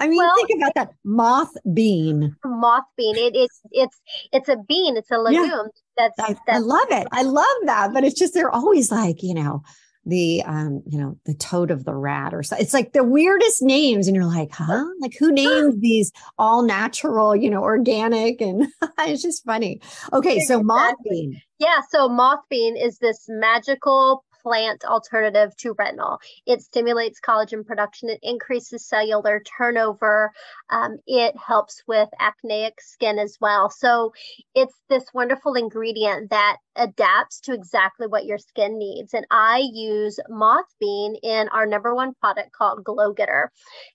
I 0.00 0.08
mean, 0.08 0.18
well, 0.18 0.34
think 0.34 0.50
about 0.56 0.74
that 0.74 0.94
moth 1.04 1.56
bean. 1.72 2.34
Moth 2.44 2.84
bean. 2.96 3.16
It, 3.16 3.36
it 3.36 3.50
it's 3.70 4.00
it's 4.32 4.48
a 4.48 4.56
bean. 4.56 4.96
It's 4.96 5.12
a 5.12 5.18
legume. 5.18 5.44
Yeah. 5.44 5.62
That's, 5.96 6.18
I, 6.18 6.36
that's 6.46 6.56
I 6.56 6.58
love 6.58 6.88
it. 6.90 7.06
I 7.12 7.22
love 7.22 7.56
that. 7.66 7.92
But 7.92 8.02
it's 8.02 8.18
just 8.18 8.34
they're 8.34 8.50
always 8.50 8.90
like 8.90 9.22
you 9.22 9.34
know 9.34 9.62
the 10.04 10.42
um 10.44 10.82
you 10.86 10.98
know 10.98 11.16
the 11.26 11.34
toad 11.34 11.70
of 11.70 11.84
the 11.84 11.94
rat 11.94 12.34
or 12.34 12.42
so 12.42 12.56
it's 12.56 12.74
like 12.74 12.92
the 12.92 13.04
weirdest 13.04 13.62
names 13.62 14.08
and 14.08 14.16
you're 14.16 14.24
like 14.24 14.50
huh? 14.52 14.84
Like 15.00 15.14
who 15.18 15.30
named 15.30 15.80
these 15.80 16.12
all 16.38 16.62
natural 16.62 17.36
you 17.36 17.48
know 17.48 17.62
organic? 17.62 18.40
And 18.40 18.66
it's 19.00 19.22
just 19.22 19.44
funny. 19.44 19.80
Okay 20.12 20.40
so 20.40 20.60
mothbean. 20.60 21.40
Yeah 21.58 21.80
so 21.90 22.08
mothbean 22.08 22.82
is 22.82 22.98
this 22.98 23.26
magical 23.28 24.24
plant 24.42 24.84
alternative 24.84 25.56
to 25.58 25.74
retinol. 25.74 26.18
It 26.46 26.62
stimulates 26.62 27.20
collagen 27.20 27.64
production, 27.64 28.08
it 28.08 28.20
increases 28.22 28.86
cellular 28.86 29.42
turnover, 29.58 30.32
um, 30.70 30.98
it 31.06 31.34
helps 31.36 31.82
with 31.86 32.08
acneic 32.20 32.80
skin 32.80 33.18
as 33.18 33.36
well. 33.40 33.70
So 33.70 34.12
it's 34.54 34.74
this 34.88 35.04
wonderful 35.14 35.54
ingredient 35.54 36.30
that 36.30 36.56
adapts 36.76 37.40
to 37.40 37.52
exactly 37.52 38.06
what 38.06 38.24
your 38.24 38.38
skin 38.38 38.78
needs. 38.78 39.12
And 39.14 39.26
I 39.30 39.62
use 39.72 40.18
moth 40.28 40.64
bean 40.80 41.16
in 41.22 41.48
our 41.48 41.66
number 41.66 41.94
one 41.94 42.14
product 42.14 42.52
called 42.52 42.84
Glow 42.84 43.12
Getter. 43.12 43.50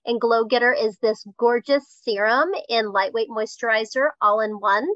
And 0.06 0.20
Glow 0.20 0.44
Getter 0.44 0.72
is 0.72 0.96
this 0.98 1.24
gorgeous 1.36 1.84
serum 2.02 2.50
in 2.68 2.92
lightweight 2.92 3.28
moisturizer 3.28 4.10
all 4.20 4.40
in 4.40 4.52
one 4.52 4.86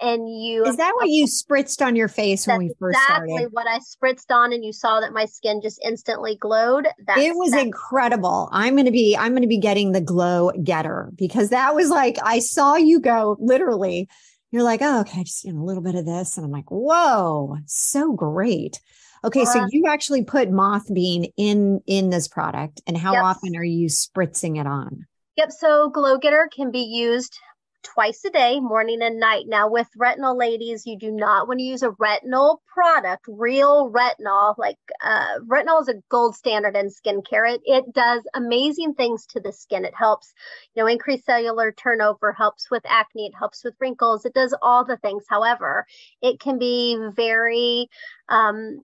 and 0.00 0.28
you 0.28 0.64
is 0.64 0.76
that 0.76 0.94
what 0.96 1.08
you 1.08 1.26
spritzed 1.26 1.84
on 1.84 1.96
your 1.96 2.08
face 2.08 2.46
when 2.46 2.58
we 2.58 2.70
first 2.78 2.98
exactly 2.98 3.30
started? 3.30 3.52
what 3.52 3.66
I 3.66 3.78
spritzed 3.78 4.30
on, 4.30 4.52
and 4.52 4.64
you 4.64 4.72
saw 4.72 4.85
that 5.00 5.12
my 5.12 5.24
skin 5.24 5.60
just 5.62 5.80
instantly 5.84 6.36
glowed. 6.36 6.86
That's, 7.06 7.20
it 7.20 7.34
was 7.34 7.54
incredible. 7.54 8.48
I'm 8.52 8.76
gonna 8.76 8.90
be 8.90 9.16
I'm 9.16 9.34
gonna 9.34 9.46
be 9.46 9.58
getting 9.58 9.92
the 9.92 10.00
glow 10.00 10.52
getter 10.62 11.10
because 11.14 11.50
that 11.50 11.74
was 11.74 11.88
like 11.88 12.16
I 12.22 12.38
saw 12.38 12.76
you 12.76 13.00
go 13.00 13.36
literally. 13.40 14.08
You're 14.52 14.62
like, 14.62 14.80
oh, 14.80 15.00
okay, 15.00 15.24
just 15.24 15.44
you 15.44 15.52
know, 15.52 15.60
a 15.60 15.64
little 15.64 15.82
bit 15.82 15.96
of 15.96 16.06
this, 16.06 16.36
and 16.36 16.46
I'm 16.46 16.52
like, 16.52 16.70
whoa, 16.70 17.58
so 17.66 18.12
great. 18.12 18.80
Okay, 19.24 19.42
uh, 19.42 19.44
so 19.44 19.66
you 19.70 19.86
actually 19.88 20.24
put 20.24 20.50
moth 20.50 20.92
bean 20.92 21.32
in 21.36 21.80
in 21.86 22.10
this 22.10 22.28
product, 22.28 22.80
and 22.86 22.96
how 22.96 23.12
yep. 23.12 23.24
often 23.24 23.56
are 23.56 23.64
you 23.64 23.88
spritzing 23.88 24.58
it 24.58 24.66
on? 24.66 25.06
Yep. 25.36 25.50
So 25.52 25.90
Glow 25.90 26.16
Getter 26.16 26.48
can 26.54 26.70
be 26.70 26.80
used 26.80 27.38
twice 27.82 28.24
a 28.24 28.30
day, 28.30 28.60
morning 28.60 29.02
and 29.02 29.18
night. 29.20 29.44
Now, 29.48 29.70
with 29.70 29.88
retinol 29.98 30.36
ladies, 30.38 30.86
you 30.86 30.98
do 30.98 31.10
not 31.10 31.48
want 31.48 31.60
to 31.60 31.64
use 31.64 31.82
a 31.82 31.90
retinol 31.90 32.58
product, 32.66 33.24
real 33.28 33.90
retinol. 33.90 34.56
Like 34.58 34.78
uh, 35.02 35.38
retinol 35.46 35.82
is 35.82 35.88
a 35.88 36.02
gold 36.08 36.34
standard 36.36 36.76
in 36.76 36.88
skincare. 36.88 37.54
It, 37.54 37.60
it 37.64 37.92
does 37.92 38.22
amazing 38.34 38.94
things 38.94 39.26
to 39.26 39.40
the 39.40 39.52
skin. 39.52 39.84
It 39.84 39.94
helps, 39.94 40.32
you 40.74 40.82
know, 40.82 40.88
increase 40.88 41.24
cellular 41.24 41.72
turnover, 41.72 42.32
helps 42.32 42.70
with 42.70 42.82
acne, 42.86 43.26
it 43.26 43.34
helps 43.38 43.64
with 43.64 43.74
wrinkles. 43.80 44.24
It 44.24 44.34
does 44.34 44.54
all 44.62 44.84
the 44.84 44.96
things. 44.98 45.24
However, 45.28 45.86
it 46.22 46.40
can 46.40 46.58
be 46.58 46.98
very 47.14 47.88
um, 48.28 48.82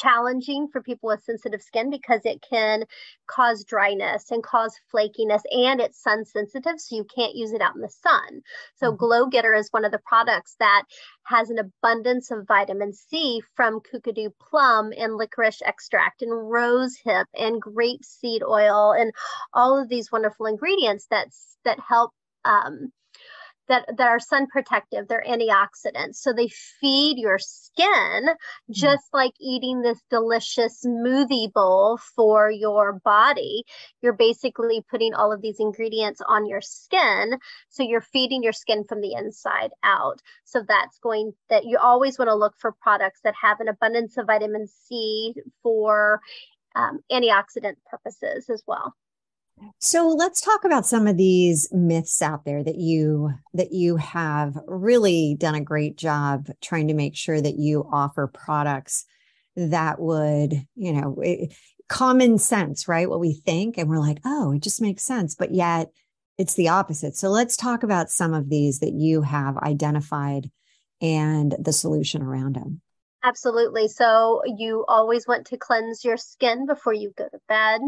challenging 0.00 0.68
for 0.68 0.82
people 0.82 1.08
with 1.08 1.22
sensitive 1.22 1.62
skin 1.62 1.90
because 1.90 2.20
it 2.24 2.44
can 2.48 2.84
cause 3.26 3.64
dryness 3.64 4.30
and 4.30 4.42
cause 4.42 4.74
flakiness 4.92 5.42
and 5.50 5.80
it's 5.80 6.02
sun 6.02 6.24
sensitive 6.24 6.78
so 6.78 6.96
you 6.96 7.04
can't 7.14 7.34
use 7.34 7.52
it 7.52 7.60
out 7.60 7.74
in 7.74 7.80
the 7.80 7.88
sun 7.88 8.42
so 8.74 8.88
mm-hmm. 8.88 8.96
glow 8.96 9.26
getter 9.26 9.54
is 9.54 9.68
one 9.70 9.84
of 9.84 9.92
the 9.92 10.00
products 10.06 10.56
that 10.58 10.82
has 11.24 11.50
an 11.50 11.58
abundance 11.58 12.30
of 12.30 12.46
vitamin 12.46 12.92
c 12.92 13.40
from 13.54 13.80
Kakadu's 13.80 14.32
plum 14.50 14.92
and 14.96 15.16
licorice 15.16 15.62
extract 15.64 16.22
and 16.22 16.50
rose 16.50 16.96
hip 17.04 17.26
and 17.34 17.60
grape 17.60 18.04
seed 18.04 18.42
oil 18.42 18.92
and 18.92 19.12
all 19.52 19.80
of 19.80 19.88
these 19.88 20.10
wonderful 20.10 20.46
ingredients 20.46 21.06
that 21.10 21.28
that 21.64 21.78
help 21.80 22.12
um, 22.44 22.92
that, 23.68 23.86
that 23.96 24.08
are 24.08 24.20
sun 24.20 24.46
protective, 24.46 25.08
they're 25.08 25.24
antioxidants. 25.26 26.16
So 26.16 26.32
they 26.32 26.48
feed 26.80 27.18
your 27.18 27.38
skin 27.38 27.86
mm-hmm. 27.86 28.72
just 28.72 29.04
like 29.12 29.32
eating 29.40 29.82
this 29.82 30.00
delicious 30.10 30.84
smoothie 30.84 31.52
bowl 31.52 31.98
for 32.14 32.50
your 32.50 33.00
body. 33.04 33.64
You're 34.02 34.12
basically 34.12 34.84
putting 34.90 35.14
all 35.14 35.32
of 35.32 35.42
these 35.42 35.60
ingredients 35.60 36.20
on 36.26 36.46
your 36.46 36.60
skin. 36.60 37.38
So 37.68 37.82
you're 37.82 38.00
feeding 38.00 38.42
your 38.42 38.52
skin 38.52 38.84
from 38.84 39.00
the 39.00 39.14
inside 39.14 39.70
out. 39.82 40.20
So 40.44 40.62
that's 40.66 40.98
going 40.98 41.32
that 41.50 41.64
you 41.64 41.78
always 41.78 42.18
want 42.18 42.28
to 42.28 42.34
look 42.34 42.54
for 42.58 42.72
products 42.80 43.20
that 43.24 43.34
have 43.40 43.60
an 43.60 43.68
abundance 43.68 44.16
of 44.18 44.26
vitamin 44.26 44.66
C 44.66 45.34
for 45.62 46.20
um, 46.74 47.00
antioxidant 47.10 47.76
purposes 47.88 48.50
as 48.50 48.62
well. 48.66 48.94
So 49.78 50.08
let's 50.08 50.40
talk 50.40 50.64
about 50.64 50.86
some 50.86 51.06
of 51.06 51.16
these 51.16 51.68
myths 51.72 52.20
out 52.22 52.44
there 52.44 52.64
that 52.64 52.76
you 52.76 53.30
that 53.52 53.72
you 53.72 53.96
have 53.96 54.58
really 54.66 55.36
done 55.38 55.54
a 55.54 55.60
great 55.60 55.96
job 55.96 56.48
trying 56.60 56.88
to 56.88 56.94
make 56.94 57.16
sure 57.16 57.40
that 57.40 57.56
you 57.56 57.88
offer 57.92 58.26
products 58.26 59.04
that 59.56 60.00
would, 60.00 60.66
you 60.74 60.92
know, 60.92 61.16
it, 61.22 61.54
common 61.88 62.38
sense, 62.38 62.88
right? 62.88 63.08
What 63.08 63.20
we 63.20 63.34
think 63.34 63.78
and 63.78 63.88
we're 63.88 64.00
like, 64.00 64.18
"Oh, 64.24 64.52
it 64.52 64.62
just 64.62 64.80
makes 64.80 65.04
sense." 65.04 65.34
But 65.34 65.54
yet 65.54 65.90
it's 66.38 66.54
the 66.54 66.68
opposite. 66.68 67.16
So 67.16 67.28
let's 67.28 67.56
talk 67.56 67.82
about 67.82 68.10
some 68.10 68.34
of 68.34 68.48
these 68.48 68.80
that 68.80 68.92
you 68.94 69.22
have 69.22 69.56
identified 69.58 70.50
and 71.00 71.54
the 71.58 71.72
solution 71.72 72.22
around 72.22 72.56
them. 72.56 72.80
Absolutely. 73.24 73.88
So 73.88 74.42
you 74.58 74.84
always 74.86 75.26
want 75.26 75.46
to 75.46 75.56
cleanse 75.56 76.04
your 76.04 76.16
skin 76.18 76.66
before 76.66 76.92
you 76.92 77.12
go 77.16 77.28
to 77.28 77.40
bed. 77.48 77.80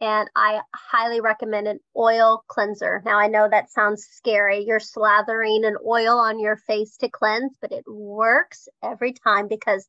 And 0.00 0.30
I 0.36 0.60
highly 0.74 1.20
recommend 1.20 1.66
an 1.66 1.80
oil 1.96 2.44
cleanser. 2.48 3.02
Now, 3.04 3.18
I 3.18 3.26
know 3.26 3.48
that 3.50 3.70
sounds 3.70 4.04
scary. 4.04 4.64
You're 4.64 4.78
slathering 4.78 5.66
an 5.66 5.76
oil 5.86 6.18
on 6.18 6.38
your 6.38 6.56
face 6.56 6.96
to 6.98 7.08
cleanse, 7.10 7.56
but 7.60 7.72
it 7.72 7.84
works 7.88 8.68
every 8.82 9.12
time 9.12 9.48
because 9.48 9.88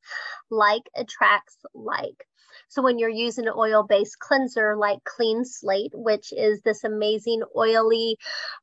like 0.50 0.84
attracts 0.96 1.58
like. 1.76 2.26
So 2.70 2.82
when 2.82 3.00
you're 3.00 3.10
using 3.10 3.48
an 3.48 3.54
oil-based 3.56 4.20
cleanser 4.20 4.76
like 4.76 5.04
Clean 5.06 5.46
Slate, 5.46 5.94
which 5.94 6.34
is 6.34 6.62
this 6.62 6.84
amazing 6.84 7.42
oily, 7.56 8.18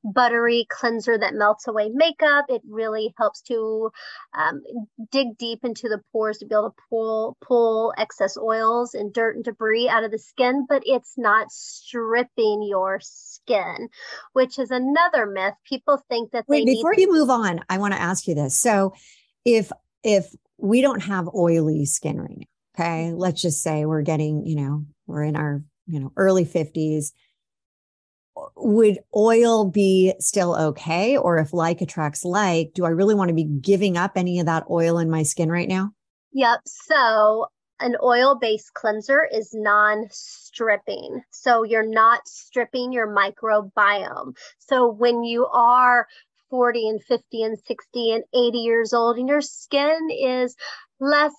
buttery 0.04 0.66
cleanser 0.68 1.16
that 1.18 1.34
melts 1.34 1.66
away 1.66 1.90
makeup, 1.92 2.46
it 2.48 2.62
really 2.68 3.14
helps 3.16 3.40
to 3.42 3.90
um, 4.38 4.62
dig 5.10 5.38
deep 5.38 5.60
into 5.64 5.88
the 5.88 6.02
pores 6.12 6.38
to 6.38 6.46
be 6.46 6.54
able 6.54 6.70
to 6.70 6.76
pull 6.90 7.36
pull 7.40 7.94
excess 7.96 8.36
oils 8.36 8.94
and 8.94 9.12
dirt 9.12 9.36
and 9.36 9.44
debris 9.44 9.88
out 9.88 10.04
of 10.04 10.10
the 10.10 10.18
skin. 10.18 10.66
But 10.68 10.82
it's 10.84 11.16
not 11.16 11.50
stripping 11.50 12.62
your 12.68 13.00
skin, 13.02 13.88
which 14.34 14.58
is 14.58 14.70
another 14.70 15.26
myth. 15.26 15.54
People 15.66 16.02
think 16.08 16.32
that 16.32 16.44
Wait, 16.46 16.66
they 16.66 16.74
before 16.74 16.92
need- 16.92 17.02
you 17.02 17.12
move 17.12 17.30
on, 17.30 17.60
I 17.68 17.78
want 17.78 17.94
to 17.94 18.00
ask 18.00 18.26
you 18.26 18.34
this. 18.34 18.54
So 18.56 18.92
if 19.44 19.72
if 20.02 20.34
we 20.58 20.82
don't 20.82 21.02
have 21.02 21.28
oily 21.34 21.86
skin 21.86 22.20
right 22.20 22.36
now 22.38 22.46
Okay. 22.74 23.12
Let's 23.12 23.40
just 23.40 23.62
say 23.62 23.84
we're 23.84 24.02
getting, 24.02 24.46
you 24.46 24.56
know, 24.56 24.84
we're 25.06 25.22
in 25.22 25.36
our, 25.36 25.62
you 25.86 26.00
know, 26.00 26.12
early 26.16 26.44
50s. 26.44 27.12
Would 28.56 28.98
oil 29.14 29.70
be 29.70 30.12
still 30.18 30.56
okay? 30.56 31.16
Or 31.16 31.38
if 31.38 31.52
like 31.52 31.80
attracts 31.80 32.24
like, 32.24 32.72
do 32.74 32.84
I 32.84 32.88
really 32.88 33.14
want 33.14 33.28
to 33.28 33.34
be 33.34 33.44
giving 33.44 33.96
up 33.96 34.12
any 34.16 34.40
of 34.40 34.46
that 34.46 34.64
oil 34.68 34.98
in 34.98 35.08
my 35.08 35.22
skin 35.22 35.50
right 35.50 35.68
now? 35.68 35.92
Yep. 36.32 36.60
So 36.64 37.46
an 37.78 37.96
oil 38.02 38.36
based 38.40 38.74
cleanser 38.74 39.28
is 39.30 39.50
non 39.54 40.06
stripping. 40.10 41.22
So 41.30 41.62
you're 41.62 41.86
not 41.86 42.26
stripping 42.26 42.92
your 42.92 43.06
microbiome. 43.06 44.36
So 44.58 44.90
when 44.90 45.22
you 45.22 45.46
are 45.46 46.08
40 46.50 46.88
and 46.88 47.04
50 47.04 47.42
and 47.42 47.58
60 47.58 48.12
and 48.12 48.24
80 48.34 48.58
years 48.58 48.92
old 48.92 49.18
and 49.18 49.28
your 49.28 49.40
skin 49.40 50.08
is 50.10 50.56
less 51.00 51.32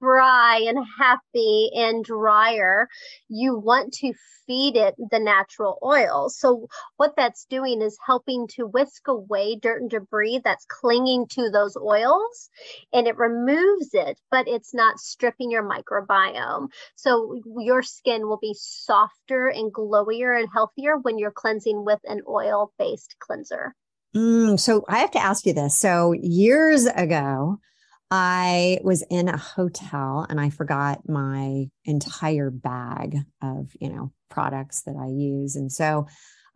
spry 0.00 0.64
and 0.66 0.78
happy 0.98 1.70
and 1.74 2.04
drier, 2.04 2.88
you 3.28 3.56
want 3.56 3.92
to 3.92 4.12
feed 4.46 4.76
it 4.76 4.94
the 5.10 5.18
natural 5.18 5.78
oil. 5.84 6.28
So, 6.30 6.68
what 6.96 7.14
that's 7.16 7.44
doing 7.44 7.82
is 7.82 7.98
helping 8.04 8.48
to 8.56 8.66
whisk 8.66 9.08
away 9.08 9.56
dirt 9.56 9.82
and 9.82 9.90
debris 9.90 10.40
that's 10.42 10.64
clinging 10.66 11.26
to 11.28 11.50
those 11.50 11.76
oils 11.76 12.48
and 12.92 13.06
it 13.06 13.16
removes 13.16 13.90
it, 13.92 14.18
but 14.30 14.48
it's 14.48 14.74
not 14.74 14.98
stripping 14.98 15.50
your 15.50 15.62
microbiome. 15.62 16.68
So, 16.96 17.40
your 17.58 17.82
skin 17.82 18.26
will 18.26 18.38
be 18.40 18.54
softer 18.58 19.48
and 19.48 19.72
glowier 19.72 20.38
and 20.38 20.48
healthier 20.52 20.96
when 20.96 21.18
you're 21.18 21.30
cleansing 21.30 21.84
with 21.84 22.00
an 22.04 22.22
oil 22.28 22.72
based 22.78 23.16
cleanser. 23.20 23.74
Mm, 24.16 24.58
so, 24.58 24.84
I 24.88 24.98
have 24.98 25.12
to 25.12 25.22
ask 25.22 25.46
you 25.46 25.52
this. 25.52 25.78
So, 25.78 26.12
years 26.12 26.86
ago, 26.86 27.60
I 28.10 28.78
was 28.82 29.02
in 29.08 29.28
a 29.28 29.36
hotel 29.36 30.26
and 30.28 30.40
I 30.40 30.50
forgot 30.50 31.08
my 31.08 31.66
entire 31.84 32.50
bag 32.50 33.18
of, 33.40 33.70
you 33.80 33.88
know, 33.88 34.12
products 34.28 34.82
that 34.82 34.96
I 34.96 35.06
use. 35.06 35.54
And 35.54 35.70
so 35.70 36.06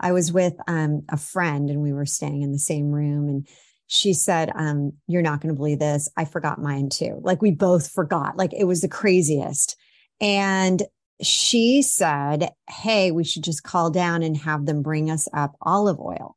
I 0.01 0.13
was 0.13 0.33
with 0.33 0.55
um, 0.67 1.03
a 1.09 1.17
friend 1.17 1.71
and 1.71 1.81
we 1.81 1.93
were 1.93 2.07
staying 2.07 2.43
in 2.43 2.53
the 2.53 2.59
same 2.59 2.91
room 2.91 3.29
and 3.29 3.47
she 3.87 4.13
said, 4.15 4.51
um, 4.55 4.95
you're 5.07 5.23
not 5.23 5.41
going 5.41 5.55
to 5.55 5.57
believe 5.57 5.79
this. 5.79 6.11
I 6.17 6.25
forgot 6.25 6.61
mine 6.61 6.89
too. 6.89 7.21
Like 7.23 7.41
we 7.41 7.53
both 7.53 7.91
forgot. 7.91 8.37
Like 8.37 8.53
it 8.53 8.65
was 8.65 8.81
the 8.81 8.89
craziest. 8.89 9.77
And 10.21 10.83
she 11.23 11.83
said, 11.83 12.51
Hey, 12.69 13.13
we 13.13 13.25
should 13.25 13.45
just 13.45 13.63
call 13.63 13.91
down 13.91 14.23
and 14.23 14.37
have 14.39 14.67
them 14.67 14.83
bring 14.83 15.11
us 15.11 15.29
up 15.33 15.55
olive 15.61 16.01
oil. 16.01 16.37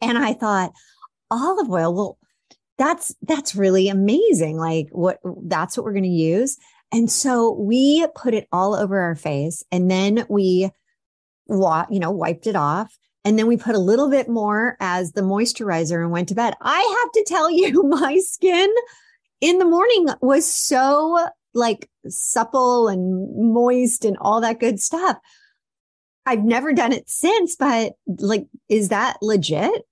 And 0.00 0.18
I 0.18 0.32
thought, 0.32 0.72
olive 1.30 1.70
oil, 1.70 1.94
well, 1.94 2.18
that's 2.82 3.14
that's 3.22 3.54
really 3.54 3.88
amazing 3.88 4.56
like 4.56 4.88
what 4.90 5.18
that's 5.44 5.76
what 5.76 5.84
we're 5.84 5.92
going 5.92 6.02
to 6.02 6.08
use 6.08 6.58
And 6.92 7.10
so 7.10 7.52
we 7.52 8.06
put 8.14 8.34
it 8.34 8.46
all 8.52 8.74
over 8.74 8.98
our 9.00 9.16
face 9.16 9.64
and 9.72 9.90
then 9.90 10.26
we, 10.28 10.70
wa- 11.46 11.86
you 11.90 11.98
know, 11.98 12.10
wiped 12.10 12.46
it 12.46 12.54
off. 12.54 12.94
And 13.24 13.38
then 13.38 13.46
we 13.46 13.56
put 13.56 13.74
a 13.74 13.78
little 13.80 14.10
bit 14.10 14.28
more 14.28 14.76
as 14.78 15.12
the 15.12 15.22
moisturizer 15.22 16.02
and 16.02 16.10
went 16.10 16.28
to 16.28 16.34
bed. 16.34 16.54
I 16.60 17.00
have 17.02 17.12
to 17.12 17.24
tell 17.26 17.50
you, 17.50 17.82
my 17.88 18.18
skin 18.18 18.70
in 19.40 19.58
the 19.58 19.64
morning 19.64 20.08
was 20.20 20.44
so 20.44 21.28
like 21.54 21.88
supple 22.08 22.88
and 22.88 23.52
moist 23.54 24.04
and 24.04 24.18
all 24.20 24.40
that 24.42 24.60
good 24.60 24.80
stuff. 24.80 25.16
I've 26.26 26.44
never 26.44 26.72
done 26.72 26.92
it 26.92 27.08
since, 27.08 27.56
but 27.56 27.94
like, 28.06 28.46
is 28.68 28.90
that 28.90 29.16
legit? 29.22 29.82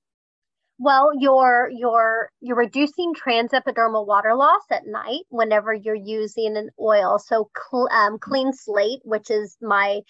Well, 0.83 1.11
you're 1.19 1.71
you're 1.71 2.31
you're 2.41 2.57
reducing 2.57 3.15
transepidermal 3.15 4.07
water 4.07 4.35
loss 4.35 4.63
at 4.71 4.87
night 4.87 5.25
whenever 5.29 5.75
you're 5.75 5.95
using 5.95 6.57
an 6.57 6.71
oil. 6.81 7.19
So 7.21 7.51
cl- 7.57 7.89
um, 7.93 8.19
clean 8.19 8.53
slate, 8.55 9.01
which 9.05 9.31
is 9.31 9.57
my 9.61 10.01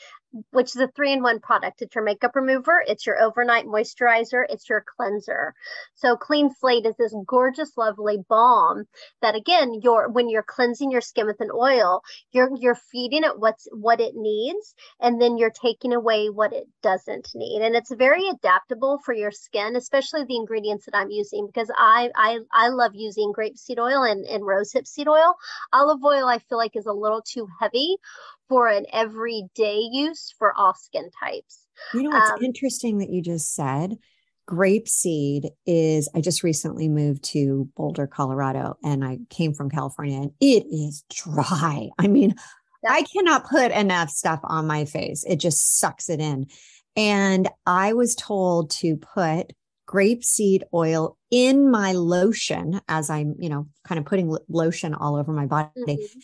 which 0.50 0.76
is 0.76 0.80
a 0.80 0.88
three 0.88 1.12
in 1.12 1.22
one 1.22 1.40
product. 1.40 1.82
It's 1.82 1.94
your 1.94 2.04
makeup 2.04 2.34
remover, 2.34 2.82
it's 2.86 3.06
your 3.06 3.20
overnight 3.20 3.66
moisturizer, 3.66 4.44
it's 4.48 4.68
your 4.68 4.84
cleanser. 4.96 5.54
So 5.94 6.16
Clean 6.16 6.50
Slate 6.54 6.86
is 6.86 6.96
this 6.96 7.14
gorgeous, 7.26 7.76
lovely 7.76 8.18
balm 8.28 8.84
that 9.22 9.34
again, 9.34 9.80
you're 9.82 10.08
when 10.08 10.28
you're 10.28 10.44
cleansing 10.44 10.90
your 10.90 11.00
skin 11.00 11.26
with 11.26 11.40
an 11.40 11.50
oil, 11.52 12.02
you're 12.32 12.50
you're 12.58 12.78
feeding 12.92 13.24
it 13.24 13.38
what's 13.38 13.66
what 13.72 14.00
it 14.00 14.14
needs, 14.14 14.74
and 15.00 15.20
then 15.20 15.36
you're 15.36 15.50
taking 15.50 15.92
away 15.92 16.28
what 16.28 16.52
it 16.52 16.68
doesn't 16.82 17.28
need. 17.34 17.62
And 17.62 17.74
it's 17.74 17.92
very 17.94 18.28
adaptable 18.28 19.00
for 19.04 19.14
your 19.14 19.32
skin, 19.32 19.76
especially 19.76 20.24
the 20.24 20.36
ingredients 20.36 20.86
that 20.86 20.96
I'm 20.96 21.10
using 21.10 21.46
because 21.46 21.70
I 21.76 22.10
I 22.14 22.38
I 22.52 22.68
love 22.68 22.92
using 22.94 23.32
grapeseed 23.36 23.78
oil 23.78 24.04
and, 24.04 24.24
and 24.26 24.44
rosehip 24.44 24.86
seed 24.86 25.08
oil. 25.08 25.34
Olive 25.72 26.04
oil 26.04 26.26
I 26.26 26.38
feel 26.38 26.58
like 26.58 26.76
is 26.76 26.86
a 26.86 26.92
little 26.92 27.22
too 27.22 27.48
heavy 27.60 27.96
for 28.50 28.68
an 28.68 28.84
everyday 28.92 29.78
use 29.90 30.34
for 30.38 30.52
all 30.54 30.74
skin 30.74 31.08
types. 31.22 31.66
You 31.94 32.02
know, 32.02 32.10
it's 32.14 32.30
um, 32.32 32.42
interesting 32.42 32.98
that 32.98 33.08
you 33.08 33.22
just 33.22 33.54
said 33.54 33.96
grape 34.44 34.88
seed 34.88 35.48
is 35.64 36.08
I 36.14 36.20
just 36.20 36.42
recently 36.42 36.88
moved 36.88 37.22
to 37.26 37.68
Boulder, 37.76 38.08
Colorado, 38.08 38.76
and 38.82 39.04
I 39.04 39.20
came 39.30 39.54
from 39.54 39.70
California 39.70 40.20
and 40.20 40.32
it 40.40 40.66
is 40.66 41.04
dry. 41.08 41.88
I 41.98 42.08
mean. 42.08 42.34
I 42.88 43.02
cannot 43.14 43.46
put 43.46 43.72
enough 43.72 44.08
stuff 44.08 44.40
on 44.42 44.66
my 44.66 44.86
face. 44.86 45.22
It 45.28 45.36
just 45.36 45.78
sucks 45.78 46.08
it 46.08 46.18
in. 46.18 46.46
And 46.96 47.46
I 47.66 47.92
was 47.92 48.14
told 48.14 48.70
to 48.70 48.96
put 48.96 49.52
grape 49.86 50.24
seed 50.24 50.64
oil 50.72 51.18
in 51.30 51.70
my 51.70 51.92
lotion 51.92 52.80
as 52.88 53.10
I'm, 53.10 53.34
you 53.38 53.50
know, 53.50 53.66
kind 53.84 53.98
of 53.98 54.06
putting 54.06 54.34
lotion 54.48 54.94
all 54.94 55.16
over 55.16 55.30
my 55.30 55.44
body. 55.44 55.68
Mm-hmm. 55.76 56.20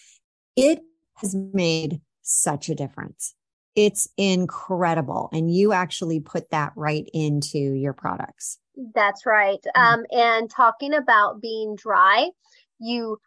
It 0.56 0.80
has 1.16 1.34
made 1.34 2.00
such 2.26 2.68
a 2.68 2.74
difference. 2.74 3.34
It's 3.74 4.08
incredible. 4.16 5.28
And 5.32 5.54
you 5.54 5.72
actually 5.72 6.20
put 6.20 6.50
that 6.50 6.72
right 6.76 7.08
into 7.12 7.58
your 7.58 7.92
products. 7.92 8.58
That's 8.94 9.26
right. 9.26 9.60
Mm-hmm. 9.76 9.82
Um, 9.82 10.06
and 10.10 10.50
talking 10.50 10.94
about 10.94 11.40
being 11.40 11.76
dry, 11.76 12.30
you 12.78 13.18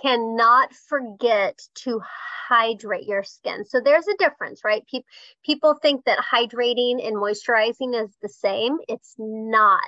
cannot 0.00 0.72
forget 0.72 1.58
to 1.74 2.00
hydrate 2.48 3.06
your 3.06 3.22
skin. 3.22 3.64
So 3.64 3.80
there's 3.80 4.08
a 4.08 4.16
difference, 4.18 4.62
right? 4.64 4.82
Pe- 4.90 5.04
people 5.44 5.74
think 5.74 6.04
that 6.06 6.18
hydrating 6.18 7.06
and 7.06 7.16
moisturizing 7.16 8.02
is 8.02 8.10
the 8.22 8.28
same. 8.28 8.78
It's 8.88 9.14
not. 9.18 9.82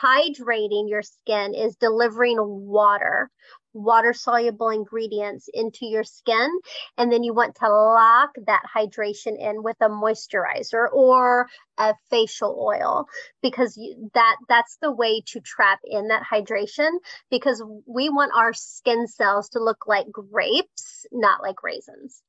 Hydrating 0.00 0.88
your 0.88 1.02
skin 1.02 1.54
is 1.54 1.76
delivering 1.76 2.38
water 2.40 3.30
water 3.74 4.12
soluble 4.12 4.70
ingredients 4.70 5.48
into 5.52 5.86
your 5.86 6.04
skin. 6.04 6.50
And 6.98 7.12
then 7.12 7.22
you 7.22 7.34
want 7.34 7.56
to 7.56 7.68
lock 7.68 8.30
that 8.46 8.62
hydration 8.74 9.38
in 9.38 9.62
with 9.62 9.76
a 9.80 9.88
moisturizer 9.88 10.86
or 10.92 11.48
a 11.78 11.94
facial 12.10 12.56
oil 12.58 13.06
because 13.42 13.76
you, 13.76 14.10
that 14.14 14.36
that's 14.48 14.76
the 14.82 14.92
way 14.92 15.22
to 15.28 15.40
trap 15.40 15.80
in 15.84 16.08
that 16.08 16.22
hydration 16.30 16.90
because 17.30 17.62
we 17.86 18.08
want 18.10 18.32
our 18.34 18.52
skin 18.52 19.06
cells 19.06 19.50
to 19.50 19.62
look 19.62 19.86
like 19.86 20.06
grapes, 20.10 21.06
not 21.12 21.42
like 21.42 21.62
raisins. 21.62 22.22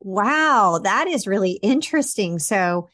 Wow, 0.00 0.80
that 0.84 1.08
is 1.08 1.26
really 1.26 1.52
interesting. 1.62 2.38
So, 2.38 2.88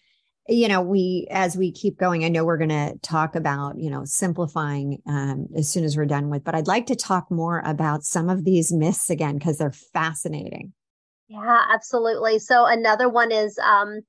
you 0.49 0.69
know 0.69 0.83
we 0.83 1.27
as 1.31 1.57
we 1.57 1.73
keep 1.73 1.99
going 1.99 2.25
i 2.25 2.29
know 2.29 2.45
we're 2.45 2.59
going 2.59 2.69
to 2.69 2.95
talk 3.03 3.35
about 3.35 3.79
you 3.79 3.91
know 3.91 4.03
simplifying 4.05 5.01
um, 5.07 5.47
as 5.57 5.69
soon 5.69 5.85
as 5.85 5.97
we're 5.97 6.05
done 6.05 6.29
with 6.29 6.45
but 6.45 6.55
i'd 6.55 6.67
like 6.67 6.87
to 6.87 6.97
talk 6.97 7.31
more 7.31 7.63
about 7.65 8.05
some 8.05 8.29
of 8.29 8.45
these 8.45 8.73
myths 8.73 9.11
again 9.11 9.39
because 9.39 9.59
they're 9.59 9.73
fascinating. 9.73 10.73
Yeah 11.29 11.63
absolutely. 11.73 12.39
So 12.39 12.67
another 12.67 13.09
one 13.09 13.33
is 13.33 13.59
um, 13.59 14.01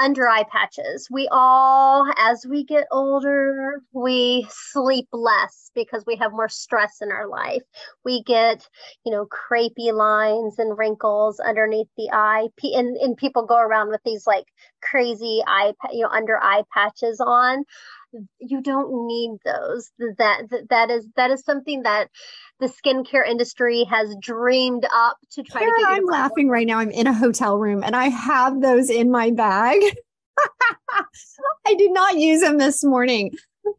under 0.00 0.26
eye 0.26 0.44
patches. 0.50 1.08
We 1.10 1.28
all, 1.30 2.10
as 2.16 2.46
we 2.48 2.64
get 2.64 2.86
older, 2.90 3.82
we 3.92 4.46
sleep 4.50 5.08
less 5.12 5.70
because 5.74 6.04
we 6.06 6.16
have 6.16 6.32
more 6.32 6.48
stress 6.48 6.96
in 7.02 7.12
our 7.12 7.28
life. 7.28 7.62
We 8.04 8.22
get, 8.22 8.66
you 9.04 9.12
know, 9.12 9.26
crepey 9.26 9.92
lines 9.92 10.58
and 10.58 10.76
wrinkles 10.76 11.38
underneath 11.38 11.88
the 11.96 12.10
eye. 12.12 12.48
And, 12.62 12.96
and 12.96 13.16
people 13.16 13.44
go 13.44 13.58
around 13.58 13.90
with 13.90 14.00
these 14.04 14.26
like 14.26 14.46
crazy 14.82 15.42
eye, 15.46 15.74
you 15.92 16.02
know, 16.02 16.08
under 16.08 16.42
eye 16.42 16.62
patches 16.72 17.20
on 17.20 17.64
you 18.38 18.60
don't 18.62 19.06
need 19.06 19.38
those. 19.44 19.90
That, 19.98 20.48
that 20.50 20.68
that 20.70 20.90
is 20.90 21.06
that 21.16 21.30
is 21.30 21.44
something 21.44 21.82
that 21.82 22.08
the 22.58 22.66
skincare 22.66 23.26
industry 23.26 23.84
has 23.84 24.14
dreamed 24.20 24.86
up 24.92 25.18
to 25.32 25.42
try 25.42 25.60
Kara, 25.60 25.72
to 25.72 25.80
get 25.80 25.90
i'm 25.90 26.04
laughing 26.04 26.48
right 26.48 26.66
now. 26.66 26.78
I'm 26.78 26.90
in 26.90 27.06
a 27.06 27.14
hotel 27.14 27.56
room 27.58 27.82
and 27.84 27.94
i 27.96 28.08
have 28.08 28.60
those 28.60 28.90
in 28.90 29.10
my 29.10 29.30
bag. 29.30 29.80
I 31.66 31.74
did 31.74 31.92
not 31.92 32.16
use 32.16 32.40
them 32.40 32.58
this 32.58 32.82
morning. 32.84 33.32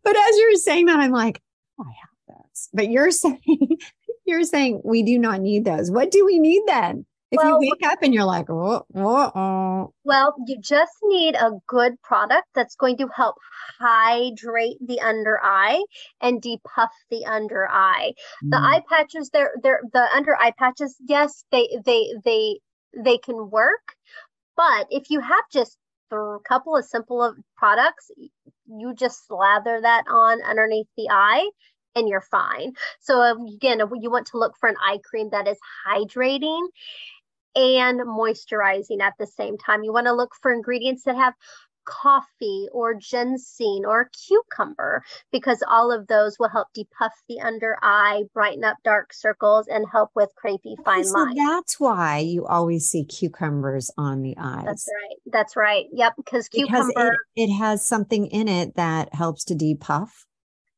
But 0.04 0.16
as 0.16 0.38
you're 0.38 0.56
saying 0.56 0.86
that 0.88 1.00
i'm 1.00 1.12
like 1.12 1.42
oh, 1.80 1.86
i 1.86 1.92
have 1.92 2.38
those. 2.38 2.70
But 2.74 2.90
you're 2.90 3.12
saying 3.12 3.78
you're 4.26 4.44
saying 4.44 4.82
we 4.84 5.04
do 5.04 5.20
not 5.20 5.42
need 5.42 5.66
those. 5.66 5.92
What 5.92 6.12
do 6.12 6.26
we 6.26 6.40
need 6.40 6.64
then 6.68 7.06
if 7.32 7.38
well, 7.38 7.62
you 7.62 7.72
wake 7.72 7.90
up 7.90 8.00
and 8.02 8.14
you're 8.14 8.26
like, 8.26 8.50
oh, 8.50 8.86
oh, 8.94 9.32
oh. 9.36 9.94
Well, 10.04 10.36
you 10.48 10.60
just 10.60 10.92
need 11.04 11.36
a 11.36 11.52
good 11.66 12.02
product 12.02 12.48
that's 12.54 12.76
going 12.76 12.98
to 12.98 13.08
help 13.08 13.36
hydrate 13.80 14.78
the 14.86 15.00
under 15.00 15.40
eye 15.42 15.82
and 16.20 16.42
depuff 16.42 16.92
the 17.10 17.26
under 17.26 17.70
eye. 17.70 18.14
Mm. 18.44 18.50
The 18.52 18.58
eye 18.58 18.82
patches, 18.90 19.30
they're 19.32 19.54
they're 19.64 19.82
the 19.94 20.08
under 20.14 20.36
eye 20.36 20.54
patches, 20.58 20.96
yes, 21.08 21.46
they 21.52 21.70
they 21.86 22.14
they 22.24 22.60
they 22.98 23.18
can 23.18 23.50
work, 23.50 23.96
but 24.58 24.88
if 24.90 25.10
you 25.10 25.22
have 25.22 25.46
just 25.54 25.78
a 26.12 26.38
couple 26.46 26.76
of 26.76 26.84
simple 26.84 27.24
of 27.24 27.38
products, 27.56 28.12
you 28.68 28.94
just 28.94 29.26
slather 29.26 29.80
that 29.82 30.04
on 30.10 30.42
underneath 30.44 30.88
the 30.98 31.08
eye 31.10 31.50
and 31.96 32.08
you're 32.08 32.22
fine. 32.22 32.74
So 33.00 33.22
again, 33.54 33.80
you 34.00 34.12
want 34.12 34.28
to 34.28 34.38
look 34.38 34.54
for 34.60 34.70
an 34.70 34.76
eye 34.82 35.00
cream 35.04 35.30
that 35.32 35.48
is 35.48 35.58
hydrating 35.88 36.68
and 37.56 38.02
moisturizing 38.02 39.02
at 39.02 39.14
the 39.20 39.28
same 39.28 39.58
time. 39.58 39.84
You 39.84 39.94
want 39.94 40.08
to 40.08 40.14
look 40.14 40.32
for 40.42 40.52
ingredients 40.52 41.04
that 41.04 41.16
have 41.16 41.34
coffee 41.86 42.68
or 42.72 42.94
ginseng 42.94 43.84
or 43.86 44.10
cucumber 44.28 45.04
because 45.32 45.64
all 45.68 45.92
of 45.92 46.08
those 46.08 46.38
will 46.40 46.50
help 46.50 46.68
depuff 46.74 47.14
the 47.28 47.42
under 47.42 47.78
eye, 47.82 48.24
brighten 48.34 48.64
up 48.64 48.78
dark 48.84 49.14
circles, 49.14 49.68
and 49.68 49.86
help 49.92 50.12
with 50.16 50.30
crepey 50.44 50.76
fine 50.84 51.04
so 51.04 51.14
lines. 51.14 51.36
That's 51.36 51.80
why 51.80 52.20
you 52.20 52.46
always 52.46 52.88
see 52.88 53.04
cucumbers 53.04 53.92
on 53.98 54.22
the 54.22 54.36
eyes. 54.38 54.66
That's 54.66 54.88
right. 54.88 55.18
That's 55.26 55.56
right. 55.56 55.86
Yep. 55.92 56.14
Because 56.18 56.48
cucumber 56.50 57.14
it, 57.36 57.50
it 57.50 57.54
has 57.54 57.86
something 57.86 58.28
in 58.28 58.48
it 58.48 58.76
that 58.76 59.14
helps 59.14 59.44
to 59.46 59.56
depuff. 59.56 60.26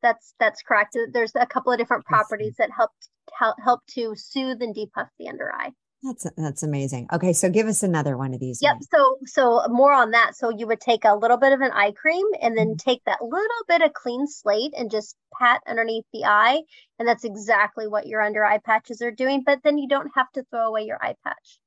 That's 0.01 0.33
that's 0.39 0.61
correct. 0.61 0.97
There's 1.13 1.31
a 1.35 1.45
couple 1.45 1.71
of 1.71 1.77
different 1.77 2.05
properties 2.05 2.55
that 2.57 2.69
help 2.71 2.91
help 3.37 3.55
help 3.63 3.81
to 3.91 4.15
soothe 4.15 4.61
and 4.61 4.75
depuff 4.75 5.07
the 5.17 5.29
under 5.29 5.51
eye. 5.53 5.71
That's 6.03 6.27
that's 6.35 6.63
amazing. 6.63 7.07
Okay, 7.13 7.31
so 7.31 7.49
give 7.49 7.67
us 7.67 7.81
another 7.81 8.17
one 8.17 8.33
of 8.33 8.41
these. 8.41 8.61
Yep. 8.61 8.75
So 8.93 9.17
so 9.25 9.65
more 9.69 9.93
on 9.93 10.11
that. 10.11 10.35
So 10.35 10.49
you 10.49 10.67
would 10.67 10.81
take 10.81 11.05
a 11.05 11.15
little 11.15 11.37
bit 11.37 11.53
of 11.53 11.61
an 11.61 11.71
eye 11.71 11.93
cream 11.93 12.25
and 12.41 12.57
then 12.57 12.71
mm-hmm. 12.71 12.89
take 12.89 13.03
that 13.05 13.21
little 13.21 13.63
bit 13.69 13.81
of 13.81 13.93
clean 13.93 14.27
slate 14.27 14.73
and 14.77 14.91
just 14.91 15.15
pat 15.39 15.61
underneath 15.65 16.03
the 16.11 16.25
eye, 16.25 16.61
and 16.99 17.07
that's 17.07 17.23
exactly 17.23 17.87
what 17.87 18.05
your 18.05 18.21
under 18.21 18.43
eye 18.43 18.57
patches 18.57 19.01
are 19.01 19.11
doing. 19.11 19.43
But 19.45 19.59
then 19.63 19.77
you 19.77 19.87
don't 19.87 20.11
have 20.15 20.29
to 20.33 20.43
throw 20.51 20.67
away 20.67 20.83
your 20.83 21.01
eye 21.01 21.15
patch. 21.23 21.59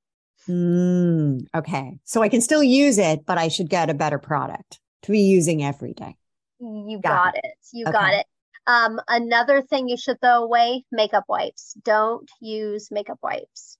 Mm, 0.46 1.46
okay, 1.54 1.98
so 2.04 2.22
I 2.22 2.28
can 2.28 2.42
still 2.42 2.62
use 2.62 2.98
it, 2.98 3.24
but 3.24 3.38
I 3.38 3.48
should 3.48 3.70
get 3.70 3.88
a 3.88 3.94
better 3.94 4.18
product 4.18 4.80
to 5.02 5.12
be 5.12 5.20
using 5.20 5.64
every 5.64 5.94
day. 5.94 6.14
You 6.60 7.00
got, 7.02 7.34
got 7.34 7.36
it. 7.36 7.44
it. 7.44 7.54
You 7.72 7.86
okay. 7.86 7.92
got 7.92 8.12
it. 8.12 8.26
Um, 8.66 9.00
another 9.08 9.62
thing 9.62 9.88
you 9.88 9.96
should 9.96 10.20
throw 10.20 10.42
away: 10.42 10.84
makeup 10.92 11.24
wipes. 11.26 11.74
Don't 11.82 12.30
use 12.42 12.90
makeup 12.90 13.18
wipes 13.22 13.78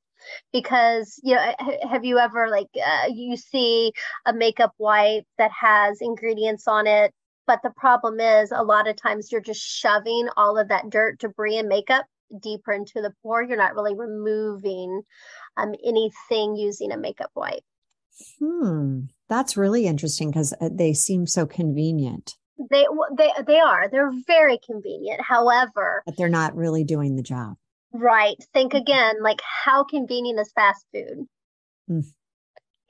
because 0.53 1.21
you 1.23 1.35
know 1.35 1.55
have 1.89 2.05
you 2.05 2.19
ever 2.19 2.49
like 2.49 2.69
uh, 2.77 3.09
you 3.13 3.37
see 3.37 3.93
a 4.27 4.33
makeup 4.33 4.73
wipe 4.79 5.25
that 5.39 5.51
has 5.51 5.99
ingredients 6.01 6.67
on 6.67 6.87
it 6.87 7.13
but 7.47 7.61
the 7.63 7.71
problem 7.77 8.19
is 8.21 8.51
a 8.51 8.63
lot 8.63 8.89
of 8.89 8.97
times 8.97 9.31
you're 9.31 9.41
just 9.41 9.61
shoving 9.61 10.29
all 10.37 10.59
of 10.59 10.69
that 10.69 10.91
dirt 10.91 11.19
debris 11.19 11.59
and 11.59 11.69
makeup 11.69 12.07
deeper 12.43 12.73
into 12.73 13.01
the 13.01 13.13
pore. 13.23 13.43
You're 13.43 13.57
not 13.57 13.75
really 13.75 13.95
removing 13.95 15.03
um, 15.57 15.75
anything 15.85 16.57
using 16.57 16.93
a 16.93 16.99
makeup 16.99 17.31
wipe. 17.35 17.63
Hmm, 18.39 19.03
that's 19.29 19.57
really 19.57 19.87
interesting 19.87 20.31
because 20.31 20.55
uh, 20.61 20.71
they 20.73 20.93
seem 20.93 21.27
so 21.27 21.47
convenient. 21.47 22.35
They 22.71 22.87
they 23.17 23.31
they 23.47 23.61
are. 23.61 23.89
They're 23.91 24.13
very 24.27 24.59
convenient. 24.65 25.21
However, 25.21 26.03
but 26.07 26.17
they're 26.17 26.29
not 26.29 26.57
really 26.57 26.85
doing 26.85 27.17
the 27.17 27.23
job. 27.23 27.57
Right. 27.99 28.37
Think 28.53 28.75
again, 28.75 29.23
like 29.23 29.41
how 29.43 29.85
convenient 29.85 30.41
is 30.41 30.53
fast 30.55 30.85
food? 30.93 31.27
Mm. 31.91 32.05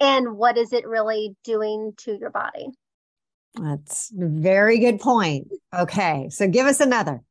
And 0.01 0.37
what 0.37 0.59
is 0.59 0.73
it 0.73 0.87
really 0.87 1.37
doing 1.45 1.95
to 1.99 2.17
your 2.19 2.31
body? 2.31 2.69
That's 3.55 4.11
a 4.11 4.27
very 4.27 4.79
good 4.79 5.01
point. 5.01 5.49
Okay, 5.75 6.29
so 6.31 6.47
give 6.47 6.67
us 6.67 6.81
another. 6.81 7.23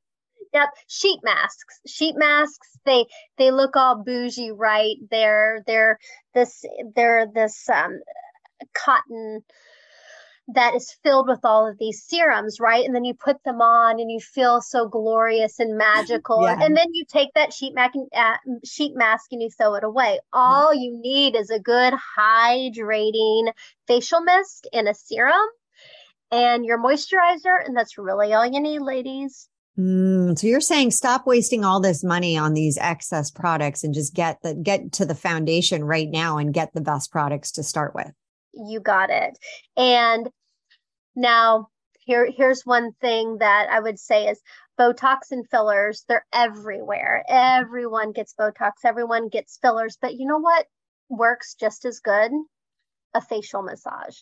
Yep, 0.53 0.69
sheet 0.87 1.19
masks. 1.23 1.79
Sheet 1.85 2.15
masks. 2.17 2.69
They 2.85 3.05
they 3.37 3.51
look 3.51 3.75
all 3.75 4.03
bougie, 4.03 4.51
right? 4.51 4.95
They're 5.11 5.63
they're 5.67 5.99
this 6.33 6.63
they're 6.95 7.27
this 7.27 7.69
um, 7.69 7.99
cotton 8.73 9.43
that 10.47 10.75
is 10.75 10.95
filled 11.03 11.27
with 11.27 11.39
all 11.43 11.67
of 11.67 11.77
these 11.79 12.03
serums, 12.03 12.59
right? 12.59 12.85
And 12.85 12.93
then 12.93 13.03
you 13.03 13.13
put 13.13 13.43
them 13.43 13.61
on 13.61 13.99
and 13.99 14.11
you 14.11 14.19
feel 14.19 14.61
so 14.61 14.87
glorious 14.87 15.59
and 15.59 15.77
magical. 15.77 16.43
Yeah. 16.43 16.57
And 16.61 16.77
then 16.77 16.87
you 16.93 17.03
take 17.07 17.33
that 17.33 17.51
sheet, 17.51 17.73
mask, 17.73 17.95
uh, 18.15 18.37
sheet 18.63 18.95
mask 18.95 19.31
and 19.31 19.41
you 19.41 19.49
throw 19.49 19.73
it 19.75 19.83
away. 19.83 20.19
All 20.33 20.73
yeah. 20.73 20.81
you 20.81 20.99
need 21.01 21.35
is 21.35 21.49
a 21.49 21.59
good 21.59 21.93
hydrating 22.17 23.51
facial 23.87 24.21
mist 24.21 24.67
and 24.71 24.87
a 24.87 24.93
serum 24.93 25.47
and 26.31 26.63
your 26.63 26.77
moisturizer. 26.77 27.65
And 27.65 27.75
that's 27.75 27.97
really 27.97 28.33
all 28.33 28.45
you 28.45 28.59
need, 28.59 28.81
ladies. 28.81 29.49
Mm, 29.79 30.37
so 30.37 30.47
you're 30.47 30.61
saying 30.61 30.91
stop 30.91 31.25
wasting 31.25 31.65
all 31.65 31.81
this 31.81 32.03
money 32.03 32.37
on 32.37 32.53
these 32.53 32.77
excess 32.77 33.29
products 33.29 33.83
and 33.83 33.93
just 33.93 34.13
get 34.13 34.41
the 34.41 34.53
get 34.53 34.93
to 34.93 35.05
the 35.05 35.15
foundation 35.15 35.83
right 35.83 36.09
now 36.09 36.37
and 36.37 36.53
get 36.53 36.73
the 36.73 36.79
best 36.79 37.11
products 37.11 37.51
to 37.53 37.63
start 37.63 37.93
with 37.93 38.13
you 38.55 38.79
got 38.79 39.09
it. 39.09 39.37
And 39.77 40.29
now 41.15 41.67
here 41.99 42.29
here's 42.29 42.63
one 42.63 42.91
thing 43.01 43.37
that 43.39 43.67
I 43.69 43.79
would 43.79 43.99
say 43.99 44.27
is 44.27 44.41
Botox 44.79 45.31
and 45.31 45.47
fillers, 45.49 46.03
they're 46.07 46.25
everywhere. 46.33 47.23
Everyone 47.27 48.11
gets 48.11 48.33
Botox, 48.39 48.71
everyone 48.83 49.29
gets 49.29 49.57
fillers, 49.61 49.97
but 50.01 50.15
you 50.15 50.27
know 50.27 50.39
what 50.39 50.65
works 51.09 51.55
just 51.59 51.85
as 51.85 51.99
good? 51.99 52.31
A 53.13 53.21
facial 53.21 53.61
massage. 53.61 54.17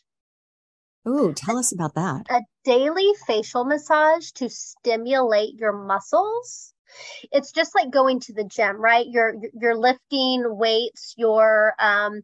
Ooh, 1.08 1.34
tell 1.34 1.58
us 1.58 1.74
about 1.74 1.96
that. 1.96 2.28
A 2.30 2.42
daily 2.64 3.12
facial 3.28 3.66
massage 3.66 4.32
to 4.34 4.50
stimulate 4.50 5.56
your 5.56 5.74
muscles 5.74 6.74
it's 7.32 7.52
just 7.52 7.74
like 7.76 7.92
going 7.92 8.20
to 8.20 8.34
the 8.34 8.44
gym 8.44 8.80
right 8.80 9.06
you're 9.10 9.36
you're 9.60 9.78
lifting 9.78 10.44
weights 10.46 11.14
you're 11.18 11.74
um, 11.80 12.22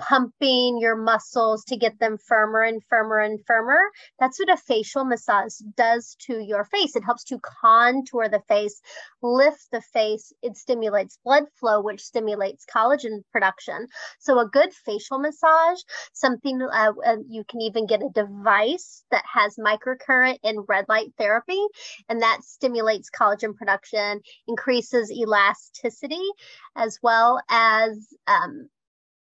pumping 0.00 0.78
your 0.80 0.96
muscles 0.96 1.64
to 1.64 1.76
get 1.76 1.98
them 1.98 2.18
firmer 2.18 2.62
and 2.62 2.82
firmer 2.88 3.20
and 3.20 3.38
firmer. 3.46 3.80
That's 4.18 4.38
what 4.38 4.50
a 4.50 4.56
facial 4.56 5.04
massage 5.04 5.56
does 5.76 6.16
to 6.26 6.40
your 6.40 6.64
face. 6.64 6.96
It 6.96 7.04
helps 7.04 7.24
to 7.24 7.38
contour 7.62 8.28
the 8.28 8.42
face 8.48 8.80
lift 9.22 9.70
the 9.70 9.80
face. 9.80 10.32
It 10.42 10.56
stimulates 10.56 11.18
blood 11.24 11.44
flow 11.58 11.82
which 11.82 12.02
stimulates 12.02 12.64
collagen 12.66 13.22
production. 13.32 13.86
So 14.18 14.38
a 14.38 14.48
good 14.48 14.72
facial 14.72 15.18
massage 15.18 15.80
something 16.12 16.60
uh, 16.62 16.92
uh, 17.04 17.16
you 17.28 17.44
can 17.48 17.60
even 17.60 17.86
get 17.86 18.02
a 18.02 18.08
device 18.14 19.04
that 19.10 19.24
has 19.32 19.56
microcurrent 19.56 20.38
and 20.42 20.64
red 20.68 20.84
light 20.88 21.12
therapy 21.18 21.60
and 22.08 22.22
that 22.22 22.42
stimulates 22.42 23.10
collagen 23.10 23.54
production 23.54 24.20
increases 24.48 25.10
elasticity 25.10 26.26
as 26.76 26.98
well 27.02 27.40
as 27.50 28.08
um, 28.26 28.68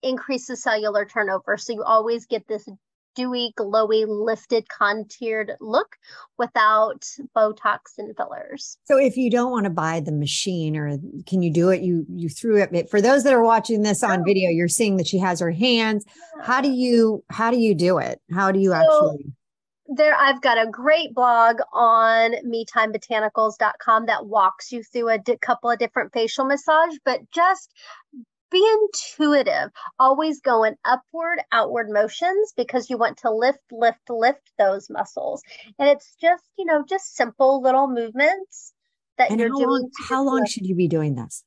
increases 0.03 0.63
cellular 0.63 1.05
turnover. 1.05 1.57
So 1.57 1.73
you 1.73 1.83
always 1.83 2.25
get 2.25 2.47
this 2.47 2.67
dewy, 3.15 3.51
glowy, 3.57 4.05
lifted, 4.07 4.67
contoured 4.69 5.53
look 5.59 5.97
without 6.37 7.03
Botox 7.35 7.97
and 7.97 8.15
fillers. 8.15 8.77
So 8.85 8.97
if 8.97 9.17
you 9.17 9.31
don't 9.31 9.51
want 9.51 9.63
to 9.63 9.71
buy 9.71 9.99
the 9.99 10.11
machine 10.11 10.77
or 10.77 10.97
can 11.25 11.41
you 11.41 11.51
do 11.51 11.69
it? 11.69 11.81
You 11.81 12.05
you 12.09 12.29
threw 12.29 12.61
it 12.61 12.89
for 12.89 13.01
those 13.01 13.23
that 13.23 13.33
are 13.33 13.43
watching 13.43 13.81
this 13.81 14.03
on 14.03 14.21
oh. 14.21 14.23
video, 14.23 14.49
you're 14.51 14.67
seeing 14.67 14.97
that 14.97 15.07
she 15.07 15.17
has 15.17 15.39
her 15.39 15.51
hands. 15.51 16.05
How 16.41 16.61
do 16.61 16.69
you 16.69 17.23
how 17.29 17.49
do 17.49 17.57
you 17.57 17.73
do 17.73 17.97
it? 17.97 18.21
How 18.31 18.51
do 18.51 18.59
you 18.59 18.69
so, 18.69 18.75
actually 18.75 19.33
there 19.89 20.15
I've 20.15 20.41
got 20.41 20.57
a 20.57 20.69
great 20.69 21.13
blog 21.13 21.59
on 21.73 22.33
metimebotanicals.com 22.45 24.05
that 24.07 24.25
walks 24.25 24.71
you 24.71 24.83
through 24.83 25.09
a 25.09 25.17
di- 25.17 25.37
couple 25.37 25.69
of 25.69 25.79
different 25.79 26.13
facial 26.13 26.45
massage, 26.45 26.95
but 27.05 27.21
just 27.31 27.73
be 28.51 28.65
intuitive, 28.81 29.71
always 29.99 30.41
going 30.41 30.75
upward, 30.85 31.39
outward 31.51 31.89
motions 31.89 32.53
because 32.55 32.89
you 32.89 32.97
want 32.97 33.17
to 33.19 33.31
lift, 33.31 33.59
lift, 33.71 34.09
lift 34.09 34.51
those 34.57 34.89
muscles. 34.89 35.41
And 35.79 35.89
it's 35.89 36.15
just, 36.21 36.43
you 36.57 36.65
know, 36.65 36.83
just 36.87 37.15
simple 37.15 37.61
little 37.61 37.87
movements 37.87 38.73
that 39.17 39.31
and 39.31 39.39
you're 39.39 39.49
how 39.49 39.57
doing. 39.57 39.69
Long, 39.69 39.89
how 40.09 40.23
long 40.23 40.45
should 40.45 40.65
you 40.65 40.75
be 40.75 40.87
doing 40.87 41.15
this? 41.15 41.43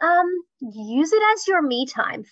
Um, 0.00 0.26
use 0.60 1.12
it 1.12 1.22
as 1.34 1.48
your 1.48 1.62
me 1.62 1.86
time 1.86 2.24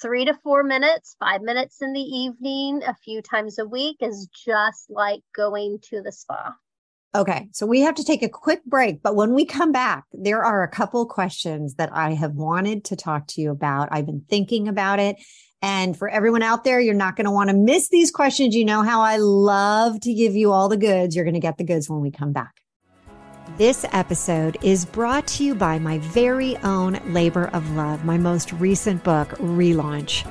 three 0.00 0.24
to 0.24 0.34
four 0.34 0.62
minutes, 0.62 1.16
five 1.18 1.42
minutes 1.42 1.80
in 1.82 1.92
the 1.92 2.00
evening, 2.00 2.82
a 2.86 2.94
few 2.94 3.22
times 3.22 3.58
a 3.58 3.66
week 3.66 3.98
is 4.00 4.28
just 4.46 4.90
like 4.90 5.22
going 5.34 5.78
to 5.90 6.02
the 6.02 6.12
spa. 6.12 6.54
Okay, 7.12 7.48
so 7.52 7.66
we 7.66 7.80
have 7.80 7.96
to 7.96 8.04
take 8.04 8.22
a 8.22 8.28
quick 8.28 8.64
break, 8.64 9.02
but 9.02 9.16
when 9.16 9.34
we 9.34 9.44
come 9.44 9.72
back, 9.72 10.04
there 10.12 10.44
are 10.44 10.62
a 10.62 10.68
couple 10.68 11.04
questions 11.06 11.74
that 11.74 11.90
I 11.92 12.14
have 12.14 12.34
wanted 12.34 12.84
to 12.84 12.96
talk 12.96 13.26
to 13.28 13.40
you 13.40 13.50
about. 13.50 13.88
I've 13.90 14.06
been 14.06 14.24
thinking 14.28 14.68
about 14.68 15.00
it. 15.00 15.16
And 15.60 15.98
for 15.98 16.08
everyone 16.08 16.42
out 16.42 16.62
there, 16.62 16.80
you're 16.80 16.94
not 16.94 17.16
going 17.16 17.24
to 17.24 17.32
want 17.32 17.50
to 17.50 17.56
miss 17.56 17.88
these 17.88 18.12
questions. 18.12 18.54
You 18.54 18.64
know 18.64 18.82
how 18.82 19.00
I 19.00 19.16
love 19.16 20.00
to 20.00 20.14
give 20.14 20.36
you 20.36 20.52
all 20.52 20.68
the 20.68 20.76
goods. 20.76 21.16
You're 21.16 21.24
going 21.24 21.34
to 21.34 21.40
get 21.40 21.58
the 21.58 21.64
goods 21.64 21.90
when 21.90 22.00
we 22.00 22.12
come 22.12 22.32
back. 22.32 22.60
This 23.56 23.84
episode 23.92 24.56
is 24.62 24.86
brought 24.86 25.26
to 25.28 25.44
you 25.44 25.56
by 25.56 25.80
my 25.80 25.98
very 25.98 26.56
own 26.58 27.00
Labor 27.06 27.48
of 27.48 27.68
Love, 27.72 28.04
my 28.04 28.18
most 28.18 28.52
recent 28.52 29.02
book, 29.02 29.30
Relaunch. 29.30 30.24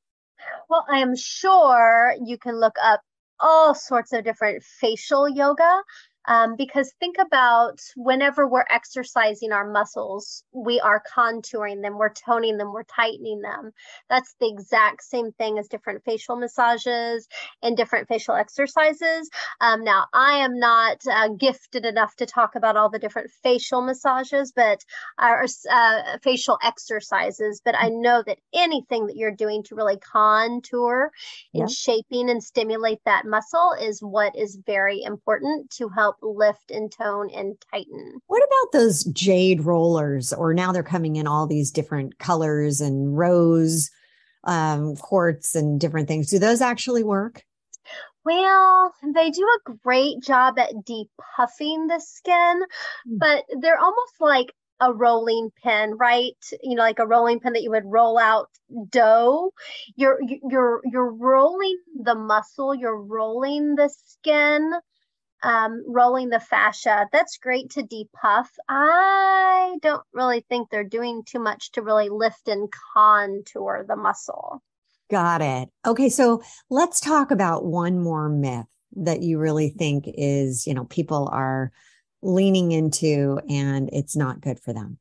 Well, 0.68 0.84
I 0.90 0.98
am 0.98 1.16
sure 1.16 2.14
you 2.24 2.38
can 2.38 2.60
look 2.60 2.76
up 2.82 3.02
all 3.40 3.74
sorts 3.74 4.12
of 4.12 4.24
different 4.24 4.62
facial 4.62 5.28
yoga. 5.28 5.82
Um, 6.28 6.56
because 6.56 6.92
think 7.00 7.16
about 7.18 7.80
whenever 7.96 8.46
we're 8.46 8.66
exercising 8.68 9.50
our 9.50 9.68
muscles, 9.68 10.44
we 10.52 10.78
are 10.78 11.02
contouring 11.16 11.80
them, 11.80 11.96
we're 11.96 12.12
toning 12.12 12.58
them, 12.58 12.72
we're 12.74 12.82
tightening 12.82 13.40
them. 13.40 13.72
That's 14.10 14.34
the 14.38 14.46
exact 14.46 15.04
same 15.04 15.32
thing 15.32 15.58
as 15.58 15.68
different 15.68 16.04
facial 16.04 16.36
massages 16.36 17.26
and 17.62 17.78
different 17.78 18.08
facial 18.08 18.34
exercises. 18.34 19.30
Um, 19.62 19.84
now, 19.84 20.04
I 20.12 20.44
am 20.44 20.58
not 20.58 20.98
uh, 21.10 21.28
gifted 21.28 21.86
enough 21.86 22.14
to 22.16 22.26
talk 22.26 22.54
about 22.54 22.76
all 22.76 22.90
the 22.90 22.98
different 22.98 23.30
facial 23.42 23.80
massages, 23.80 24.52
but 24.54 24.84
our 25.18 25.46
uh, 25.70 26.18
facial 26.22 26.58
exercises, 26.62 27.62
but 27.64 27.74
I 27.74 27.88
know 27.88 28.22
that 28.26 28.38
anything 28.52 29.06
that 29.06 29.16
you're 29.16 29.34
doing 29.34 29.62
to 29.64 29.74
really 29.74 29.98
contour 29.98 31.10
and 31.54 31.70
yeah. 31.70 31.74
shaping 31.74 32.28
and 32.28 32.44
stimulate 32.44 33.00
that 33.06 33.24
muscle 33.24 33.74
is 33.80 34.00
what 34.00 34.36
is 34.36 34.58
very 34.66 35.02
important 35.02 35.70
to 35.70 35.88
help 35.88 36.17
lift 36.22 36.70
and 36.70 36.90
tone 36.90 37.30
and 37.30 37.56
tighten. 37.72 38.20
What 38.26 38.42
about 38.42 38.72
those 38.72 39.04
jade 39.04 39.62
rollers? 39.62 40.32
Or 40.32 40.54
now 40.54 40.72
they're 40.72 40.82
coming 40.82 41.16
in 41.16 41.26
all 41.26 41.46
these 41.46 41.70
different 41.70 42.18
colors 42.18 42.80
and 42.80 43.16
rose 43.16 43.90
um, 44.44 44.96
quartz 44.96 45.54
and 45.54 45.80
different 45.80 46.08
things. 46.08 46.30
Do 46.30 46.38
those 46.38 46.60
actually 46.60 47.04
work? 47.04 47.44
Well, 48.24 48.92
they 49.14 49.30
do 49.30 49.42
a 49.42 49.72
great 49.82 50.20
job 50.22 50.58
at 50.58 50.74
depuffing 50.74 51.88
the 51.88 52.00
skin, 52.00 52.62
hmm. 53.06 53.18
but 53.18 53.44
they're 53.60 53.78
almost 53.78 54.14
like 54.20 54.52
a 54.80 54.92
rolling 54.92 55.50
pin, 55.62 55.96
right? 55.96 56.36
You 56.62 56.76
know, 56.76 56.82
like 56.82 56.98
a 56.98 57.06
rolling 57.06 57.40
pin 57.40 57.52
that 57.54 57.62
you 57.62 57.70
would 57.70 57.86
roll 57.86 58.18
out 58.18 58.48
dough. 58.90 59.52
You're 59.96 60.18
you're 60.22 60.80
you're 60.84 61.12
rolling 61.12 61.78
the 62.02 62.14
muscle, 62.14 62.74
you're 62.74 63.00
rolling 63.00 63.74
the 63.74 63.88
skin, 63.88 64.72
um, 65.42 65.84
rolling 65.86 66.30
the 66.30 66.40
fascia. 66.40 67.06
That's 67.12 67.38
great 67.38 67.70
to 67.70 67.82
depuff. 67.82 68.50
I 68.68 69.76
don't 69.82 70.02
really 70.12 70.44
think 70.48 70.70
they're 70.70 70.84
doing 70.84 71.22
too 71.24 71.38
much 71.38 71.72
to 71.72 71.82
really 71.82 72.08
lift 72.08 72.48
and 72.48 72.68
contour 72.94 73.84
the 73.86 73.96
muscle. 73.96 74.62
Got 75.10 75.40
it. 75.40 75.70
Okay, 75.86 76.08
so 76.08 76.42
let's 76.68 77.00
talk 77.00 77.30
about 77.30 77.64
one 77.64 77.98
more 78.00 78.28
myth 78.28 78.66
that 78.96 79.22
you 79.22 79.38
really 79.38 79.70
think 79.70 80.04
is, 80.06 80.66
you 80.66 80.74
know, 80.74 80.84
people 80.84 81.28
are 81.32 81.72
leaning 82.22 82.72
into 82.72 83.38
and 83.48 83.88
it's 83.92 84.16
not 84.16 84.40
good 84.40 84.58
for 84.60 84.72
them. 84.72 84.98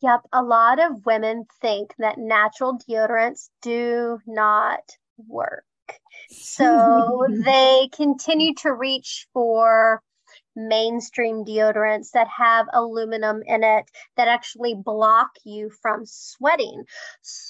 Yep, 0.00 0.22
a 0.32 0.42
lot 0.42 0.80
of 0.80 1.04
women 1.06 1.44
think 1.60 1.94
that 1.98 2.18
natural 2.18 2.78
deodorants 2.78 3.50
do 3.60 4.18
not 4.26 4.80
work. 5.16 5.64
So 6.28 7.26
they 7.44 7.88
continue 7.92 8.54
to 8.56 8.72
reach 8.72 9.26
for 9.32 10.02
mainstream 10.54 11.44
deodorants 11.44 12.10
that 12.12 12.28
have 12.28 12.66
aluminum 12.72 13.42
in 13.46 13.64
it 13.64 13.84
that 14.16 14.28
actually 14.28 14.74
block 14.74 15.30
you 15.44 15.70
from 15.80 16.04
sweating. 16.04 16.84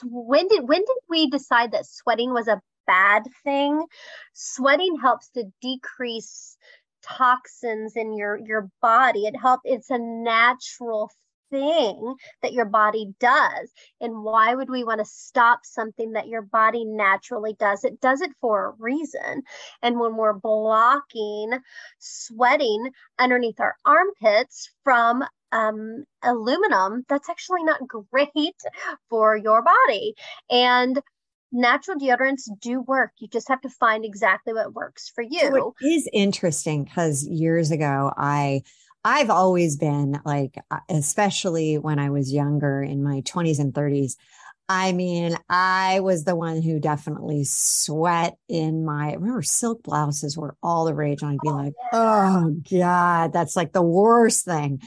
When 0.04 0.48
did 0.48 0.68
when 0.68 0.80
did 0.80 0.96
we 1.08 1.28
decide 1.28 1.72
that 1.72 1.86
sweating 1.86 2.32
was 2.32 2.48
a 2.48 2.60
bad 2.86 3.24
thing? 3.44 3.84
Sweating 4.32 4.98
helps 5.00 5.28
to 5.30 5.44
decrease 5.60 6.56
toxins 7.02 7.96
in 7.96 8.16
your 8.16 8.38
your 8.38 8.68
body. 8.80 9.26
It 9.26 9.36
helps 9.36 9.62
it's 9.64 9.90
a 9.90 9.98
natural 9.98 11.10
thing 11.52 12.14
that 12.42 12.52
your 12.52 12.64
body 12.64 13.14
does. 13.20 13.70
And 14.00 14.24
why 14.24 14.54
would 14.54 14.70
we 14.70 14.82
want 14.82 14.98
to 15.00 15.04
stop 15.04 15.60
something 15.62 16.12
that 16.12 16.26
your 16.26 16.42
body 16.42 16.84
naturally 16.84 17.54
does? 17.58 17.84
It 17.84 18.00
does 18.00 18.20
it 18.20 18.30
for 18.40 18.70
a 18.70 18.82
reason. 18.82 19.42
And 19.82 20.00
when 20.00 20.16
we're 20.16 20.32
blocking 20.32 21.52
sweating 21.98 22.90
underneath 23.18 23.60
our 23.60 23.76
armpits 23.84 24.70
from 24.82 25.22
um, 25.52 26.04
aluminum, 26.22 27.04
that's 27.08 27.28
actually 27.28 27.62
not 27.62 27.86
great 27.86 28.30
for 29.10 29.36
your 29.36 29.62
body. 29.62 30.14
And 30.50 31.00
natural 31.52 31.98
deodorants 31.98 32.48
do 32.60 32.80
work. 32.80 33.12
You 33.18 33.28
just 33.28 33.48
have 33.48 33.60
to 33.60 33.68
find 33.68 34.04
exactly 34.04 34.54
what 34.54 34.72
works 34.72 35.12
for 35.14 35.22
you. 35.22 35.40
So 35.40 35.74
it 35.80 35.86
is 35.86 36.08
interesting 36.12 36.84
because 36.84 37.26
years 37.28 37.70
ago, 37.70 38.12
I 38.16 38.62
I've 39.04 39.30
always 39.30 39.76
been 39.76 40.20
like, 40.24 40.56
uh, 40.70 40.78
especially 40.88 41.76
when 41.78 41.98
I 41.98 42.10
was 42.10 42.32
younger 42.32 42.82
in 42.82 43.02
my 43.02 43.22
20s 43.22 43.58
and 43.58 43.74
30s. 43.74 44.16
I 44.68 44.92
mean, 44.92 45.36
I 45.50 46.00
was 46.00 46.24
the 46.24 46.36
one 46.36 46.62
who 46.62 46.78
definitely 46.78 47.44
sweat 47.44 48.36
in 48.48 48.84
my, 48.84 49.10
I 49.10 49.14
remember 49.14 49.42
silk 49.42 49.82
blouses 49.82 50.38
were 50.38 50.56
all 50.62 50.84
the 50.84 50.94
rage. 50.94 51.20
And 51.22 51.32
I'd 51.32 51.40
be 51.42 51.48
oh, 51.48 51.52
like, 51.52 51.74
oh 51.92 52.56
God, 52.70 53.32
that's 53.32 53.56
like 53.56 53.72
the 53.72 53.82
worst 53.82 54.44
thing. 54.44 54.80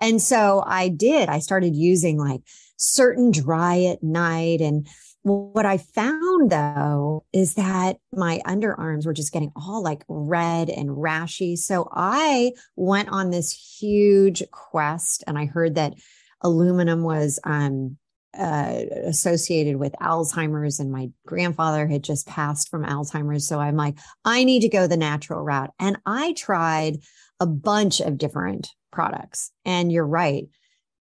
And 0.00 0.20
so 0.20 0.62
I 0.66 0.88
did, 0.88 1.28
I 1.28 1.38
started 1.38 1.74
using 1.74 2.18
like 2.18 2.42
Certain 2.76 3.30
Dri 3.30 3.86
at 3.86 4.02
night 4.02 4.60
and 4.60 4.86
what 5.22 5.66
I 5.66 5.78
found 5.78 6.50
though 6.50 7.24
is 7.32 7.54
that 7.54 7.98
my 8.12 8.40
underarms 8.46 9.06
were 9.06 9.12
just 9.12 9.32
getting 9.32 9.52
all 9.54 9.82
like 9.82 10.04
red 10.08 10.68
and 10.68 10.90
rashy. 10.90 11.56
So 11.56 11.88
I 11.92 12.52
went 12.76 13.08
on 13.10 13.30
this 13.30 13.52
huge 13.80 14.42
quest 14.50 15.22
and 15.26 15.38
I 15.38 15.46
heard 15.46 15.76
that 15.76 15.94
aluminum 16.42 17.02
was 17.02 17.38
um, 17.44 17.96
uh, 18.36 18.82
associated 19.04 19.76
with 19.76 19.92
Alzheimer's, 20.00 20.80
and 20.80 20.90
my 20.90 21.10
grandfather 21.26 21.86
had 21.86 22.02
just 22.02 22.26
passed 22.26 22.70
from 22.70 22.84
Alzheimer's. 22.84 23.46
So 23.46 23.60
I'm 23.60 23.76
like, 23.76 23.98
I 24.24 24.44
need 24.44 24.60
to 24.60 24.68
go 24.68 24.86
the 24.86 24.96
natural 24.96 25.42
route. 25.42 25.70
And 25.78 25.98
I 26.06 26.32
tried 26.32 26.98
a 27.40 27.46
bunch 27.46 28.00
of 28.00 28.18
different 28.18 28.68
products. 28.90 29.50
And 29.64 29.92
you're 29.92 30.06
right 30.06 30.46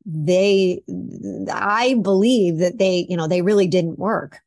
they 0.05 0.81
i 1.51 1.95
believe 2.01 2.57
that 2.57 2.77
they 2.77 3.05
you 3.09 3.15
know 3.15 3.27
they 3.27 3.41
really 3.41 3.67
didn't 3.67 3.99
work. 3.99 4.39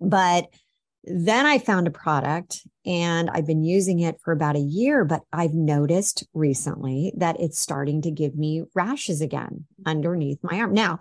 But 0.00 0.48
then 1.04 1.46
i 1.46 1.58
found 1.58 1.86
a 1.86 1.90
product 1.90 2.60
and 2.86 3.28
i've 3.30 3.46
been 3.46 3.64
using 3.64 4.00
it 4.00 4.20
for 4.22 4.32
about 4.32 4.54
a 4.54 4.60
year 4.60 5.04
but 5.04 5.22
i've 5.32 5.52
noticed 5.52 6.24
recently 6.32 7.12
that 7.16 7.40
it's 7.40 7.58
starting 7.58 8.00
to 8.02 8.10
give 8.10 8.36
me 8.36 8.62
rashes 8.72 9.20
again 9.20 9.64
underneath 9.84 10.38
my 10.42 10.60
arm. 10.60 10.72
Now 10.72 11.00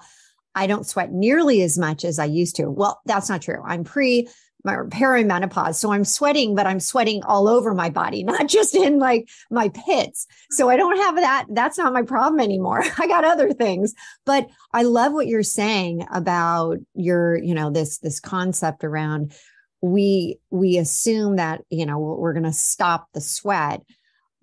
i 0.55 0.67
don't 0.67 0.87
sweat 0.87 1.11
nearly 1.11 1.61
as 1.61 1.77
much 1.77 2.03
as 2.03 2.19
i 2.19 2.25
used 2.25 2.55
to. 2.55 2.69
Well 2.69 2.99
that's 3.05 3.29
not 3.29 3.41
true. 3.41 3.61
I'm 3.65 3.83
pre 3.83 4.27
my 4.63 4.75
perimenopause. 4.75 5.75
So 5.75 5.91
I'm 5.91 6.03
sweating, 6.03 6.55
but 6.55 6.67
I'm 6.67 6.79
sweating 6.79 7.23
all 7.23 7.47
over 7.47 7.73
my 7.73 7.89
body, 7.89 8.23
not 8.25 8.47
just 8.47 8.75
in 8.75 8.99
like 8.99 9.29
my 9.49 9.69
pits. 9.69 10.27
So 10.51 10.69
I 10.69 10.75
don't 10.75 10.97
have 10.97 11.15
that. 11.15 11.45
That's 11.49 11.77
not 11.77 11.93
my 11.93 12.03
problem 12.03 12.39
anymore. 12.39 12.83
I 12.97 13.07
got 13.07 13.25
other 13.25 13.53
things. 13.53 13.93
But 14.25 14.49
I 14.73 14.83
love 14.83 15.13
what 15.13 15.27
you're 15.27 15.43
saying 15.43 16.05
about 16.11 16.77
your, 16.93 17.37
you 17.37 17.53
know, 17.53 17.69
this 17.69 17.99
this 17.99 18.19
concept 18.19 18.83
around 18.83 19.33
we 19.81 20.37
we 20.51 20.77
assume 20.77 21.37
that, 21.37 21.61
you 21.69 21.85
know, 21.85 21.97
we're 21.97 22.33
going 22.33 22.43
to 22.43 22.53
stop 22.53 23.07
the 23.13 23.21
sweat. 23.21 23.81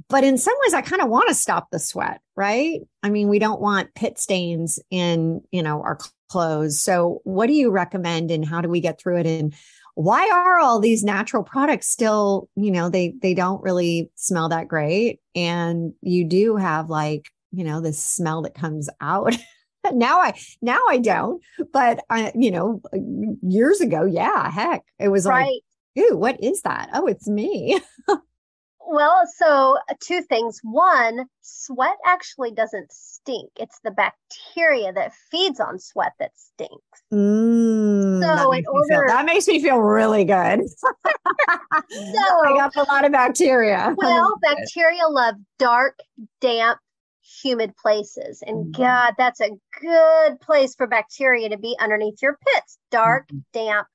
But 0.08 0.24
in 0.24 0.38
some 0.38 0.54
ways 0.62 0.74
I 0.74 0.82
kind 0.82 1.02
of 1.02 1.08
want 1.08 1.28
to 1.28 1.34
stop 1.34 1.68
the 1.70 1.78
sweat, 1.78 2.20
right? 2.34 2.80
I 3.02 3.10
mean, 3.10 3.28
we 3.28 3.38
don't 3.38 3.60
want 3.60 3.94
pit 3.94 4.18
stains 4.18 4.80
in, 4.90 5.42
you 5.52 5.62
know, 5.62 5.82
our 5.82 5.98
clothes. 6.28 6.80
So 6.80 7.20
what 7.24 7.46
do 7.46 7.52
you 7.52 7.70
recommend 7.70 8.30
and 8.30 8.46
how 8.46 8.60
do 8.60 8.68
we 8.68 8.80
get 8.80 9.00
through 9.00 9.18
it 9.18 9.26
and 9.26 9.54
why 9.98 10.30
are 10.30 10.60
all 10.60 10.78
these 10.78 11.02
natural 11.02 11.42
products 11.42 11.88
still, 11.88 12.48
you 12.54 12.70
know, 12.70 12.88
they 12.88 13.14
they 13.20 13.34
don't 13.34 13.60
really 13.64 14.08
smell 14.14 14.48
that 14.48 14.68
great 14.68 15.18
and 15.34 15.92
you 16.02 16.24
do 16.24 16.54
have 16.54 16.88
like, 16.88 17.26
you 17.50 17.64
know, 17.64 17.80
this 17.80 18.00
smell 18.00 18.42
that 18.42 18.54
comes 18.54 18.88
out. 19.00 19.36
now 19.92 20.20
I 20.20 20.38
now 20.62 20.78
I 20.88 20.98
don't, 20.98 21.42
but 21.72 21.98
I 22.08 22.30
you 22.36 22.52
know, 22.52 22.80
years 23.42 23.80
ago, 23.80 24.04
yeah, 24.04 24.48
heck, 24.48 24.84
it 25.00 25.08
was 25.08 25.26
right. 25.26 25.60
like, 25.96 26.04
"Ooh, 26.12 26.16
what 26.16 26.44
is 26.44 26.62
that?" 26.62 26.90
Oh, 26.92 27.08
it's 27.08 27.26
me. 27.26 27.80
Well, 28.90 29.24
so 29.36 29.76
uh, 29.90 29.94
two 30.00 30.22
things. 30.22 30.60
One, 30.62 31.26
sweat 31.42 31.98
actually 32.06 32.52
doesn't 32.52 32.90
stink. 32.90 33.50
It's 33.60 33.78
the 33.84 33.90
bacteria 33.90 34.94
that 34.94 35.12
feeds 35.30 35.60
on 35.60 35.78
sweat 35.78 36.14
that 36.18 36.32
stinks. 36.34 37.02
Mm, 37.12 37.67
so 38.22 38.52
in 38.52 38.64
order 38.66 38.88
feel, 38.88 39.02
that 39.06 39.24
makes 39.24 39.46
me 39.46 39.62
feel 39.62 39.78
really 39.78 40.24
good. 40.24 40.68
so 40.70 40.88
I 41.90 42.54
got 42.56 42.76
a 42.76 42.82
lot 42.90 43.04
of 43.04 43.12
bacteria. 43.12 43.94
Well, 44.08 44.34
bacteria 44.42 45.06
love 45.08 45.34
dark, 45.58 45.98
damp, 46.40 46.78
humid 47.42 47.76
places. 47.76 48.42
And 48.46 48.66
mm-hmm. 48.66 48.82
God, 48.82 49.14
that's 49.18 49.40
a 49.40 49.50
good 49.80 50.40
place 50.40 50.74
for 50.74 50.86
bacteria 50.86 51.48
to 51.48 51.58
be 51.58 51.76
underneath 51.80 52.22
your 52.22 52.38
pits. 52.46 52.78
Dark, 52.90 53.28
mm-hmm. 53.28 53.38
damp, 53.52 53.88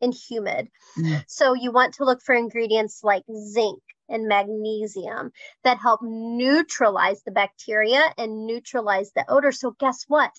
and 0.00 0.14
humid. 0.14 0.68
Mm-hmm. 0.98 1.16
So 1.26 1.54
you 1.54 1.72
want 1.72 1.94
to 1.94 2.04
look 2.04 2.20
for 2.22 2.34
ingredients 2.34 3.00
like 3.02 3.24
zinc, 3.34 3.80
and 4.08 4.28
magnesium 4.28 5.32
that 5.64 5.78
help 5.78 6.00
neutralize 6.02 7.22
the 7.24 7.30
bacteria 7.30 8.02
and 8.18 8.46
neutralize 8.46 9.12
the 9.12 9.24
odor. 9.28 9.52
So, 9.52 9.74
guess 9.78 10.04
what? 10.08 10.30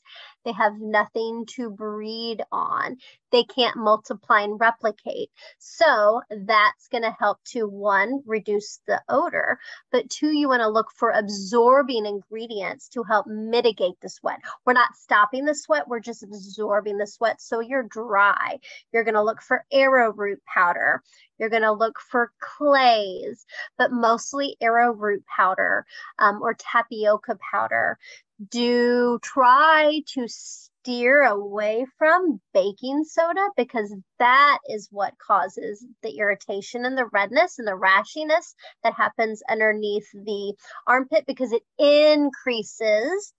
They 0.47 0.53
have 0.53 0.81
nothing 0.81 1.45
to 1.57 1.69
breed 1.71 2.43
on. 2.51 2.97
they 3.31 3.43
can't 3.43 3.77
multiply 3.77 4.41
and 4.43 4.59
replicate. 4.59 5.29
So 5.59 6.21
that's 6.31 6.89
going 6.89 7.03
to 7.03 7.15
help 7.19 7.39
to 7.53 7.67
one, 7.67 8.23
reduce 8.25 8.79
the 8.87 9.01
odor, 9.09 9.59
but 9.91 10.09
two, 10.09 10.31
you 10.31 10.49
want 10.49 10.61
to 10.61 10.69
look 10.69 10.87
for 10.95 11.11
absorbing 11.11 12.07
ingredients 12.07 12.89
to 12.91 13.03
help 13.03 13.27
mitigate 13.27 13.99
the 14.01 14.09
sweat. 14.09 14.39
We're 14.65 14.73
not 14.73 14.95
stopping 14.95 15.45
the 15.45 15.55
sweat, 15.55 15.89
we're 15.89 16.01
just 16.01 16.23
absorbing 16.23 16.99
the 16.99 17.07
sweat. 17.07 17.41
So 17.41 17.61
you're 17.61 17.83
dry. 17.83 18.59
You're 18.93 19.05
going 19.05 19.15
to 19.15 19.23
look 19.23 19.41
for 19.43 19.65
arrowroot 19.73 20.39
powder. 20.45 21.03
You're 21.39 21.49
going 21.51 21.63
to 21.63 21.73
look 21.73 21.99
for 21.99 22.31
clays, 22.41 23.45
but 23.77 23.91
mostly 23.91 24.57
arrowroot 24.61 25.25
powder 25.27 25.85
um, 26.19 26.41
or 26.41 26.55
tapioca 26.55 27.37
powder. 27.51 27.99
Do 28.49 29.19
try 29.23 30.01
to 30.13 30.27
steer 30.27 31.23
away 31.23 31.85
from 31.97 32.39
baking 32.53 33.03
soda 33.03 33.49
because 33.57 33.93
that 34.19 34.59
is 34.69 34.87
what 34.91 35.17
causes 35.17 35.85
the 36.03 36.17
irritation 36.17 36.85
and 36.85 36.97
the 36.97 37.07
redness 37.07 37.59
and 37.59 37.67
the 37.67 37.71
rashiness 37.71 38.53
that 38.83 38.93
happens 38.93 39.41
underneath 39.49 40.07
the 40.13 40.53
armpit 40.85 41.25
because 41.25 41.51
it 41.51 41.63
increases 41.77 43.33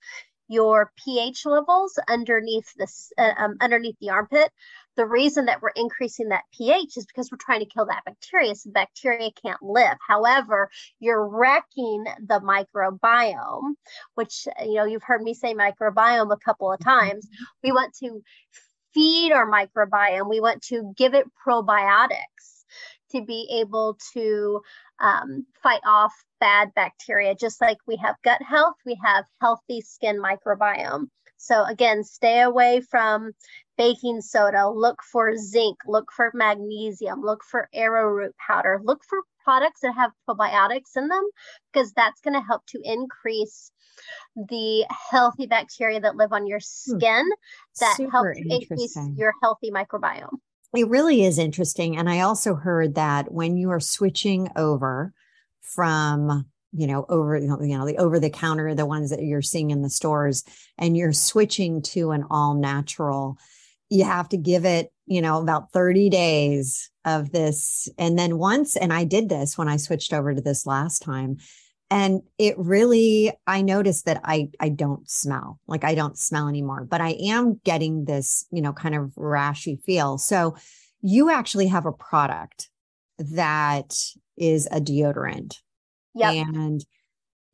your 0.48 0.92
pH 1.04 1.46
levels 1.46 1.98
underneath 2.08 2.72
this 2.76 3.12
uh, 3.18 3.34
um, 3.38 3.56
underneath 3.60 3.96
the 4.00 4.10
armpit. 4.10 4.50
The 4.98 5.06
reason 5.06 5.44
that 5.44 5.62
we're 5.62 5.70
increasing 5.76 6.30
that 6.30 6.42
pH 6.52 6.96
is 6.96 7.06
because 7.06 7.30
we're 7.30 7.38
trying 7.38 7.60
to 7.60 7.66
kill 7.66 7.86
that 7.86 8.04
bacteria. 8.04 8.52
So 8.56 8.72
bacteria 8.72 9.30
can't 9.40 9.62
live. 9.62 9.96
However, 10.04 10.68
you're 10.98 11.24
wrecking 11.24 12.04
the 12.18 12.40
microbiome, 12.40 13.74
which 14.16 14.48
you 14.66 14.74
know 14.74 14.86
you've 14.86 15.04
heard 15.04 15.22
me 15.22 15.34
say 15.34 15.54
microbiome 15.54 16.32
a 16.32 16.44
couple 16.44 16.72
of 16.72 16.80
times. 16.80 17.26
Mm-hmm. 17.26 17.44
We 17.62 17.70
want 17.70 17.94
to 18.00 18.20
feed 18.92 19.30
our 19.30 19.48
microbiome. 19.48 20.28
We 20.28 20.40
want 20.40 20.62
to 20.64 20.92
give 20.96 21.14
it 21.14 21.26
probiotics 21.46 22.64
to 23.12 23.22
be 23.24 23.60
able 23.60 23.98
to 24.14 24.60
um, 24.98 25.46
fight 25.62 25.82
off 25.86 26.12
bad 26.40 26.74
bacteria. 26.74 27.36
Just 27.36 27.60
like 27.60 27.78
we 27.86 27.94
have 28.02 28.16
gut 28.24 28.42
health, 28.42 28.74
we 28.84 28.98
have 29.04 29.26
healthy 29.40 29.80
skin 29.80 30.20
microbiome. 30.20 31.06
So 31.36 31.64
again, 31.64 32.02
stay 32.02 32.40
away 32.42 32.80
from 32.80 33.30
baking 33.78 34.20
soda. 34.20 34.68
Look 34.68 35.02
for 35.02 35.34
zinc. 35.36 35.78
Look 35.86 36.10
for 36.14 36.30
magnesium. 36.34 37.22
Look 37.22 37.42
for 37.44 37.70
arrowroot 37.72 38.34
powder. 38.36 38.80
Look 38.84 39.02
for 39.08 39.20
products 39.42 39.80
that 39.80 39.94
have 39.94 40.10
probiotics 40.28 40.96
in 40.96 41.08
them 41.08 41.26
because 41.72 41.92
that's 41.92 42.20
going 42.20 42.34
to 42.34 42.42
help 42.42 42.66
to 42.66 42.80
increase 42.84 43.70
the 44.36 44.84
healthy 45.10 45.46
bacteria 45.46 46.00
that 46.00 46.16
live 46.16 46.32
on 46.32 46.46
your 46.46 46.58
hmm. 46.58 46.96
skin 46.98 47.28
that 47.80 47.96
Super 47.96 48.10
help 48.10 48.26
increase 48.36 48.96
your 49.16 49.32
healthy 49.42 49.70
microbiome. 49.70 50.36
It 50.76 50.88
really 50.88 51.24
is 51.24 51.38
interesting. 51.38 51.96
And 51.96 52.10
I 52.10 52.20
also 52.20 52.54
heard 52.54 52.96
that 52.96 53.32
when 53.32 53.56
you 53.56 53.70
are 53.70 53.80
switching 53.80 54.50
over 54.54 55.14
from, 55.62 56.46
you 56.72 56.86
know, 56.86 57.06
over, 57.08 57.38
you 57.38 57.46
know, 57.46 57.86
the 57.86 57.96
over 57.96 58.20
the 58.20 58.28
counter, 58.28 58.74
the 58.74 58.84
ones 58.84 59.08
that 59.08 59.22
you're 59.22 59.40
seeing 59.40 59.70
in 59.70 59.80
the 59.80 59.88
stores, 59.88 60.44
and 60.76 60.94
you're 60.94 61.14
switching 61.14 61.80
to 61.82 62.10
an 62.10 62.24
all 62.28 62.54
natural, 62.54 63.38
you 63.90 64.04
have 64.04 64.28
to 64.30 64.36
give 64.36 64.64
it, 64.64 64.90
you 65.06 65.22
know, 65.22 65.40
about 65.40 65.72
30 65.72 66.10
days 66.10 66.90
of 67.04 67.32
this. 67.32 67.88
And 67.98 68.18
then 68.18 68.38
once, 68.38 68.76
and 68.76 68.92
I 68.92 69.04
did 69.04 69.28
this 69.28 69.56
when 69.56 69.68
I 69.68 69.76
switched 69.76 70.12
over 70.12 70.34
to 70.34 70.40
this 70.40 70.66
last 70.66 71.02
time, 71.02 71.38
and 71.90 72.20
it 72.36 72.54
really 72.58 73.32
i 73.46 73.62
noticed 73.62 74.04
that 74.04 74.20
i 74.24 74.48
i 74.60 74.68
don't 74.68 75.08
smell 75.08 75.58
like 75.66 75.84
i 75.84 75.94
don't 75.94 76.18
smell 76.18 76.48
anymore 76.48 76.84
but 76.84 77.00
i 77.00 77.10
am 77.20 77.60
getting 77.64 78.04
this 78.04 78.46
you 78.50 78.60
know 78.60 78.72
kind 78.72 78.94
of 78.94 79.10
rashy 79.16 79.80
feel 79.82 80.18
so 80.18 80.54
you 81.00 81.30
actually 81.30 81.66
have 81.66 81.86
a 81.86 81.92
product 81.92 82.68
that 83.18 83.94
is 84.36 84.66
a 84.70 84.80
deodorant 84.80 85.56
yep. 86.14 86.34
and 86.34 86.84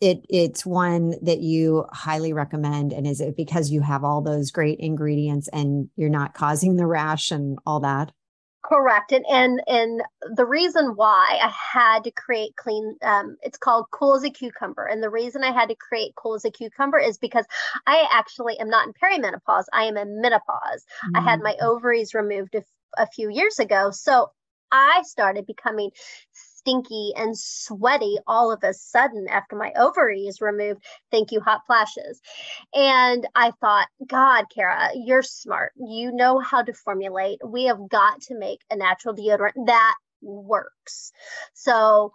it 0.05 0.25
it's 0.29 0.67
one 0.67 1.15
that 1.23 1.41
you 1.41 1.87
highly 1.93 2.33
recommend 2.33 2.93
and 2.93 3.07
is 3.07 3.21
it 3.21 3.37
because 3.37 3.71
you 3.71 3.81
have 3.81 4.05
all 4.05 4.21
those 4.21 4.51
great 4.51 4.79
ingredients 4.79 5.49
and 5.53 5.89
you're 5.97 6.09
not 6.11 6.35
causing 6.35 6.77
the 6.77 6.87
rash 6.87 7.31
and 7.31 7.59
all 7.67 7.81
that 7.81 8.13
Correct. 8.65 9.13
And 9.13 9.27
and 9.29 9.61
and 9.67 10.03
the 10.37 10.47
reason 10.47 10.97
why 10.97 11.39
I 11.43 11.53
had 11.73 12.05
to 12.05 12.11
create 12.11 12.57
clean 12.57 12.97
um 13.03 13.37
it's 13.43 13.59
called 13.59 13.91
cool 13.91 14.15
as 14.15 14.25
a 14.25 14.31
cucumber. 14.31 14.87
And 14.87 15.03
the 15.03 15.11
reason 15.11 15.45
I 15.45 15.53
had 15.53 15.69
to 15.69 15.75
create 15.75 16.15
cool 16.15 16.35
as 16.35 16.47
a 16.47 16.51
cucumber 16.51 16.99
is 16.99 17.19
because 17.19 17.45
I 17.87 18.09
actually 18.11 18.59
am 18.59 18.71
not 18.71 18.87
in 18.87 18.95
perimenopause. 18.95 19.65
I 19.75 19.85
am 19.85 19.99
in 19.99 20.23
menopause. 20.23 20.87
Mm-hmm. 21.05 21.17
I 21.17 21.21
had 21.21 21.43
my 21.43 21.53
mm. 21.61 21.63
ovaries 21.63 22.15
removed 22.15 22.55
a, 22.55 22.65
a 22.97 23.07
few 23.07 23.31
years 23.31 23.59
ago. 23.59 23.91
So 23.91 24.31
I 24.73 25.03
started 25.05 25.47
becoming 25.47 25.91
stinky 26.65 27.12
and 27.15 27.37
sweaty 27.39 28.17
all 28.27 28.51
of 28.51 28.65
a 28.65 28.73
sudden 28.73 29.27
after 29.29 29.55
my 29.55 29.73
ovaries 29.77 30.41
removed. 30.41 30.83
Thank 31.11 31.31
you, 31.31 31.41
hot 31.41 31.61
flashes. 31.67 32.21
And 32.73 33.27
I 33.35 33.51
thought, 33.61 33.89
God, 34.07 34.47
Kara, 34.55 34.91
you're 34.95 35.23
smart. 35.23 35.73
You 35.77 36.12
know 36.12 36.39
how 36.39 36.62
to 36.62 36.73
formulate. 36.73 37.39
We 37.47 37.65
have 37.65 37.89
got 37.89 38.23
to 38.23 38.39
make 38.39 38.61
a 38.71 38.77
natural 38.77 39.15
deodorant 39.15 39.67
that 39.67 39.95
works. 40.23 41.12
So 41.53 42.15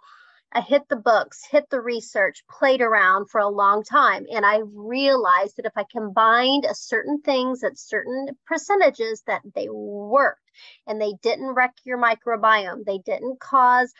I 0.52 0.62
hit 0.62 0.82
the 0.88 0.96
books, 0.96 1.46
hit 1.48 1.70
the 1.70 1.80
research, 1.80 2.42
played 2.50 2.80
around 2.80 3.30
for 3.30 3.40
a 3.40 3.48
long 3.48 3.84
time. 3.84 4.26
And 4.32 4.44
I 4.44 4.62
realized 4.64 5.56
that 5.56 5.66
if 5.66 5.72
I 5.76 5.84
combined 5.92 6.66
certain 6.72 7.20
things 7.22 7.62
at 7.62 7.78
certain 7.78 8.26
percentages, 8.46 9.22
that 9.28 9.42
they 9.54 9.68
worked 9.70 10.40
and 10.88 11.00
they 11.00 11.12
didn't 11.22 11.54
wreck 11.54 11.74
your 11.84 11.98
microbiome. 11.98 12.84
They 12.84 12.98
didn't 12.98 13.38
cause 13.38 13.92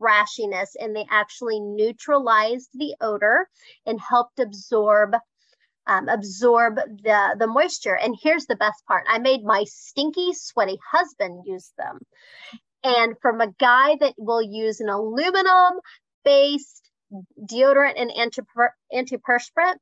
rashiness 0.00 0.70
and 0.78 0.94
they 0.94 1.06
actually 1.10 1.60
neutralized 1.60 2.70
the 2.74 2.94
odor 3.00 3.48
and 3.86 4.00
helped 4.00 4.38
absorb 4.38 5.14
um, 5.86 6.08
absorb 6.08 6.76
the 6.76 7.36
the 7.38 7.46
moisture. 7.46 7.96
And 7.96 8.16
here's 8.22 8.46
the 8.46 8.56
best 8.56 8.84
part. 8.86 9.06
I 9.08 9.18
made 9.18 9.42
my 9.42 9.64
stinky 9.64 10.34
sweaty 10.34 10.78
husband 10.92 11.44
use 11.46 11.72
them. 11.78 12.00
And 12.84 13.16
from 13.20 13.40
a 13.40 13.52
guy 13.58 13.96
that 14.00 14.14
will 14.18 14.42
use 14.42 14.80
an 14.80 14.88
aluminum 14.88 15.80
based 16.24 16.90
deodorant 17.50 17.94
and 17.96 18.10
antiper- 18.10 18.76
antiperspirant 18.92 19.76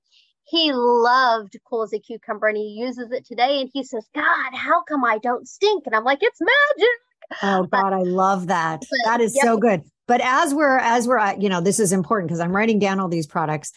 he 0.45 0.73
loved 0.73 1.57
cool 1.69 1.83
as 1.83 1.93
a 1.93 1.99
cucumber 1.99 2.47
and 2.47 2.57
he 2.57 2.77
uses 2.79 3.11
it 3.11 3.27
today 3.27 3.61
and 3.61 3.71
he 3.73 3.83
says 3.83 4.07
god 4.15 4.55
how 4.55 4.83
come 4.83 5.05
i 5.05 5.19
don't 5.19 5.49
stink? 5.49 5.85
And 5.87 5.95
i'm 5.95 6.05
like 6.05 6.21
it's 6.23 6.41
magic. 6.41 7.43
Oh 7.43 7.63
god 7.65 7.91
but, 7.91 7.93
i 7.93 8.03
love 8.03 8.47
that. 8.47 8.81
But, 8.81 8.99
that 9.05 9.21
is 9.21 9.35
yep. 9.35 9.45
so 9.45 9.57
good 9.57 9.83
but 10.07 10.21
as 10.21 10.55
we're 10.55 10.79
as 10.79 11.09
we're 11.09 11.19
uh, 11.19 11.35
you 11.39 11.49
know 11.49 11.61
this 11.61 11.81
is 11.81 11.93
important 11.93 12.29
because 12.29 12.41
i'm 12.41 12.55
writing 12.55 12.79
down 12.79 13.01
all 13.01 13.09
these 13.09 13.27
products. 13.27 13.73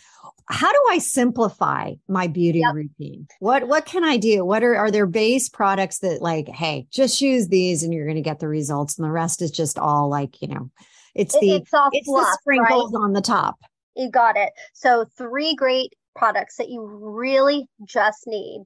How 0.52 0.72
do 0.72 0.84
i 0.90 0.98
simplify 0.98 1.94
my 2.08 2.26
beauty 2.26 2.60
yep. 2.60 2.74
routine? 2.74 3.28
What 3.40 3.68
what 3.68 3.86
can 3.86 4.04
i 4.04 4.18
do? 4.18 4.44
What 4.44 4.64
are 4.64 4.76
are 4.76 4.90
there 4.90 5.06
base 5.06 5.48
products 5.48 6.00
that 6.00 6.22
like 6.22 6.48
hey 6.48 6.88
just 6.92 7.22
use 7.22 7.50
these 7.50 7.84
and 7.84 7.94
you're 7.94 8.06
going 8.06 8.16
to 8.16 8.22
get 8.22 8.40
the 8.40 8.48
results 8.48 8.98
and 8.98 9.06
the 9.06 9.12
rest 9.12 9.42
is 9.42 9.52
just 9.52 9.78
all 9.78 10.10
like 10.10 10.42
you 10.42 10.48
know 10.48 10.72
it's 11.14 11.40
the 11.40 11.58
it's, 11.58 11.74
all 11.74 11.90
it's 11.92 12.08
fluff, 12.08 12.26
the 12.26 12.38
sprinkles 12.42 12.94
right? 12.94 13.00
on 13.00 13.14
the 13.14 13.22
top. 13.22 13.58
You 13.96 14.10
got 14.10 14.38
it. 14.38 14.50
So 14.74 15.06
three 15.18 15.54
great 15.56 15.94
products 16.16 16.58
that 16.58 16.70
you 16.70 16.84
really 16.84 17.68
just 17.86 18.24
need 18.26 18.64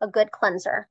a 0.00 0.08
good 0.08 0.30
cleanser. 0.30 0.88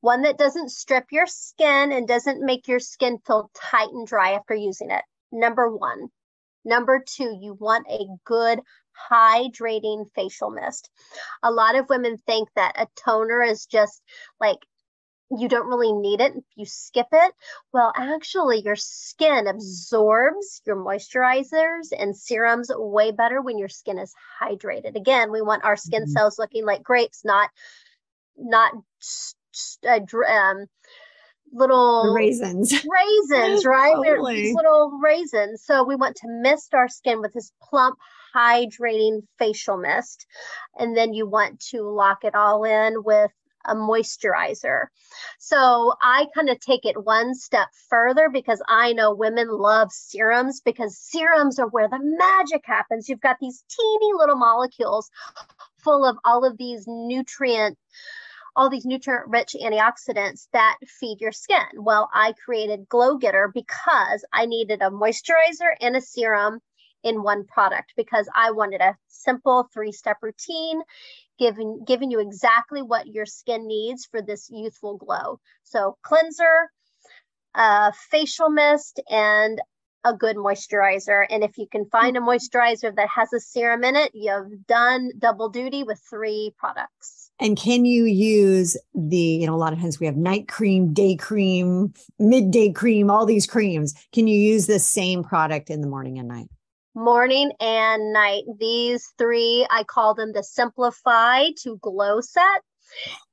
One 0.00 0.22
that 0.22 0.38
doesn't 0.38 0.70
strip 0.70 1.06
your 1.10 1.26
skin 1.26 1.90
and 1.92 2.06
doesn't 2.06 2.44
make 2.44 2.68
your 2.68 2.78
skin 2.78 3.18
feel 3.26 3.50
tight 3.54 3.88
and 3.88 4.06
dry 4.06 4.32
after 4.32 4.54
using 4.54 4.90
it 4.90 5.02
number 5.32 5.68
one. 5.68 6.08
Number 6.64 7.02
two, 7.04 7.36
you 7.40 7.54
want 7.54 7.86
a 7.90 8.06
good 8.24 8.60
hydrating 9.10 10.06
facial 10.14 10.50
mist. 10.50 10.90
A 11.42 11.50
lot 11.50 11.74
of 11.74 11.88
women 11.88 12.18
think 12.18 12.48
that 12.54 12.80
a 12.80 12.86
toner 12.94 13.42
is 13.42 13.66
just 13.66 14.00
like 14.40 14.58
you 15.38 15.48
don't 15.48 15.68
really 15.68 15.92
need 15.92 16.20
it 16.20 16.36
if 16.36 16.44
you 16.56 16.66
skip 16.66 17.06
it. 17.10 17.34
Well, 17.72 17.92
actually, 17.96 18.60
your 18.60 18.76
skin 18.76 19.46
absorbs 19.46 20.60
your 20.66 20.76
moisturizers 20.76 21.88
and 21.98 22.16
serums 22.16 22.70
way 22.74 23.12
better 23.12 23.40
when 23.40 23.58
your 23.58 23.68
skin 23.68 23.98
is 23.98 24.14
hydrated. 24.40 24.94
Again, 24.94 25.32
we 25.32 25.40
want 25.40 25.64
our 25.64 25.76
skin 25.76 26.02
mm-hmm. 26.02 26.10
cells 26.10 26.38
looking 26.38 26.66
like 26.66 26.82
grapes, 26.82 27.24
not 27.24 27.50
not 28.36 28.72
uh, 29.86 30.00
um, 30.28 30.66
little 31.52 32.04
the 32.04 32.12
raisins. 32.12 32.72
Raisins, 33.30 33.64
right? 33.64 33.94
Totally. 33.94 34.36
These 34.36 34.54
little 34.54 34.98
raisins. 35.02 35.62
So 35.64 35.84
we 35.84 35.96
want 35.96 36.16
to 36.16 36.28
mist 36.28 36.74
our 36.74 36.88
skin 36.88 37.20
with 37.20 37.32
this 37.32 37.52
plump, 37.62 37.98
hydrating 38.34 39.22
facial 39.38 39.76
mist. 39.76 40.26
And 40.78 40.96
then 40.96 41.12
you 41.12 41.26
want 41.28 41.60
to 41.70 41.82
lock 41.82 42.24
it 42.24 42.34
all 42.34 42.64
in 42.64 43.02
with 43.04 43.30
a 43.64 43.74
moisturizer. 43.74 44.86
So 45.38 45.94
I 46.02 46.26
kind 46.34 46.48
of 46.48 46.58
take 46.60 46.84
it 46.84 47.04
one 47.04 47.34
step 47.34 47.68
further 47.88 48.28
because 48.28 48.60
I 48.68 48.92
know 48.92 49.14
women 49.14 49.48
love 49.50 49.92
serums 49.92 50.60
because 50.60 50.98
serums 50.98 51.58
are 51.58 51.68
where 51.68 51.88
the 51.88 52.00
magic 52.00 52.62
happens. 52.64 53.08
You've 53.08 53.20
got 53.20 53.36
these 53.40 53.64
teeny 53.68 54.12
little 54.14 54.36
molecules 54.36 55.10
full 55.78 56.04
of 56.04 56.16
all 56.24 56.44
of 56.44 56.56
these 56.58 56.84
nutrient 56.86 57.78
all 58.54 58.68
these 58.70 58.84
nutrient 58.84 59.28
rich 59.28 59.56
antioxidants 59.60 60.48
that 60.52 60.76
feed 60.86 61.20
your 61.20 61.32
skin. 61.32 61.66
Well, 61.76 62.08
I 62.12 62.34
created 62.44 62.88
Glow 62.88 63.16
Getter 63.16 63.50
because 63.52 64.24
I 64.32 64.46
needed 64.46 64.82
a 64.82 64.90
moisturizer 64.90 65.72
and 65.80 65.96
a 65.96 66.00
serum 66.00 66.60
in 67.02 67.22
one 67.22 67.44
product 67.46 67.94
because 67.96 68.28
I 68.34 68.52
wanted 68.52 68.80
a 68.80 68.96
simple 69.08 69.68
three 69.72 69.92
step 69.92 70.18
routine 70.22 70.82
giving 71.38 71.82
giving 71.86 72.10
you 72.10 72.20
exactly 72.20 72.82
what 72.82 73.06
your 73.06 73.26
skin 73.26 73.66
needs 73.66 74.06
for 74.06 74.22
this 74.22 74.48
youthful 74.50 74.96
glow. 74.96 75.40
So 75.64 75.96
cleanser, 76.02 76.70
a 77.54 77.92
facial 78.10 78.50
mist 78.50 79.00
and 79.10 79.60
a 80.04 80.14
good 80.14 80.36
moisturizer. 80.36 81.24
And 81.30 81.44
if 81.44 81.58
you 81.58 81.66
can 81.70 81.86
find 81.86 82.16
a 82.16 82.20
moisturizer 82.20 82.94
that 82.94 83.08
has 83.08 83.32
a 83.32 83.40
serum 83.40 83.84
in 83.84 83.96
it, 83.96 84.10
you've 84.14 84.66
done 84.66 85.10
double 85.18 85.48
duty 85.48 85.84
with 85.84 86.00
three 86.08 86.52
products. 86.58 87.21
And 87.40 87.56
can 87.56 87.84
you 87.84 88.04
use 88.04 88.76
the, 88.94 89.16
you 89.16 89.46
know, 89.46 89.54
a 89.54 89.56
lot 89.56 89.72
of 89.72 89.80
times 89.80 89.98
we 89.98 90.06
have 90.06 90.16
night 90.16 90.48
cream, 90.48 90.92
day 90.92 91.16
cream, 91.16 91.92
midday 92.18 92.70
cream, 92.70 93.10
all 93.10 93.26
these 93.26 93.46
creams. 93.46 93.94
Can 94.12 94.26
you 94.26 94.38
use 94.38 94.66
the 94.66 94.78
same 94.78 95.24
product 95.24 95.68
in 95.68 95.80
the 95.80 95.88
morning 95.88 96.18
and 96.18 96.28
night? 96.28 96.48
Morning 96.94 97.50
and 97.58 98.12
night. 98.12 98.44
These 98.60 99.12
three, 99.18 99.66
I 99.70 99.82
call 99.82 100.14
them 100.14 100.32
the 100.32 100.44
Simplify 100.44 101.46
to 101.62 101.78
Glow 101.78 102.20
set. 102.20 102.62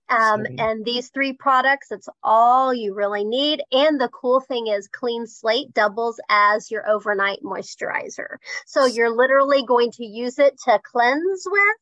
Um, 0.10 0.48
and 0.58 0.84
these 0.86 1.10
three 1.10 1.34
products, 1.34 1.92
it's 1.92 2.10
all 2.24 2.74
you 2.74 2.96
really 2.96 3.24
need. 3.24 3.62
And 3.72 4.02
the 4.02 4.10
cool 4.10 4.40
thing 4.40 4.68
is, 4.68 4.88
Clean 4.88 5.28
Slate 5.28 5.72
doubles 5.74 6.20
as 6.30 6.72
your 6.72 6.90
overnight 6.90 7.44
moisturizer. 7.44 8.38
So 8.66 8.86
you're 8.86 9.16
literally 9.16 9.64
going 9.64 9.92
to 9.92 10.06
use 10.06 10.40
it 10.40 10.60
to 10.66 10.80
cleanse 10.84 11.46
with. 11.46 11.76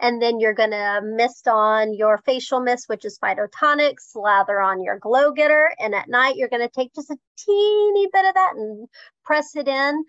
And 0.00 0.20
then 0.20 0.40
you're 0.40 0.54
going 0.54 0.70
to 0.70 1.00
mist 1.02 1.48
on 1.48 1.94
your 1.94 2.18
facial 2.18 2.60
mist, 2.60 2.88
which 2.88 3.04
is 3.04 3.18
phytotonic, 3.18 3.94
slather 3.98 4.60
on 4.60 4.82
your 4.82 4.98
glow 4.98 5.32
getter. 5.32 5.72
And 5.78 5.94
at 5.94 6.08
night, 6.08 6.36
you're 6.36 6.48
going 6.48 6.66
to 6.66 6.68
take 6.68 6.94
just 6.94 7.10
a 7.10 7.16
teeny 7.36 8.08
bit 8.12 8.26
of 8.26 8.34
that 8.34 8.52
and 8.56 8.88
press 9.24 9.56
it 9.56 9.68
in. 9.68 10.04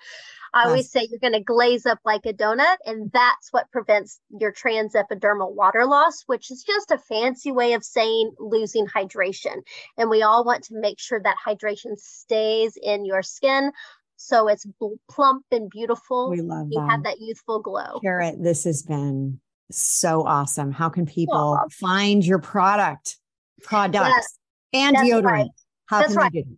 I 0.53 0.68
always 0.68 0.89
say 0.89 1.08
you're 1.10 1.20
going 1.20 1.34
to 1.34 1.43
glaze 1.43 1.86
up 1.86 1.99
like 2.06 2.26
a 2.26 2.32
donut, 2.32 2.78
and 2.86 3.12
that's 3.12 3.51
what 3.51 3.70
prevents 3.72 4.22
your 4.39 4.53
trans 4.53 4.93
epidermal 4.93 5.53
water 5.53 5.86
loss, 5.86 6.24
which 6.28 6.49
is 6.49 6.64
just 6.64 6.91
a 6.91 6.97
fancy 6.97 7.51
way 7.51 7.74
of 7.74 7.84
saying 7.84 8.32
losing 8.39 8.88
hydration. 8.88 9.58
And 9.97 10.10
we 10.10 10.22
all 10.22 10.45
want 10.45 10.64
to 10.66 10.80
make 10.80 10.99
sure 10.99 11.22
that 11.22 11.36
hydration 11.45 11.97
stays 11.97 12.78
in 12.82 13.03
your 13.03 13.22
skin 13.22 13.72
so 14.18 14.47
it's 14.47 14.66
plump 15.10 15.45
and 15.51 15.70
beautiful. 15.70 16.30
We 16.30 16.41
love 16.41 16.68
you 16.72 16.80
that. 16.80 16.89
have 16.89 17.03
that 17.03 17.20
youthful 17.20 17.62
glow. 17.62 17.99
Kara, 18.01 18.34
this 18.38 18.64
has 18.64 18.82
been 18.82 19.39
so 19.72 20.26
awesome. 20.26 20.72
How 20.72 20.89
can 20.89 21.05
people 21.05 21.59
find 21.72 22.26
your 22.26 22.39
product, 22.39 23.18
products, 23.63 24.38
and 24.74 24.95
deodorant? 24.97 25.24
Right. 25.24 25.49
How 25.88 25.99
that's 25.99 26.13
can 26.13 26.22
right. 26.22 26.32
they 26.32 26.43
do? 26.43 26.57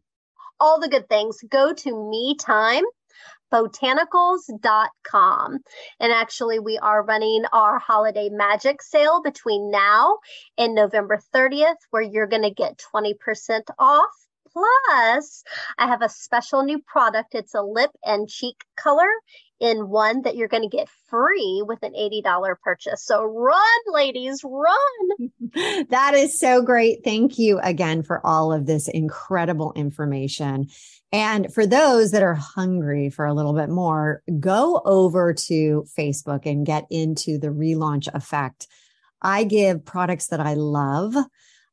All 0.59 0.79
the 0.79 0.89
good 0.89 1.07
things. 1.07 1.37
Go 1.49 1.73
to 1.73 2.09
me 2.09 2.35
time 2.35 2.83
botanicals.com. 3.51 5.59
And 5.99 6.11
actually, 6.11 6.59
we 6.59 6.77
are 6.77 7.03
running 7.03 7.45
our 7.53 7.79
holiday 7.79 8.29
magic 8.29 8.81
sale 8.81 9.21
between 9.23 9.71
now 9.71 10.17
and 10.57 10.75
November 10.75 11.21
30th, 11.33 11.77
where 11.91 12.01
you're 12.01 12.27
going 12.27 12.43
to 12.43 12.51
get 12.51 12.83
20% 12.93 13.61
off. 13.79 14.09
Plus, 14.51 15.43
I 15.77 15.87
have 15.87 16.01
a 16.01 16.09
special 16.09 16.63
new 16.63 16.79
product. 16.79 17.35
It's 17.35 17.53
a 17.53 17.61
lip 17.61 17.91
and 18.03 18.27
cheek 18.27 18.65
color 18.75 19.07
in 19.59 19.89
one 19.89 20.21
that 20.21 20.35
you're 20.35 20.47
going 20.47 20.63
to 20.63 20.69
get 20.69 20.89
free 21.07 21.63
with 21.65 21.81
an 21.83 21.93
$80 21.93 22.55
purchase. 22.61 23.03
So 23.03 23.23
run, 23.23 23.79
ladies, 23.87 24.41
run. 24.43 25.31
that 25.89 26.13
is 26.13 26.39
so 26.39 26.61
great. 26.61 27.03
Thank 27.03 27.39
you 27.39 27.59
again 27.59 28.03
for 28.03 28.25
all 28.25 28.53
of 28.53 28.65
this 28.65 28.87
incredible 28.87 29.73
information. 29.75 30.67
And 31.11 31.51
for 31.53 31.65
those 31.65 32.11
that 32.11 32.23
are 32.23 32.35
hungry 32.35 33.09
for 33.09 33.25
a 33.25 33.33
little 33.33 33.53
bit 33.53 33.69
more, 33.69 34.21
go 34.39 34.81
over 34.85 35.33
to 35.33 35.85
Facebook 35.97 36.45
and 36.45 36.65
get 36.65 36.85
into 36.89 37.37
the 37.37 37.47
relaunch 37.47 38.07
effect. 38.13 38.67
I 39.21 39.45
give 39.45 39.85
products 39.85 40.27
that 40.27 40.39
I 40.39 40.53
love 40.53 41.15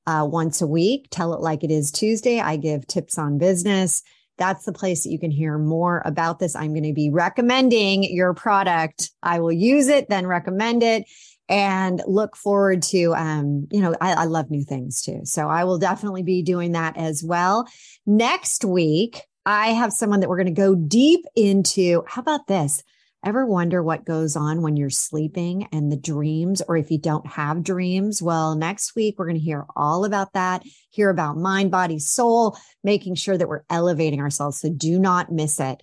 uh, 0.07 0.27
once 0.31 0.63
a 0.63 0.67
week. 0.67 1.09
Tell 1.11 1.35
it 1.35 1.41
like 1.41 1.65
it 1.65 1.71
is 1.71 1.91
Tuesday. 1.91 2.41
I 2.41 2.57
give 2.57 2.87
tips 2.87 3.19
on 3.19 3.39
business. 3.39 4.03
That's 4.37 4.65
the 4.65 4.73
place 4.73 5.05
that 5.05 5.11
you 5.11 5.19
can 5.19 5.31
hear 5.31 5.59
more 5.59 6.03
about 6.05 6.39
this. 6.39 6.57
I'm 6.57 6.73
going 6.73 6.85
to 6.85 6.93
be 6.93 7.11
recommending 7.11 8.05
your 8.05 8.35
product. 8.35 9.11
I 9.23 9.41
will 9.41 9.53
use 9.53 9.89
it, 9.89 10.09
then 10.09 10.27
recommend 10.27 10.83
it 10.83 11.05
and 11.49 12.01
look 12.07 12.37
forward 12.37 12.83
to 12.83 13.15
um 13.15 13.67
you 13.71 13.81
know 13.81 13.95
I, 14.01 14.13
I, 14.13 14.25
love 14.25 14.51
new 14.51 14.65
things 14.65 15.03
too 15.03 15.21
so 15.25 15.49
i 15.49 15.65
will 15.65 15.79
definitely 15.79 16.23
be 16.23 16.43
doing 16.43 16.73
that 16.73 16.97
as 16.97 17.23
well 17.23 17.69
next 18.07 18.65
week 18.65 19.21
i 19.45 19.69
have 19.69 19.93
someone 19.93 20.21
that 20.21 20.31
we're 20.31 20.39
going 20.39 20.47
to 20.47 20.53
go 20.53 20.75
deep 20.75 21.27
into 21.37 22.03
how 22.09 22.23
about 22.23 22.47
this 22.47 22.83
ever 23.25 23.47
wonder 23.47 23.83
what 23.83 24.05
goes 24.05 24.37
on 24.37 24.63
when 24.63 24.77
you're 24.77 24.91
sleeping 24.91 25.69
and 25.73 25.91
the 25.91 25.97
dreams 25.97 26.63
or 26.69 26.77
if 26.77 26.91
you 26.91 26.99
don't 26.99 27.27
have 27.27 27.65
dreams 27.65 28.23
well 28.23 28.55
next 28.55 28.95
week 28.95 29.19
we're 29.19 29.27
going 29.27 29.39
to 29.39 29.45
hear 29.45 29.65
all 29.75 30.05
about 30.05 30.33
that 30.35 30.63
hear 30.91 31.11
about 31.11 31.37
mind 31.37 31.71
body 31.71 31.99
soul 31.99 32.57
making 32.83 33.15
sure 33.15 33.37
that 33.37 33.49
we're 33.49 33.65
elevating 33.71 34.21
ourselves 34.21 34.61
so 34.61 34.71
do 34.71 34.99
not 34.99 35.33
miss 35.33 35.59
it 35.59 35.83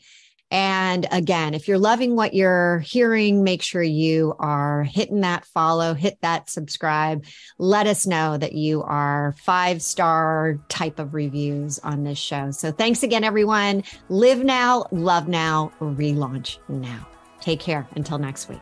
and 0.51 1.07
again, 1.13 1.53
if 1.53 1.69
you're 1.69 1.79
loving 1.79 2.17
what 2.17 2.33
you're 2.33 2.79
hearing, 2.79 3.41
make 3.41 3.61
sure 3.61 3.81
you 3.81 4.35
are 4.37 4.83
hitting 4.83 5.21
that 5.21 5.45
follow, 5.45 5.93
hit 5.93 6.17
that 6.21 6.49
subscribe. 6.49 7.25
Let 7.57 7.87
us 7.87 8.05
know 8.05 8.37
that 8.37 8.51
you 8.51 8.83
are 8.83 9.33
five 9.37 9.81
star 9.81 10.59
type 10.67 10.99
of 10.99 11.13
reviews 11.13 11.79
on 11.79 12.03
this 12.03 12.17
show. 12.17 12.51
So 12.51 12.73
thanks 12.73 13.01
again, 13.01 13.23
everyone. 13.23 13.83
Live 14.09 14.43
now, 14.43 14.87
love 14.91 15.29
now, 15.29 15.71
relaunch 15.79 16.57
now. 16.67 17.07
Take 17.41 17.59
care 17.59 17.87
until 17.95 18.17
next 18.17 18.47
week. 18.47 18.61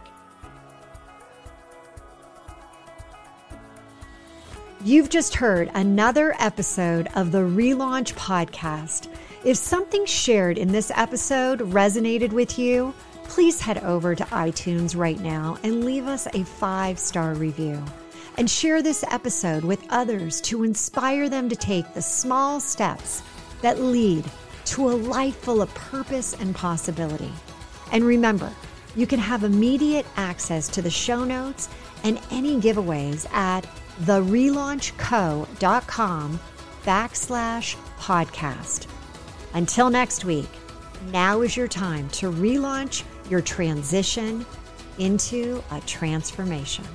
You've 4.84 5.10
just 5.10 5.36
heard 5.36 5.70
another 5.74 6.36
episode 6.40 7.10
of 7.14 7.34
the 7.34 7.40
Relaunch 7.40 8.14
Podcast. 8.14 9.14
If 9.44 9.58
something 9.58 10.06
shared 10.06 10.58
in 10.58 10.72
this 10.72 10.90
episode 10.96 11.60
resonated 11.60 12.32
with 12.32 12.58
you, 12.58 12.94
please 13.26 13.60
head 13.60 13.80
over 13.80 14.16
to 14.16 14.24
iTunes 14.26 14.96
right 14.96 15.20
now 15.20 15.58
and 15.64 15.84
leave 15.84 16.08
us 16.08 16.28
a 16.34 16.46
five 16.46 16.98
star 16.98 17.34
review. 17.34 17.84
And 18.38 18.50
share 18.50 18.82
this 18.82 19.04
episode 19.12 19.66
with 19.66 19.86
others 19.90 20.40
to 20.42 20.64
inspire 20.64 21.28
them 21.28 21.50
to 21.50 21.58
take 21.58 21.94
the 21.94 22.02
small 22.02 22.62
steps 22.62 23.22
that 23.62 23.82
lead 23.82 24.24
to 24.66 24.90
a 24.90 24.92
life 24.92 25.36
full 25.36 25.62
of 25.62 25.74
purpose 25.76 26.36
and 26.40 26.56
possibility. 26.56 27.34
And 27.92 28.06
remember, 28.06 28.50
you 29.00 29.08
can 29.08 29.20
have 29.20 29.46
immediate 29.46 30.06
access 30.18 30.68
to 30.68 30.82
the 30.82 30.90
show 30.90 31.24
notes 31.24 31.70
and 32.04 32.20
any 32.32 32.60
giveaways 32.60 33.32
at 33.32 33.62
therelaunchco.com 34.02 36.40
backslash 36.84 37.78
podcast. 37.98 38.88
Until 39.54 39.90
next 39.90 40.26
week, 40.26 40.50
now 41.12 41.40
is 41.42 41.56
your 41.56 41.70
time 41.70 42.10
to 42.10 42.30
relaunch 42.32 43.04
your 43.30 43.42
transition 43.42 44.46
into 44.98 45.64
a 45.72 45.80
transformation. 45.82 46.86